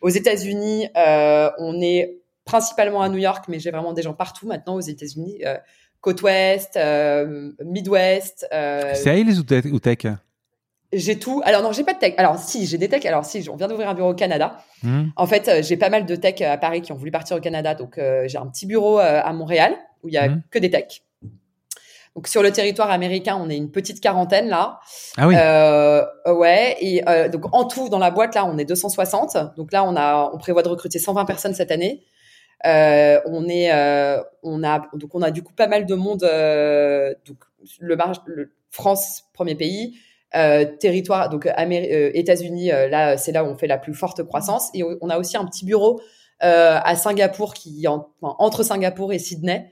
[0.03, 2.21] Aux États-Unis, on est
[2.51, 5.57] principalement à New York, mais j'ai vraiment des gens partout maintenant aux États-Unis, euh,
[6.01, 8.47] côte ouest, euh, Midwest.
[8.53, 10.07] Euh, Sales ou tech,
[10.93, 11.41] J'ai tout.
[11.45, 12.15] Alors non, j'ai pas de tech.
[12.17, 13.05] Alors si, j'ai des tech.
[13.07, 14.59] Alors si, on vient d'ouvrir un bureau au Canada.
[14.83, 15.09] Hmm.
[15.17, 17.75] En fait, j'ai pas mal de tech à Paris qui ont voulu partir au Canada,
[17.75, 20.43] donc j'ai un petit bureau à Montréal où il y a hmm.
[20.51, 21.03] que des techs.
[22.17, 24.81] Donc sur le territoire américain, on est une petite quarantaine là.
[25.17, 25.35] Ah oui.
[25.39, 26.77] Euh, ouais.
[26.81, 29.37] Et donc en tout dans la boîte là, on est 260.
[29.57, 32.03] Donc là, on a, on prévoit de recruter 120 personnes cette année.
[32.67, 36.25] Euh, on est, euh, on a donc on a du coup pas mal de monde.
[36.25, 37.39] Euh, donc
[37.81, 39.97] le, le France premier pays.
[40.37, 44.85] Euh, territoire, donc États-Unis, là c'est là où on fait la plus forte croissance et
[44.85, 46.01] on a aussi un petit bureau
[46.41, 47.85] à Singapour qui
[48.23, 49.71] entre Singapour et Sydney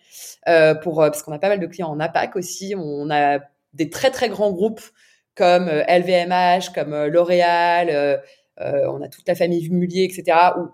[0.83, 2.75] pour parce qu'on a pas mal de clients en APAC aussi.
[2.77, 3.39] On a
[3.73, 4.83] des très très grands groupes
[5.37, 8.21] comme LVMH, comme L'Oréal,
[8.59, 10.37] on a toute la famille Mullier, etc.
[10.59, 10.69] Où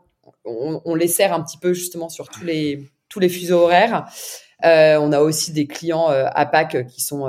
[0.45, 4.07] on, les sert un petit peu justement sur tous les tous les fuseaux horaires.
[4.64, 7.28] Euh, on a aussi des clients euh, APAC qui sont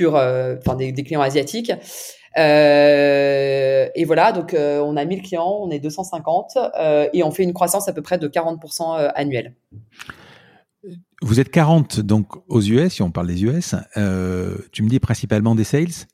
[0.00, 1.72] euh, enfin des, clients asiatiques.
[2.36, 6.58] et voilà, donc on a 1000 clients, on est 250
[7.12, 9.54] et on fait une croissance à peu près de 40% annuelle.
[11.20, 13.74] Vous êtes 40 donc aux US, si on parle des US.
[14.72, 16.06] tu me dis principalement des sales?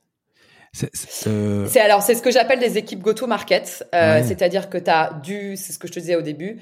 [0.75, 5.57] C'est alors c'est ce que j'appelle des équipes go-to-market, euh, c'est-à-dire que tu as du,
[5.57, 6.61] c'est ce que je te disais au début,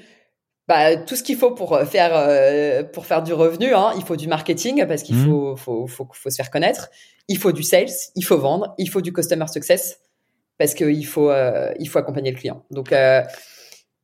[0.67, 3.73] bah, tout ce qu'il faut pour euh, faire euh, pour faire du revenu.
[3.73, 3.91] Hein.
[3.97, 5.25] Il faut du marketing parce qu'il mmh.
[5.25, 6.89] faut, faut, faut, faut se faire connaître.
[7.27, 9.99] Il faut du sales, il faut vendre, il faut du customer success
[10.57, 11.31] parce qu'il faut
[11.79, 12.65] il faut accompagner le client.
[12.69, 12.93] Donc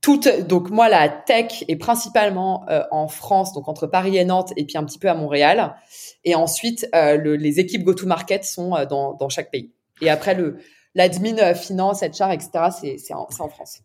[0.02, 4.66] toute, donc moi la tech est principalement en France, donc entre Paris et Nantes, et
[4.66, 5.76] puis un petit peu à Montréal.
[6.24, 9.74] Et ensuite, le, les équipes go-to-market sont dans, dans chaque pays.
[10.02, 10.60] Et après, le
[10.96, 13.82] l'admin euh, finance, HR, etc., c'est en, en, France.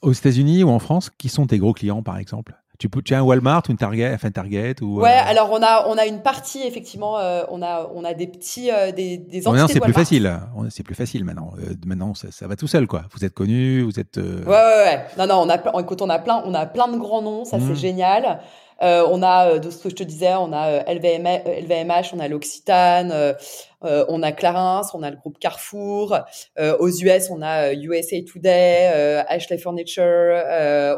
[0.00, 2.54] Aux États-Unis ou en France, qui sont tes gros clients, par exemple?
[2.78, 5.60] Tu, tu as un Walmart ou une Target, enfin Target ou Ouais, euh, alors on
[5.60, 9.48] a on a une partie effectivement, euh, on a on a des petits des des
[9.48, 9.72] entités.
[9.72, 10.38] c'est plus facile.
[10.70, 11.54] C'est plus facile maintenant.
[11.84, 13.02] maintenant ça, ça, va tout seul quoi.
[13.12, 14.16] Vous êtes connu, vous êtes.
[14.18, 15.06] Ouais, ouais ouais.
[15.18, 17.58] Non non, on a écoute on a plein on a plein de grands noms, ça
[17.58, 17.74] c'est mmh.
[17.74, 18.40] génial.
[18.80, 22.14] Euh, on a, euh, de ce que je te disais, on a LVMH, euh, LVMH
[22.14, 23.36] on a l'Occitane,
[23.82, 26.18] on a Clarins, on a le groupe Carrefour.
[26.58, 30.42] aux US, on a USA Today, Ashley Furniture,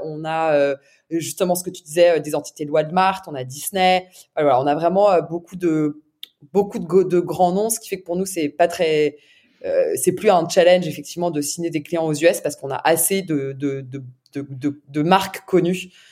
[0.04, 0.74] on a
[1.10, 4.08] justement ce que tu disais, des entités de Walmart, on a Disney.
[4.36, 6.02] Voilà, on a vraiment beaucoup de
[6.54, 9.16] beaucoup de, de, grands noms, ce qui fait que pour nous c'est pas très
[9.96, 13.20] c'est plus un challenge effectivement de signer des clients aux US parce qu'on a assez
[13.20, 13.86] de, de,
[14.32, 16.08] de, de marques connues euh,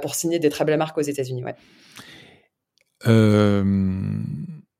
[0.00, 1.44] pour signer des très belles marques aux États-Unis.
[1.44, 1.54] Ouais.
[3.06, 3.64] Euh,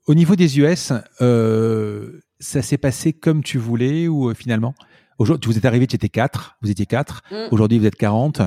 [0.06, 4.74] au niveau des US, euh, ça s'est passé comme tu voulais ou finalement?
[5.18, 7.34] Aujourd'hui, vous êtes arrivé, tu étais 4, vous étiez 4, mm.
[7.50, 8.42] aujourd'hui vous êtes 40.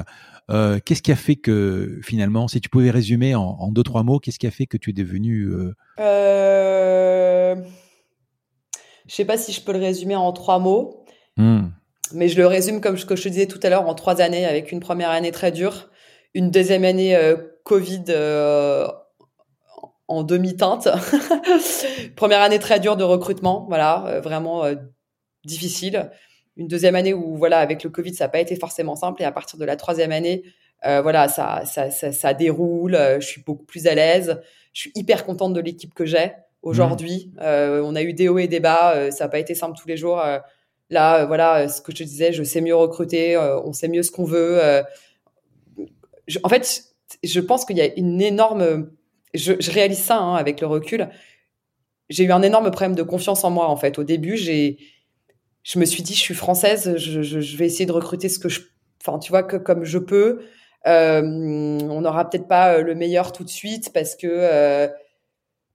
[0.85, 4.39] qu'est-ce qui a fait que finalement, si tu pouvais résumer en, deux, trois mots, qu'est-ce
[4.39, 5.51] qui a fait que tu es devenu...
[5.99, 7.55] Euh...
[9.07, 11.03] Je sais pas si je peux le résumer en trois mots,
[11.37, 11.61] mm.
[12.13, 14.21] mais je le résume comme ce que je te disais tout à l'heure en trois
[14.21, 15.89] années, avec une première année très dure,
[16.33, 18.87] une deuxième année euh, Covid euh,
[20.07, 20.87] en demi-teinte.
[22.15, 24.63] Première année très dure de recrutement, voilà, euh, vraiment
[25.45, 26.11] difficile.
[26.57, 29.21] Une deuxième année où, voilà, avec le Covid, ça n'a pas été forcément simple.
[29.21, 30.43] Et à partir de la troisième année,
[30.83, 32.97] voilà, ça, ça, ça, ça, déroule.
[33.19, 34.41] je suis beaucoup plus à l'aise.
[34.73, 37.31] Je suis hyper contente de l'équipe que j'ai aujourd'hui.
[37.37, 37.43] Mmh.
[37.83, 39.09] on a eu des hauts et des bas.
[39.11, 40.21] ça n'a pas été simple tous les jours.
[40.89, 43.37] là, voilà, ce que je te disais, je sais mieux recruter.
[43.37, 44.83] on sait mieux ce qu'on veut
[46.43, 46.83] en fait,
[47.23, 48.91] je pense qu'il y a une énorme.
[49.33, 51.09] Je, réalise ça hein, avec le recul.
[52.09, 53.99] J'ai eu un énorme problème de confiance en moi en fait.
[53.99, 54.77] Au début, j'ai,
[55.63, 58.61] je me suis dit, je suis française, je, vais essayer de recruter ce que je,
[59.01, 60.41] enfin, tu vois, que comme je peux.
[60.87, 64.87] Euh, on n'aura peut-être pas euh, le meilleur tout de suite parce que euh,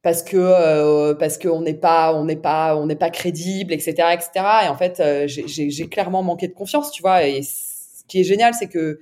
[0.02, 4.30] parce que parce qu'on n'est pas on n'est pas on n'est pas crédible, etc., etc.
[4.64, 7.24] Et en fait, j'ai clairement manqué de confiance, tu vois.
[7.26, 9.00] Et ce qui est génial, c'est que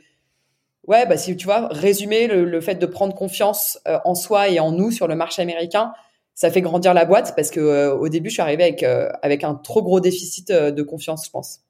[0.87, 4.73] ouais, bah si tu vois, résumer le, fait de prendre confiance en soi et en
[4.73, 5.93] nous sur le marché américain,
[6.35, 8.83] ça fait grandir la boîte parce que au début, je suis arrivée avec
[9.23, 11.61] avec un trop gros déficit de confiance, je pense.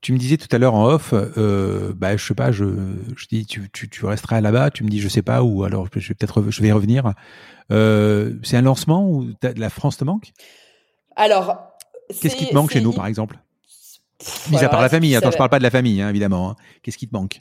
[0.00, 2.64] Tu me disais tout à l'heure en off, euh, bah je sais pas, je,
[3.16, 5.88] je dis tu, tu, tu resteras là-bas, tu me dis je sais pas ou alors
[5.92, 7.14] je vais peut-être je vais y revenir.
[7.72, 10.30] Euh, c'est un lancement ou la France te manque?
[11.16, 11.58] Alors,
[12.20, 13.38] qu'est-ce qui te manque chez nous par exemple?
[14.50, 16.50] Mis à part la famille, attends, je parle pas de la famille hein, évidemment.
[16.50, 16.56] Hein.
[16.82, 17.40] Qu'est-ce qui te manque?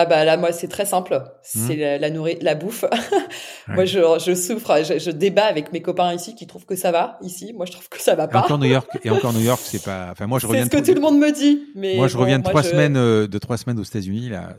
[0.00, 2.00] Ah bah là moi c'est très simple, c'est mmh.
[2.00, 2.84] la, la, la bouffe.
[3.68, 6.92] moi je, je souffre, je, je, débat avec mes copains ici qui trouvent que ça
[6.92, 8.38] va ici, moi je trouve que ça va pas.
[8.38, 10.08] Et encore New York et encore New York c'est pas.
[10.12, 10.64] Enfin moi je reviens.
[10.64, 11.64] C'est ce que tout le monde me dit.
[11.74, 14.56] Mais moi je reviens de trois semaines euh, de trois semaines aux États-Unis là,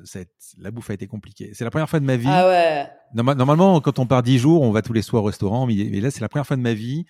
[0.60, 1.52] la bouffe a été compliquée.
[1.54, 2.28] C'est la première fois de ma vie.
[2.30, 2.88] Ah ouais.
[3.14, 6.12] Normalement quand on part dix jours on va tous les soirs au restaurant, mais là
[6.12, 7.06] c'est la première fois de ma vie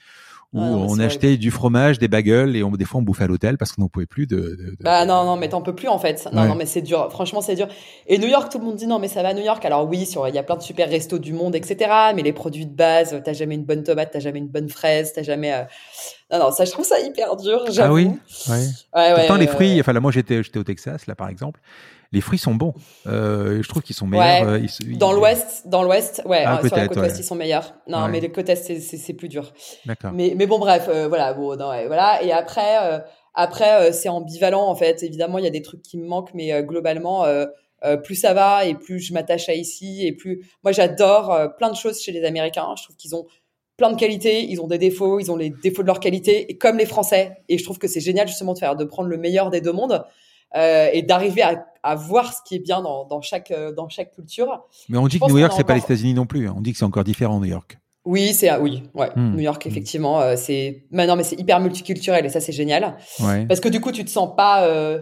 [0.51, 3.57] où on achetait du fromage, des bagels et on, des fois on bouffait à l'hôtel
[3.57, 5.99] parce qu'on n'en pouvait plus de, de, Bah non, non, mais t'en peux plus en
[5.99, 6.27] fait.
[6.33, 7.09] Non, non, mais c'est dur.
[7.11, 7.67] Franchement, c'est dur.
[8.07, 9.63] Et New York, tout le monde dit non, mais ça va New York.
[9.65, 11.91] Alors oui, il y a plein de super restos du monde, etc.
[12.15, 15.13] Mais les produits de base, t'as jamais une bonne tomate, t'as jamais une bonne fraise,
[15.13, 15.53] t'as jamais.
[15.53, 15.63] Euh,
[16.31, 17.65] non, non, ça, je trouve ça hyper dur.
[17.77, 18.09] Ah oui?
[18.49, 18.55] Ouais.
[18.95, 19.79] ouais Pourtant, les fruits.
[19.79, 21.59] Enfin là, moi, j'étais, j'étais au Texas, là, par exemple
[22.11, 22.73] les fruits sont bons.
[23.07, 24.47] Euh, je trouve qu'ils sont meilleurs.
[24.47, 24.59] Euh,
[24.97, 27.75] dans l'ouest, dans l'ouest, ouais, ah, sur la côte ouest, ils sont meilleurs.
[27.87, 29.53] Non, mais les côtes est, c'est plus dur.
[29.85, 30.11] D'accord.
[30.13, 32.23] Mais, mais bon, bref, euh, voilà, bon, non, voilà.
[32.23, 33.03] Et après,
[33.33, 35.03] après, c'est ambivalent en fait.
[35.03, 37.25] Évidemment, il y a des trucs qui me manquent, mais globalement.
[38.03, 41.75] plus ça va et plus je m'attache à ici et plus moi j'adore plein de
[41.75, 42.73] choses chez les Américains.
[42.77, 43.25] Je trouve qu'ils ont
[43.77, 46.57] plein de qualités, ils ont des défauts, ils ont les défauts de leur qualité, et
[46.57, 47.37] comme les Français.
[47.47, 49.71] Et je trouve que c'est génial justement de faire, de prendre le meilleur des deux
[49.71, 50.03] mondes
[50.55, 53.89] euh, et d'arriver à, à, voir ce qui est bien dans, dans, chaque, euh, dans
[53.89, 54.63] chaque culture.
[54.89, 56.47] Mais on dit que New York, c'est pas les États-Unis non plus.
[56.47, 56.55] Hein.
[56.57, 57.79] On dit que c'est encore différent, New York.
[58.05, 59.09] Oui, c'est oui, ouais.
[59.15, 59.35] Hmm.
[59.35, 62.97] New York effectivement, euh, c'est maintenant mais c'est hyper multiculturel et ça c'est génial.
[63.19, 63.45] Ouais.
[63.45, 64.99] Parce que du coup, tu te sens pas euh,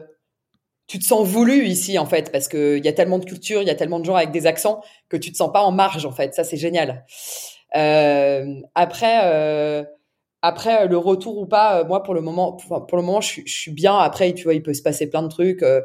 [0.88, 3.62] tu te sens voulu ici en fait parce que il y a tellement de culture,
[3.62, 5.72] il y a tellement de gens avec des accents que tu te sens pas en
[5.72, 6.34] marge en fait.
[6.34, 7.06] Ça c'est génial.
[7.76, 9.86] Euh, après
[10.48, 13.42] après, euh, le retour ou pas, euh, moi, pour le moment, pour, le moment, je,
[13.46, 13.98] suis bien.
[13.98, 15.62] Après, tu vois, il peut se passer plein de trucs.
[15.62, 15.82] Euh,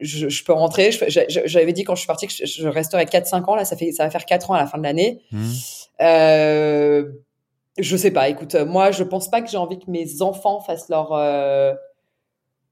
[0.00, 0.90] je, peux rentrer.
[0.90, 3.54] J'avais dit quand je suis partie que je, resterai 4-5 ans.
[3.54, 5.22] Là, ça, fait, ça va faire 4 ans à la fin de l'année.
[5.30, 5.50] Mmh.
[6.00, 7.12] Euh,
[7.78, 8.28] je sais pas.
[8.28, 11.16] Écoute, moi, je pense pas que j'ai envie que mes enfants fassent leur,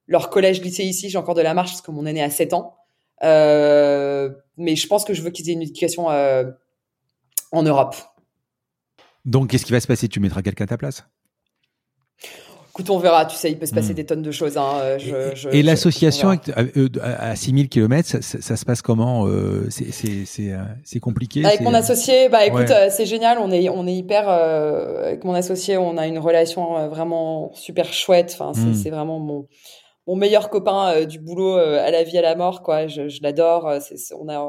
[0.08, 1.08] leur collège, lycée ici.
[1.08, 2.74] J'ai encore de la marche parce que mon aîné a 7 ans.
[3.22, 7.94] mais je pense que je veux qu'ils aient une éducation en Europe.
[9.24, 10.08] Donc, qu'est-ce qui va se passer?
[10.08, 11.04] Tu mettras quelqu'un à ta place?
[12.70, 13.96] Écoute, on verra, tu sais, il peut se passer hmm.
[13.96, 14.56] des tonnes de choses.
[14.56, 14.74] Hein.
[14.82, 16.38] Euh, et, l'association
[17.02, 22.28] à, 6000 km, ça, ça, se passe comment euh, euh, C'est compliqué Avec mon associé,
[22.28, 24.28] bah écoute, c'est génial, on est, on est hyper...
[24.28, 28.36] avec mon associé, on a une relation vraiment super chouette.
[28.38, 28.94] Enfin, c'est hmm.
[28.94, 29.48] vraiment mon,
[30.06, 32.62] mon meilleur copain du boulot à la vie, à la mort.
[32.62, 32.86] quoi.
[32.86, 33.68] Je, je l'adore.
[34.16, 34.48] On a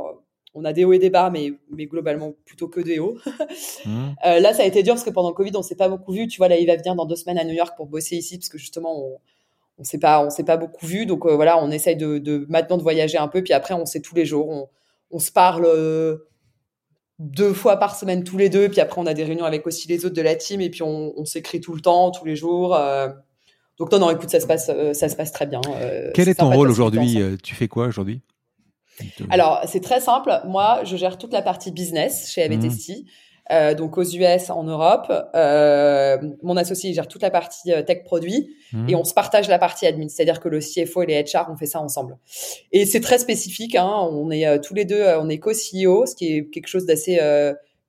[0.53, 3.17] on a des hauts et des bas, mais, mais globalement plutôt que des hauts.
[3.83, 4.13] Mmh.
[4.25, 6.11] Euh, là, ça a été dur parce que pendant le Covid, on s'est pas beaucoup
[6.11, 6.27] vu.
[6.27, 8.37] Tu vois, là, il va venir dans deux semaines à New York pour bosser ici
[8.37, 9.17] parce que justement, on,
[9.79, 11.07] on s'est pas, on s'est pas beaucoup vu.
[11.07, 13.41] Donc euh, voilà, on essaye de, de, maintenant de voyager un peu.
[13.43, 14.49] Puis après, on sait tous les jours.
[14.49, 14.69] On,
[15.09, 16.17] on se parle euh,
[17.17, 18.69] deux fois par semaine tous les deux.
[18.69, 20.61] Puis après, on a des réunions avec aussi les autres de la team.
[20.61, 22.77] Et puis on, on s'écrit tout le temps, tous les jours.
[23.79, 25.61] donc non, non, écoute, ça se passe, ça se passe très bien.
[26.13, 28.21] Quel est ton rôle aujourd'hui Tu fais quoi aujourd'hui?
[29.29, 30.41] Alors, c'est très simple.
[30.45, 33.01] Moi, je gère toute la partie business chez ABTC.
[33.01, 33.05] Mmh.
[33.51, 35.11] Euh, donc aux US, en Europe.
[35.35, 38.89] Euh, mon associé gère toute la partie euh, tech produit mmh.
[38.89, 40.07] et on se partage la partie admin.
[40.07, 42.17] C'est-à-dire que le CFO et les HR, on fait ça ensemble.
[42.71, 43.75] Et c'est très spécifique.
[43.75, 43.91] Hein.
[44.11, 47.19] On est tous les deux, on est co-CEO, ce qui est quelque chose d'assez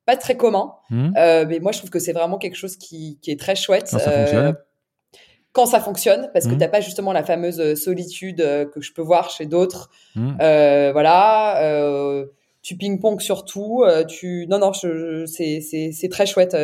[0.05, 0.73] pas très commun.
[0.89, 1.11] Mmh.
[1.47, 3.87] mais moi, je trouve que c'est vraiment quelque chose qui, qui est très chouette.
[3.87, 4.55] ça fonctionne?
[5.53, 6.59] Quand ça fonctionne, parce que tu mmh.
[6.59, 9.91] t'as pas justement la fameuse euh, solitude euh, que je peux voir chez d'autres.
[10.15, 10.37] Mmh.
[10.41, 12.25] Euh, voilà, euh,
[12.63, 13.85] tu ping-pong sur tout.
[14.07, 16.57] tu non non, c'est c'est c'est très chouette.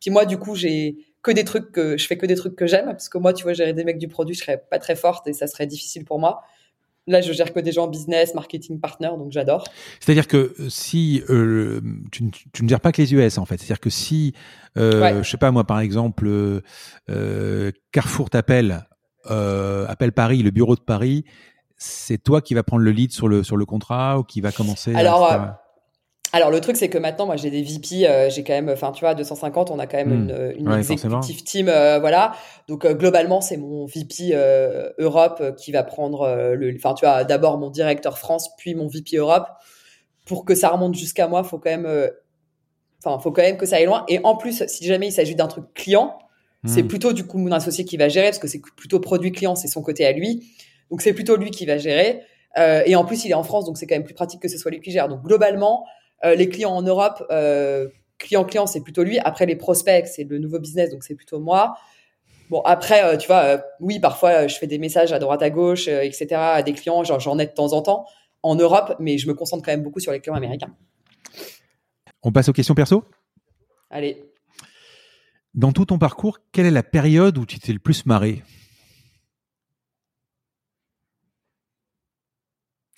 [0.00, 2.66] Puis moi du coup j'ai que des trucs que je fais que des trucs que
[2.66, 4.94] j'aime parce que moi tu vois gérer des mecs du produit, je serais pas très
[4.94, 6.42] forte et ça serait difficile pour moi.
[7.08, 9.64] Là, je gère que des gens business, marketing partner, donc j'adore.
[9.98, 11.80] C'est-à-dire que si euh,
[12.12, 14.34] tu, tu, ne gères pas que les US en fait, c'est-à-dire que si,
[14.76, 16.28] euh, je sais pas moi par exemple,
[17.10, 18.86] euh, Carrefour t'appelle,
[19.30, 21.24] euh, appelle Paris, le bureau de Paris,
[21.76, 24.52] c'est toi qui va prendre le lead sur le sur le contrat ou qui va
[24.52, 24.94] commencer.
[24.94, 25.58] Alors.
[26.32, 28.92] Alors le truc c'est que maintenant moi j'ai des VP, euh, j'ai quand même, enfin
[28.92, 30.52] tu vois 250, on a quand même hmm.
[30.58, 32.32] une, une executive team, euh, voilà.
[32.68, 34.34] Donc euh, globalement c'est mon VP
[34.98, 39.16] Europe qui va prendre le, enfin tu vois d'abord mon directeur France puis mon VP
[39.16, 39.46] Europe.
[40.26, 42.10] Pour que ça remonte jusqu'à moi, faut quand même
[43.04, 44.04] Enfin, faut quand même que ça aille loin.
[44.08, 46.18] Et en plus, si jamais il s'agit d'un truc client,
[46.66, 46.88] c'est hmm.
[46.88, 49.68] plutôt du coup mon associé qui va gérer parce que c'est plutôt produit client, c'est
[49.68, 50.52] son côté à lui.
[50.90, 52.22] Donc c'est plutôt lui qui va gérer.
[52.56, 54.48] Euh, et en plus, il est en France, donc c'est quand même plus pratique que
[54.48, 55.08] ce soit lui qui gère.
[55.08, 55.88] Donc globalement, euh,
[56.24, 57.88] les clients en Europe, euh,
[58.18, 59.18] client client, c'est plutôt lui.
[59.20, 61.76] Après les prospects, c'est le nouveau business, donc c'est plutôt moi.
[62.50, 65.50] Bon après, euh, tu vois, euh, oui, parfois je fais des messages à droite à
[65.50, 66.26] gauche, etc.
[66.32, 68.06] à des clients, genre j'en ai de temps en temps
[68.42, 70.74] en Europe, mais je me concentre quand même beaucoup sur les clients américains.
[72.22, 73.04] On passe aux questions perso?
[73.90, 74.24] Allez.
[75.54, 78.42] Dans tout ton parcours, quelle est la période où tu t'es le plus marré?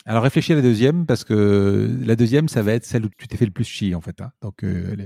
[0.07, 3.29] Alors réfléchis à la deuxième, parce que la deuxième, ça va être celle où tu
[3.29, 4.21] t'es fait le plus chier, en fait.
[4.21, 4.33] Hein.
[4.43, 4.97] Donc, euh,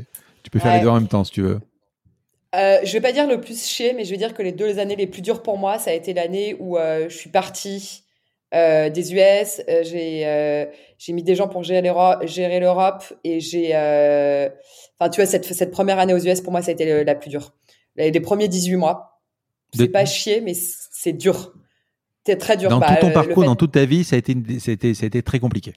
[0.42, 1.60] tu peux faire les deux en même temps, si tu veux.
[2.54, 4.78] Euh, je vais pas dire le plus chier, mais je vais dire que les deux
[4.78, 8.04] années les plus dures pour moi, ça a été l'année où euh, je suis partie
[8.54, 11.82] euh, des US, j'ai j'ai mis des gens pour gérer
[12.60, 16.70] l'Europe et j'ai, enfin tu vois cette cette première année aux US pour moi ça
[16.70, 17.52] a été la plus dure.
[17.96, 19.20] Les, les premiers 18 mois,
[19.74, 21.52] c'est pas chier, mais c'est dur.
[22.24, 22.70] C'était très dur.
[22.70, 25.22] Dans tout ton parcours, dans toute ta vie, ça a été, c'était, ça a été
[25.22, 25.74] très compliqué.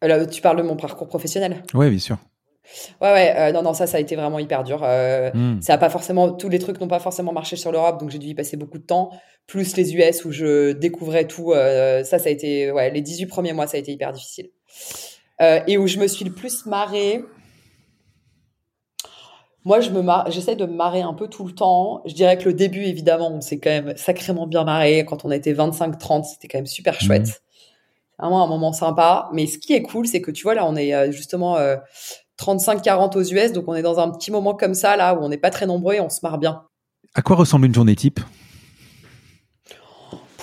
[0.00, 1.62] Là, tu parles de mon parcours professionnel?
[1.74, 2.18] Oui, bien sûr.
[3.00, 4.80] Ouais, ouais, euh, non, non, ça, ça a été vraiment hyper dur.
[4.82, 5.60] Euh, hmm.
[5.60, 8.18] Ça a pas forcément, tous les trucs n'ont pas forcément marché sur l'Europe, donc j'ai
[8.18, 9.10] dû y passer beaucoup de temps.
[9.46, 13.26] Plus les US où je découvrais tout, euh, ça, ça a été, ouais, les 18
[13.26, 14.50] premiers mois, ça a été hyper difficile.
[15.40, 17.24] et où je me suis le plus marrée,
[19.64, 22.02] moi, je me j'essaie de me marrer un peu tout le temps.
[22.04, 25.04] Je dirais que le début, évidemment, on s'est quand même sacrément bien marré.
[25.04, 27.00] Quand on était 25-30, c'était quand même super mhm.
[27.00, 27.26] chouette.
[27.26, 27.38] C'est
[28.18, 29.28] Vraiment un moment sympa.
[29.32, 31.56] Mais ce qui est cool, c'est que tu vois, là, on est euh, justement
[32.40, 33.52] 35-40 euh, aux US.
[33.52, 35.66] Donc, on est dans un petit moment comme ça, là, où on n'est pas très
[35.66, 36.62] nombreux et on se marre bien.
[37.14, 38.20] À quoi ressemble une journée type?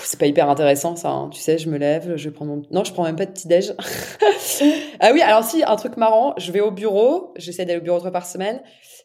[0.09, 1.09] C'est pas hyper intéressant ça.
[1.09, 1.29] Hein.
[1.31, 2.63] Tu sais, je me lève, je prends mon.
[2.71, 3.75] Non, je prends même pas de petit déj.
[4.99, 7.31] ah oui, alors si un truc marrant, je vais au bureau.
[7.37, 8.59] J'essaie d'aller au bureau trois par semaine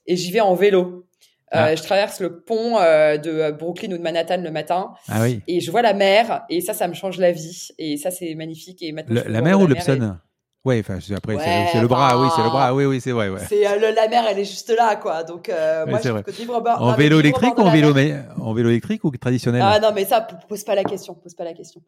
[0.06, 1.06] et j'y vais en vélo.
[1.54, 1.74] Euh, ah.
[1.76, 5.42] je traverse le pont euh, de Brooklyn ou de Manhattan le matin ah oui.
[5.46, 8.34] et je vois la mer et ça, ça me change la vie et ça, c'est
[8.34, 8.82] magnifique.
[8.82, 10.16] Et maintenant, la mer ou l'Epson
[10.64, 11.36] Ouais, enfin après
[11.72, 13.40] c'est le bras, oui, c'est le bras, oui, oui, c'est vrai, ouais.
[13.46, 15.22] C'est euh, la mer, elle est juste là, quoi.
[15.22, 18.54] Donc euh, moi, je trouve que vivre en vélo électrique ou en vélo, mais en
[18.54, 19.60] vélo électrique ou traditionnel?
[19.62, 21.82] Ah non, mais ça pose pas la question, pose pas la question.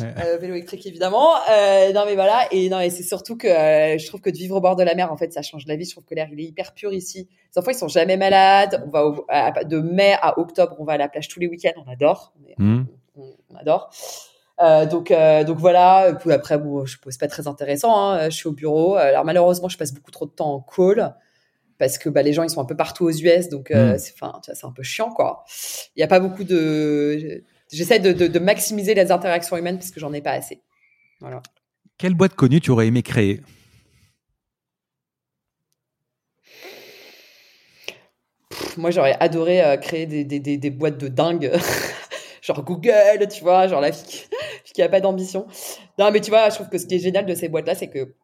[0.00, 1.30] Euh, vélo électrique évidemment.
[1.50, 4.54] Euh, non mais voilà, et non, et c'est surtout que je trouve que de vivre
[4.54, 5.84] au bord de la mer, en fait, ça change la vie.
[5.84, 7.28] Je trouve que l'air il est hyper pur ici.
[7.52, 8.80] Les enfants ils sont jamais malades.
[8.86, 11.90] On va de mai à octobre, on va à la plage tous les week-ends, on
[11.90, 12.82] adore, mmh.
[13.16, 13.90] on adore.
[14.62, 16.16] Euh, donc, euh, donc voilà.
[16.20, 17.98] Puis après, bon, je pose pas très intéressant.
[17.98, 18.30] Hein.
[18.30, 18.96] Je suis au bureau.
[18.96, 21.14] Alors malheureusement, je passe beaucoup trop de temps en call
[21.80, 23.98] parce que bah, les gens ils sont un peu partout aux US, donc euh, mm.
[23.98, 25.44] c'est, enfin, c'est un peu chiant quoi.
[25.96, 27.42] Il y a pas beaucoup de.
[27.72, 30.62] J'essaie de, de, de, maximiser les interactions humaines parce que j'en ai pas assez.
[31.20, 31.40] Voilà.
[31.96, 33.40] Quelle boîte connue tu aurais aimé créer?
[38.76, 41.50] Moi, j'aurais adoré euh, créer des, des, des, des boîtes de dingue.
[42.54, 44.22] genre Google, tu vois, genre la fille
[44.74, 45.46] qui a pas d'ambition.
[45.98, 47.88] Non, mais tu vois, je trouve que ce qui est génial de ces boîtes-là, c'est
[47.88, 48.14] que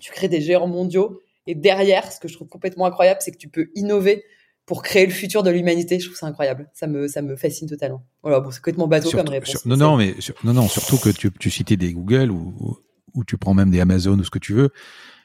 [0.00, 3.36] tu crées des géants mondiaux et derrière, ce que je trouve complètement incroyable, c'est que
[3.36, 4.24] tu peux innover
[4.64, 5.98] pour créer le futur de l'humanité.
[5.98, 6.70] Je trouve ça incroyable.
[6.72, 8.04] Ça me, ça me fascine totalement.
[8.22, 9.66] Voilà, bon, c'est complètement bateau comme réponse.
[9.66, 12.78] non, non, mais non, non, surtout que tu, tu citais des Google ou,
[13.14, 14.70] ou tu prends même des Amazon ou ce que tu veux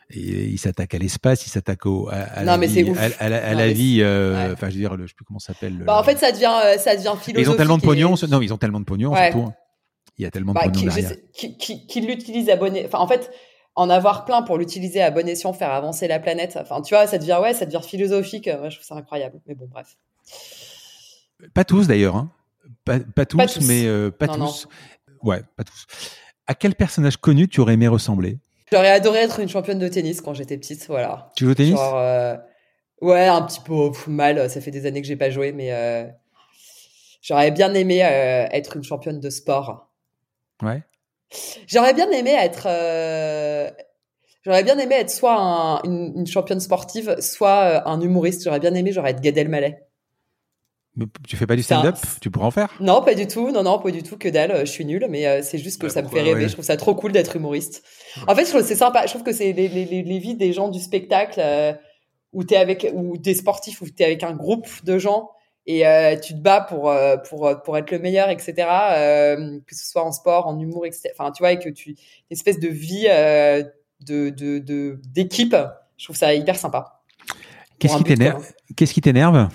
[0.10, 4.00] et il s'attaque à l'espace, il s'attaque au à, la vie, à, la, vie.
[4.02, 5.84] Euh, enfin, je veux dire, je sais plus comment ça s'appelle.
[5.86, 7.40] Bah, en fait, ça devient, euh, ça devient philosophique.
[7.40, 8.16] Ils ont tellement de pognon.
[8.30, 9.40] Non, ils ont tellement de pognon surtout.
[9.40, 9.54] Hein.
[10.18, 11.12] Il y a tellement de bah, pognon derrière.
[11.34, 13.30] Qui, qui, qui l'utilise à bon, enfin, en fait,
[13.76, 16.58] en avoir plein pour l'utiliser à bon escient, faire avancer la planète.
[16.60, 18.48] Enfin, tu vois, ça devient ouais, ça devient philosophique.
[18.48, 19.42] Moi, je trouve ça incroyable.
[19.46, 19.98] Mais bon, bref.
[21.54, 22.32] Pas tous d'ailleurs, hein.
[22.86, 24.68] Pas, pas, tous, mais euh, pas tous.
[25.22, 25.86] Ouais, pas tous.
[26.48, 28.40] À quel personnage connu tu aurais aimé ressembler?
[28.72, 31.32] J'aurais adoré être une championne de tennis quand j'étais petite, voilà.
[31.36, 31.80] Tu joues au tennis?
[31.80, 32.38] Euh,
[33.00, 34.50] Ouais, un petit peu mal.
[34.50, 36.06] Ça fait des années que j'ai pas joué, mais euh,
[37.22, 39.92] j'aurais bien aimé euh, être une championne de sport.
[40.64, 40.82] Ouais.
[41.68, 42.64] J'aurais bien aimé être.
[44.44, 48.44] J'aurais bien aimé être soit une, championne sportive, soit un humoriste.
[48.44, 49.87] J'aurais bien aimé, j'aurais être Gad Elmaleh.
[51.28, 53.52] Tu fais pas du stand-up Tu pourrais en faire Non, pas du tout.
[53.52, 54.18] Non, non, pas du tout.
[54.18, 54.66] Que dalle.
[54.66, 56.48] Je suis nulle, mais euh, c'est juste que ça me fait rêver.
[56.48, 57.84] Je trouve ça trop cool d'être humoriste.
[58.28, 59.06] En fait, je trouve c'est sympa.
[59.06, 61.74] Je trouve que c'est les, les, les, vies des gens du spectacle euh,
[62.34, 65.30] où t'es avec ou des sportifs où t'es avec un groupe de gens
[65.68, 66.92] et euh, tu te bats pour
[67.30, 68.54] pour pour être le meilleur, etc.
[68.56, 71.10] que ce soit en sport, en humour, etc.
[71.18, 71.96] Enfin, tu vois, et que tu une
[72.32, 73.08] espèce de vie
[74.02, 75.56] de de d'équipe.
[75.98, 77.02] je trouve ça hyper sympa.
[77.78, 79.50] Qu'est-ce qui t'énerve Qu'est-ce qui t'énerve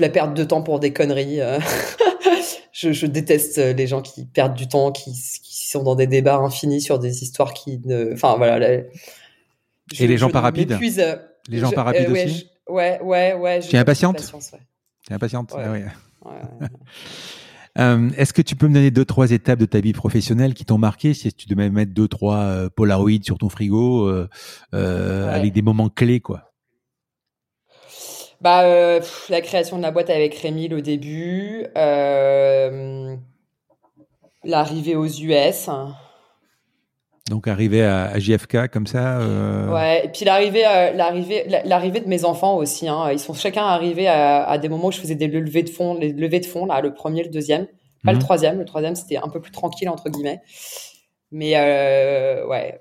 [0.00, 1.40] la perte de temps pour des conneries.
[1.40, 1.58] Euh.
[2.72, 6.98] je, déteste les gens qui perdent du temps, qui, sont dans des débats infinis sur
[6.98, 8.12] des histoires qui ne.
[8.12, 8.72] Enfin voilà.
[9.98, 10.78] Et les gens pas rapides.
[11.48, 12.50] Les gens pas rapides aussi.
[12.68, 13.60] ouais, ouais, ouais.
[13.60, 14.32] Tu es impatiente.
[15.04, 15.52] Tu es impatiente.
[15.56, 15.84] Ah ouais.
[17.78, 20.66] Euh, est-ce que tu peux me donner deux trois étapes de ta vie professionnelle qui
[20.66, 21.14] t'ont marqué?
[21.14, 24.28] Si tu devais mettre deux trois euh, Polaroids sur ton frigo euh,
[25.30, 26.51] avec des moments clés, quoi.
[28.42, 28.98] Bah,
[29.28, 31.66] la création de la boîte avec Rémi, le début,
[34.44, 35.68] l'arrivée aux US.
[37.28, 39.20] Donc arriver à, JFK comme ça.
[39.20, 39.72] Euh...
[39.72, 42.88] Ouais, et puis l'arrivée, euh, l'arrivée, l'arrivée de mes enfants aussi.
[42.88, 43.12] Hein.
[43.12, 45.94] Ils sont chacun arrivés à, à, des moments où je faisais des levées de fonds,
[45.94, 47.66] les levées de fonds là, le premier, le deuxième,
[48.04, 48.24] pas le mhm.
[48.24, 48.58] troisième.
[48.58, 50.42] Le troisième c'était un peu plus tranquille entre guillemets.
[51.30, 52.80] Mais euh, ouais.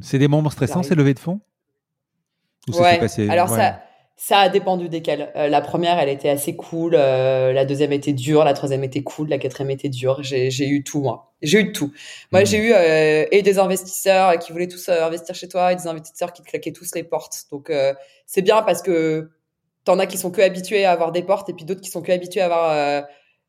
[0.00, 1.40] C'est des moments stressants ces levées de fonds?
[2.68, 2.98] Ou ouais.
[2.98, 3.28] Passé...
[3.28, 3.80] Alors ça
[4.24, 5.32] ça a dépendu desquelles.
[5.34, 6.94] Euh, la première, elle était assez cool.
[6.94, 8.44] Euh, la deuxième était dure.
[8.44, 9.28] La troisième était cool.
[9.28, 10.22] La quatrième était dure.
[10.22, 11.34] J'ai eu tout, moi.
[11.42, 11.92] J'ai eu tout.
[12.30, 12.46] Moi, mmh.
[12.46, 16.32] j'ai eu euh, et des investisseurs qui voulaient tous investir chez toi et des investisseurs
[16.32, 17.46] qui te claquaient tous les portes.
[17.50, 17.72] Donc,
[18.24, 19.28] c'est bien parce que
[19.84, 22.00] t'en as qui sont que habitués à avoir des portes et puis d'autres qui sont
[22.00, 23.04] que habitués à avoir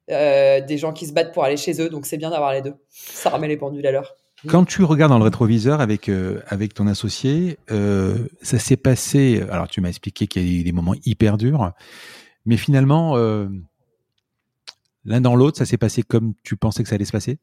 [0.08, 1.90] des gens qui se battent pour aller chez eux.
[1.90, 2.74] Donc, c'est bien d'avoir les deux.
[2.90, 4.16] Ça remet les pendules à l'heure.
[4.48, 9.44] Quand tu regardes dans le rétroviseur avec euh, avec ton associé, euh, ça s'est passé.
[9.50, 11.72] Alors tu m'as expliqué qu'il y a eu des moments hyper durs,
[12.46, 13.48] mais finalement, euh,
[15.06, 17.38] l'un dans l'autre, ça s'est passé comme tu pensais que ça allait se passer?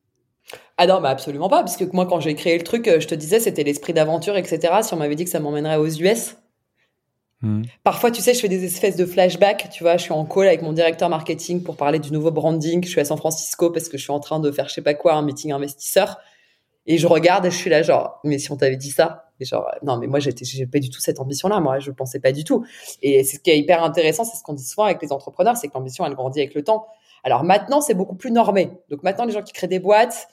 [0.77, 3.14] Ah non, bah absolument pas, parce que moi quand j'ai créé le truc, je te
[3.14, 4.74] disais c'était l'esprit d'aventure, etc.
[4.82, 6.36] Si on m'avait dit que ça m'emmènerait aux US.
[7.43, 7.62] Hmm.
[7.85, 9.70] Parfois, tu sais, je fais des espèces de flashbacks.
[9.70, 12.85] Tu vois, je suis en call avec mon directeur marketing pour parler du nouveau branding.
[12.85, 14.82] Je suis à San Francisco parce que je suis en train de faire je sais
[14.82, 16.18] pas quoi, un meeting investisseur.
[16.93, 19.45] Et je regarde et je suis là, genre, mais si on t'avait dit ça, et
[19.45, 22.33] genre, non, mais moi, j'étais, j'ai pas du tout cette ambition-là, moi, je pensais pas
[22.33, 22.67] du tout.
[23.01, 25.57] Et c'est ce qui est hyper intéressant, c'est ce qu'on dit souvent avec les entrepreneurs,
[25.57, 26.89] c'est que l'ambition, elle grandit avec le temps.
[27.23, 28.73] Alors maintenant, c'est beaucoup plus normé.
[28.89, 30.27] Donc maintenant, les gens qui créent des boîtes,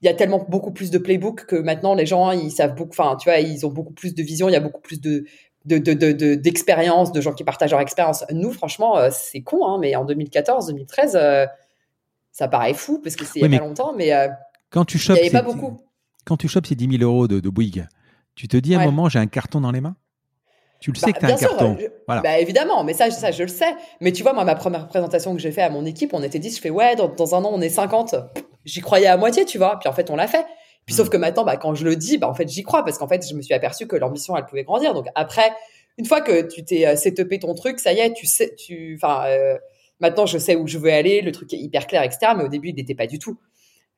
[0.00, 2.90] il y a tellement beaucoup plus de playbook que maintenant, les gens, ils savent beaucoup,
[2.98, 5.24] enfin, tu vois, ils ont beaucoup plus de vision, il y a beaucoup plus de,
[5.66, 8.24] de, de, d'expérience, de, gens qui partagent leur expérience.
[8.32, 11.46] Nous, franchement, euh, c'est con, hein, mais en 2014, 2013, euh,
[12.32, 14.26] ça paraît fou parce que c'est il y a pas longtemps, mais euh,
[14.70, 15.78] quand tu chopes, il n'y avait pas beaucoup.
[16.24, 17.86] Quand tu chopes ces 10 000 euros de, de Bouygues,
[18.34, 19.96] tu te dis à un moment, j'ai un carton dans les mains?
[20.80, 21.78] Tu le sais bah, que tu as un carton.
[22.08, 22.22] voilà.
[22.22, 23.72] Bah, évidemment, mais ça, ça, je le sais.
[24.00, 26.40] Mais tu vois, moi, ma première présentation que j'ai fait à mon équipe, on était
[26.40, 28.16] 10, je fais, ouais, dans, un an, on est 50.
[28.64, 29.78] J'y croyais à moitié, tu vois.
[29.78, 30.44] Puis en fait, on l'a fait.
[30.84, 31.10] Puis sauf mm.
[31.10, 33.24] que maintenant, bah, quand je le dis, bah, en fait, j'y crois parce qu'en fait,
[33.28, 34.92] je me suis aperçu que l'ambition, elle pouvait grandir.
[34.92, 35.52] Donc après,
[35.98, 38.98] une fois que tu t'es euh, setupé ton truc, ça y est, tu sais, tu,
[39.00, 39.58] enfin, euh,
[40.00, 42.32] maintenant, je sais où je veux aller, le truc est hyper clair, etc.
[42.36, 43.38] Mais au début, il n'était pas du tout.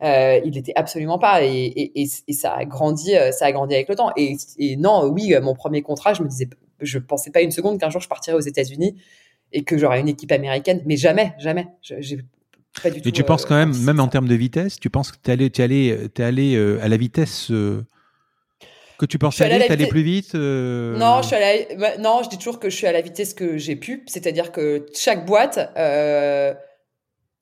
[0.02, 3.94] Euh, il n'était absolument pas et, ça a grandi euh, ça a grandi avec le
[3.94, 4.10] temps.
[4.16, 4.36] Et,
[4.76, 6.48] non oui euh, mon premier contrat je me disais
[6.80, 8.96] je pensais pas une seconde qu'un jour je partirais aux États-Unis
[9.52, 11.68] et que j'aurais une équipe américaine mais jamais jamais.
[11.80, 12.18] J'ai
[12.82, 15.12] pas du tout, et tu penses quand même même en termes de vitesse tu penses
[15.12, 17.52] que tu allé tu allé es allé à la vitesse
[18.98, 21.68] que tu pensais aller, aller plus vite Non, je suis allé
[22.00, 24.86] non, je dis toujours que je suis à la vitesse que j'ai pu, c'est-à-dire que
[24.92, 25.72] chaque boîte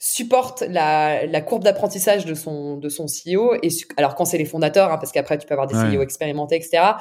[0.05, 4.45] supporte la, la courbe d'apprentissage de son de son CEO et alors quand c'est les
[4.45, 6.95] fondateurs hein, parce qu'après tu peux avoir des CEO expérimentés etc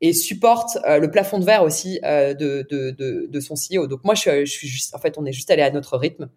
[0.00, 3.86] et supporte euh, le plafond de verre aussi euh, de, de, de, de, son CEO
[3.86, 6.30] donc moi je, je, suis juste en fait on est juste allé à notre rythme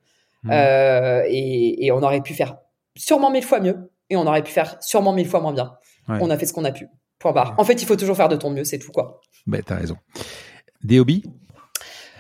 [0.44, 0.52] mmh.
[0.52, 2.58] euh, et, et, on aurait pu faire
[2.96, 5.74] sûrement mille fois mieux et on aurait pu faire sûrement mille fois moins bien.
[6.08, 6.88] On a fait ce qu'on a pu.
[7.18, 7.56] Point barre.
[7.58, 9.22] En fait il faut toujours faire de ton mieux c'est tout quoi.
[9.48, 9.98] Ben t'as raison.
[10.84, 11.24] Des hobbies?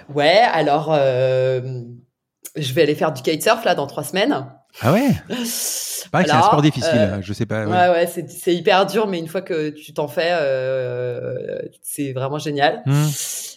[0.09, 0.89] Ouais alors
[2.55, 4.45] je vais aller faire du kitesurf là dans trois semaines.
[4.81, 5.09] Ah ouais?
[5.45, 7.65] C'est un sport difficile, euh, je sais pas.
[7.65, 12.39] Ouais, ouais, c'est hyper dur, mais une fois que tu t'en fais, euh, c'est vraiment
[12.39, 12.81] génial.
[12.85, 13.07] Hmm.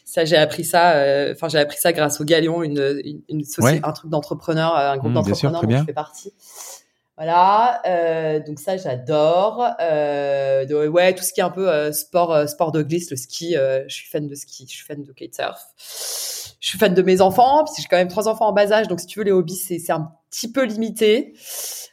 [0.05, 0.93] Ça, j'ai appris ça.
[0.93, 3.45] Euh, enfin, j'ai appris ça grâce au Galion, une, une, une
[3.83, 6.33] un truc d'entrepreneur, un groupe hmm, d'entrepreneurs dont je fais partie.
[7.17, 9.65] Voilà, euh, donc ça j'adore.
[9.81, 13.17] Euh, ouais, tout ce qui est un peu euh, sport, euh, sport de glisse, le
[13.17, 13.55] ski.
[13.55, 15.61] je suis fan de ski, je suis fan de kitesurf
[16.65, 18.73] je suis fan de mes enfants, parce que j'ai quand même trois enfants en bas
[18.73, 21.35] âge, donc si tu veux, les hobbies, c'est un petit peu limité.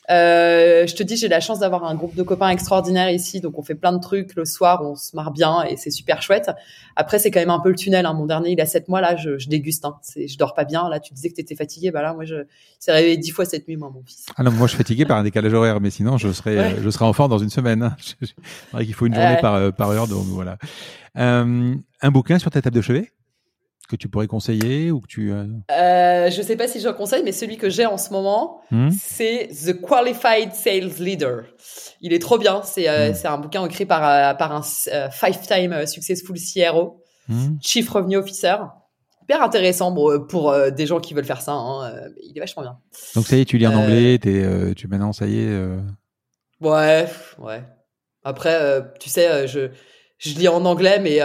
[0.10, 3.60] Euh, je te dis, j'ai la chance d'avoir un groupe de copains extraordinaires ici, donc
[3.60, 6.52] on fait plein de trucs le soir, on se marre bien et c'est super chouette.
[6.95, 8.06] Après, c'est quand même un peu le tunnel.
[8.06, 8.14] Hein.
[8.14, 9.84] Mon dernier, il a sept mois là, je, je déguste.
[9.84, 9.98] Hein.
[10.15, 10.88] Je dors pas bien.
[10.88, 12.35] Là, tu disais que tu étais fatigué, bah là, moi, je
[12.80, 14.26] s'est réveillé dix fois cette nuit, moi, mon fils.
[14.38, 16.89] Ah non, moi, je suis fatigué par un décalage horaire, mais sinon, je serais, je
[16.89, 17.84] serais en forme dans une semaine.
[17.84, 17.98] Hein.
[18.80, 20.57] Il faut une journée par, euh, par heure, donc voilà.
[21.18, 23.11] Euh, un bouquin sur ta table de chevet?
[23.91, 25.45] Que tu pourrais conseiller ou que tu euh...
[25.69, 28.89] euh je sais pas si je conseille mais celui que j'ai en ce moment hmm.
[28.89, 31.43] c'est The Qualified Sales Leader
[31.99, 33.27] il est trop bien c'est euh, hmm.
[33.27, 37.57] un bouquin écrit par euh, par un five time successful CRO hmm.
[37.61, 38.55] Chief Revenue Officer
[39.23, 39.93] hyper intéressant
[40.27, 41.51] pour des gens qui veulent faire ça.
[41.51, 41.93] Hein,
[42.23, 42.80] il est vachement bien.
[43.13, 45.59] Donc ça y est, tu lis en anglais, es, tu maintenant ça y est.
[46.59, 47.05] Ouais,
[47.38, 47.63] ouais.
[48.23, 49.69] Après, tu sais, je
[50.18, 51.19] je lis en anglais, mais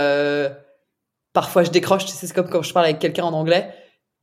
[1.37, 2.07] parfois je décroche.
[2.07, 3.69] C'est comme quand je parle avec quelqu'un en anglais.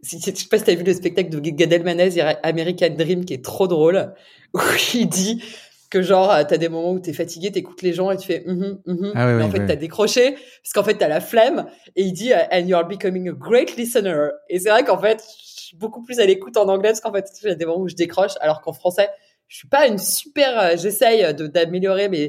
[0.02, 3.46] Je sais pas si t'as vu le spectacle de Gad Elmaleh, American Dream, qui est
[3.46, 4.16] trop drôle,
[4.56, 4.60] où
[4.96, 5.44] il dit
[5.92, 8.80] que genre t'as des moments où t'es fatigué, t'écoutes les gens et tu fais mm
[8.88, 12.32] -hmm, ah en fait t'as décroché parce qu'en fait t'as la flemme et il dit
[12.34, 15.20] and you are becoming a great listener et c'est vrai qu'en fait
[15.56, 17.68] je suis beaucoup plus à l'écoute en anglais parce qu'en fait il y a des
[17.68, 19.08] moments où je décroche alors qu'en français
[19.52, 21.22] je suis pas une super euh, j'essaye
[21.58, 22.26] d'améliorer mes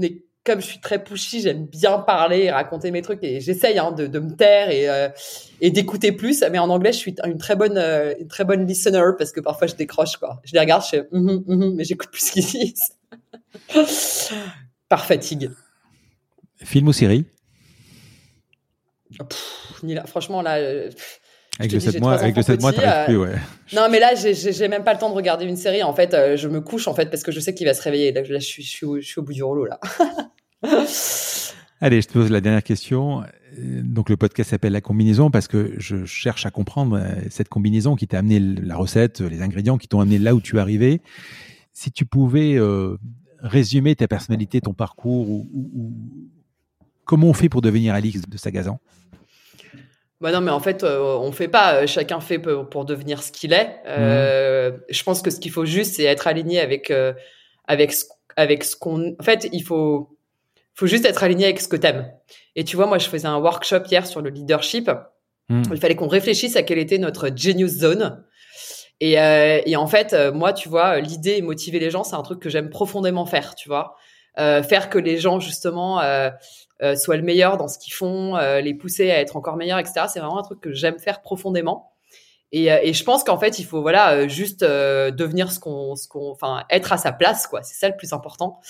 [0.00, 0.12] mes
[0.44, 3.92] comme je suis très pushy, j'aime bien parler et raconter mes trucs et j'essaye hein,
[3.92, 5.08] de, de, me taire et, euh,
[5.60, 6.42] et d'écouter plus.
[6.50, 9.40] Mais en anglais, je suis une très bonne, euh, une très bonne listener parce que
[9.40, 10.40] parfois je décroche quoi.
[10.44, 12.96] Je les regarde, je fais mm -hmm, mais j'écoute plus ce qu'ils disent
[14.88, 15.50] par fatigue.
[16.56, 17.24] Film ou série?
[19.82, 20.58] Ni là, franchement là.
[20.58, 20.90] Euh,
[21.60, 23.36] avec, le 7 mois, avec le 7 mois, t'arrives plus, ouais.
[23.72, 25.82] Non, mais là, j'ai même pas le temps de regarder une série.
[25.82, 28.12] En fait, je me couche, en fait, parce que je sais qu'il va se réveiller.
[28.12, 29.78] Là, je, suis, je, suis au, je suis au bout du rouleau, là.
[31.82, 33.22] Allez, je te pose la dernière question.
[33.58, 37.96] Donc le podcast s'appelle La combinaison parce que je cherche à comprendre euh, cette combinaison
[37.96, 41.00] qui t'a amené la recette, les ingrédients qui t'ont amené là où tu es arrivé.
[41.72, 42.96] Si tu pouvais euh,
[43.38, 45.92] résumer ta personnalité, ton parcours, ou,
[47.04, 48.78] comment on fait pour devenir Alix de Sagazan?
[50.20, 51.86] Bah non, mais en fait, euh, on fait pas.
[51.86, 53.80] chacun fait pour, devenir ce qu'il est.
[53.86, 54.80] Mmh.
[54.90, 56.92] Je pense que ce qu'il faut juste, c'est être aligné avec
[57.66, 57.92] avec
[58.36, 59.16] avec ce qu'on.
[59.18, 60.16] En fait, il faut
[60.74, 62.10] faut juste être aligné avec ce que t'aimes.
[62.56, 64.90] Et tu vois, moi, je faisais un workshop hier sur le leadership.
[65.48, 65.62] Hmm.
[65.70, 68.24] Il fallait qu'on réfléchisse à quelle était notre genius zone.
[69.00, 72.16] Et, euh, et en fait, euh, moi, tu vois, l'idée et motiver les gens, c'est
[72.16, 73.96] un truc que j'aime profondément faire, tu vois.
[74.38, 76.00] Euh, faire que les gens, justement,
[76.82, 80.06] euh, euh le meilleur dans ce qu'ils font, les pousser à être encore meilleurs, etc.
[80.12, 81.92] C'est vraiment un truc que j'aime faire profondément.
[82.52, 86.30] Et, et je pense qu'en fait, il faut voilà juste devenir ce qu'on, ce qu'on,
[86.30, 87.62] enfin, être à sa place, quoi.
[87.62, 88.60] C'est ça le plus important.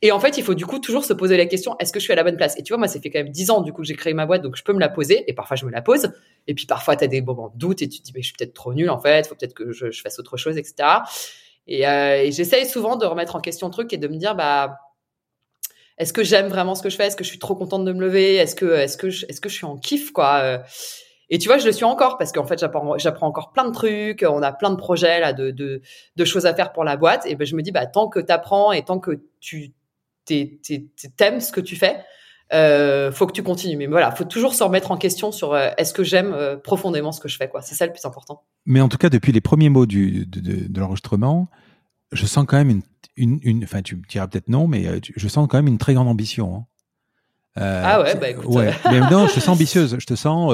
[0.00, 2.04] Et en fait, il faut du coup toujours se poser la question est-ce que je
[2.04, 2.56] suis à la bonne place?
[2.56, 4.14] Et tu vois, moi, ça fait quand même dix ans du coup que j'ai créé
[4.14, 5.28] ma boîte, donc je peux me la poser.
[5.28, 6.12] Et parfois, je me la pose.
[6.46, 8.28] Et puis parfois, tu as des moments de doute et tu te dis mais je
[8.28, 9.26] suis peut-être trop nul en fait.
[9.26, 10.88] Faut peut-être que je, je, fasse autre chose, etc.
[11.66, 14.36] Et, euh, et j'essaye souvent de remettre en question le truc et de me dire
[14.36, 14.78] bah
[15.98, 17.06] est-ce que j'aime vraiment ce que je fais?
[17.06, 18.36] Est-ce que je suis trop contente de me lever?
[18.36, 20.40] Est-ce que est-ce que je, est-ce que je suis en kiff quoi?
[20.42, 20.58] Euh,
[21.30, 23.74] et tu vois, je le suis encore parce qu'en fait, j'apprends, j'apprends encore plein de
[23.74, 24.24] trucs.
[24.26, 25.82] On a plein de projets là, de, de,
[26.16, 27.26] de choses à faire pour la boîte.
[27.26, 29.74] Et ben, je me dis, bah, tant que tu apprends et tant que tu
[30.24, 31.96] t'aimes ce que tu fais,
[32.54, 33.76] euh, faut que tu continues.
[33.76, 37.20] Mais voilà, faut toujours se remettre en question sur euh, est-ce que j'aime profondément ce
[37.20, 37.60] que je fais, quoi.
[37.60, 38.44] C'est ça le plus important.
[38.64, 41.48] Mais en tout cas, depuis les premiers mots du, de, de, l'enregistrement,
[42.12, 42.82] je sens quand même une,
[43.16, 45.78] une, une, enfin, tu me diras peut-être non, mais euh, je sens quand même une
[45.78, 46.56] très grande ambition.
[46.56, 46.66] Hein.
[47.56, 48.46] ah ouais, bah écoute.
[48.46, 48.72] Ouais.
[48.90, 49.96] mais non, je te sens ambitieuse.
[49.98, 50.52] Je te sens,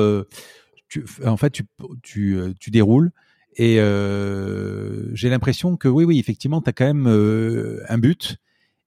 [0.89, 1.65] tu, en fait, tu,
[2.03, 3.13] tu, tu déroules.
[3.57, 3.77] Et
[5.13, 7.07] j'ai l'impression que oui, oui, effectivement, tu as quand même
[7.89, 8.39] un but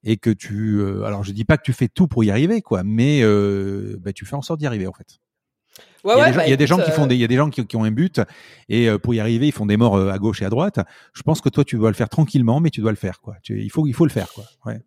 [0.03, 2.61] et que tu euh, alors je dis pas que tu fais tout pour y arriver
[2.61, 5.19] quoi mais euh, bah, tu fais en sorte d'y arriver en fait
[6.03, 7.03] ouais, il y a, ouais, des, gens, bah, il y a des gens qui font
[7.03, 8.21] euh des, il y a des gens qui, qui, ont un but
[8.69, 10.79] et pour y arriver ils font des morts à gauche et à droite
[11.13, 13.35] je pense que toi tu dois le faire tranquillement mais tu dois le faire quoi
[13.43, 14.81] tu, il faut il faut le faire quoi ouais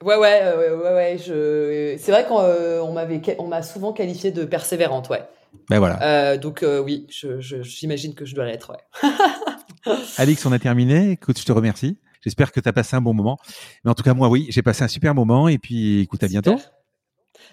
[0.00, 1.18] Ouais, ouais, ouais, ouais, ouais.
[1.18, 1.96] Je...
[1.98, 5.24] C'est vrai qu'on on m'avait, on m'a souvent qualifié de persévérante, ouais.
[5.70, 6.00] Ben voilà.
[6.02, 9.10] Euh, donc oui, je, je, j'imagine que je dois l'être, ouais.
[10.18, 11.12] Alix, on a terminé.
[11.12, 11.98] Écoute, je te remercie.
[12.22, 13.38] J'espère que tu as passé un bon moment.
[13.84, 15.48] Mais en tout cas, moi, oui, j'ai passé un super moment.
[15.48, 16.56] Et puis, écoute, à bientôt.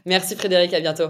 [0.06, 1.10] Merci Frédéric, à bientôt.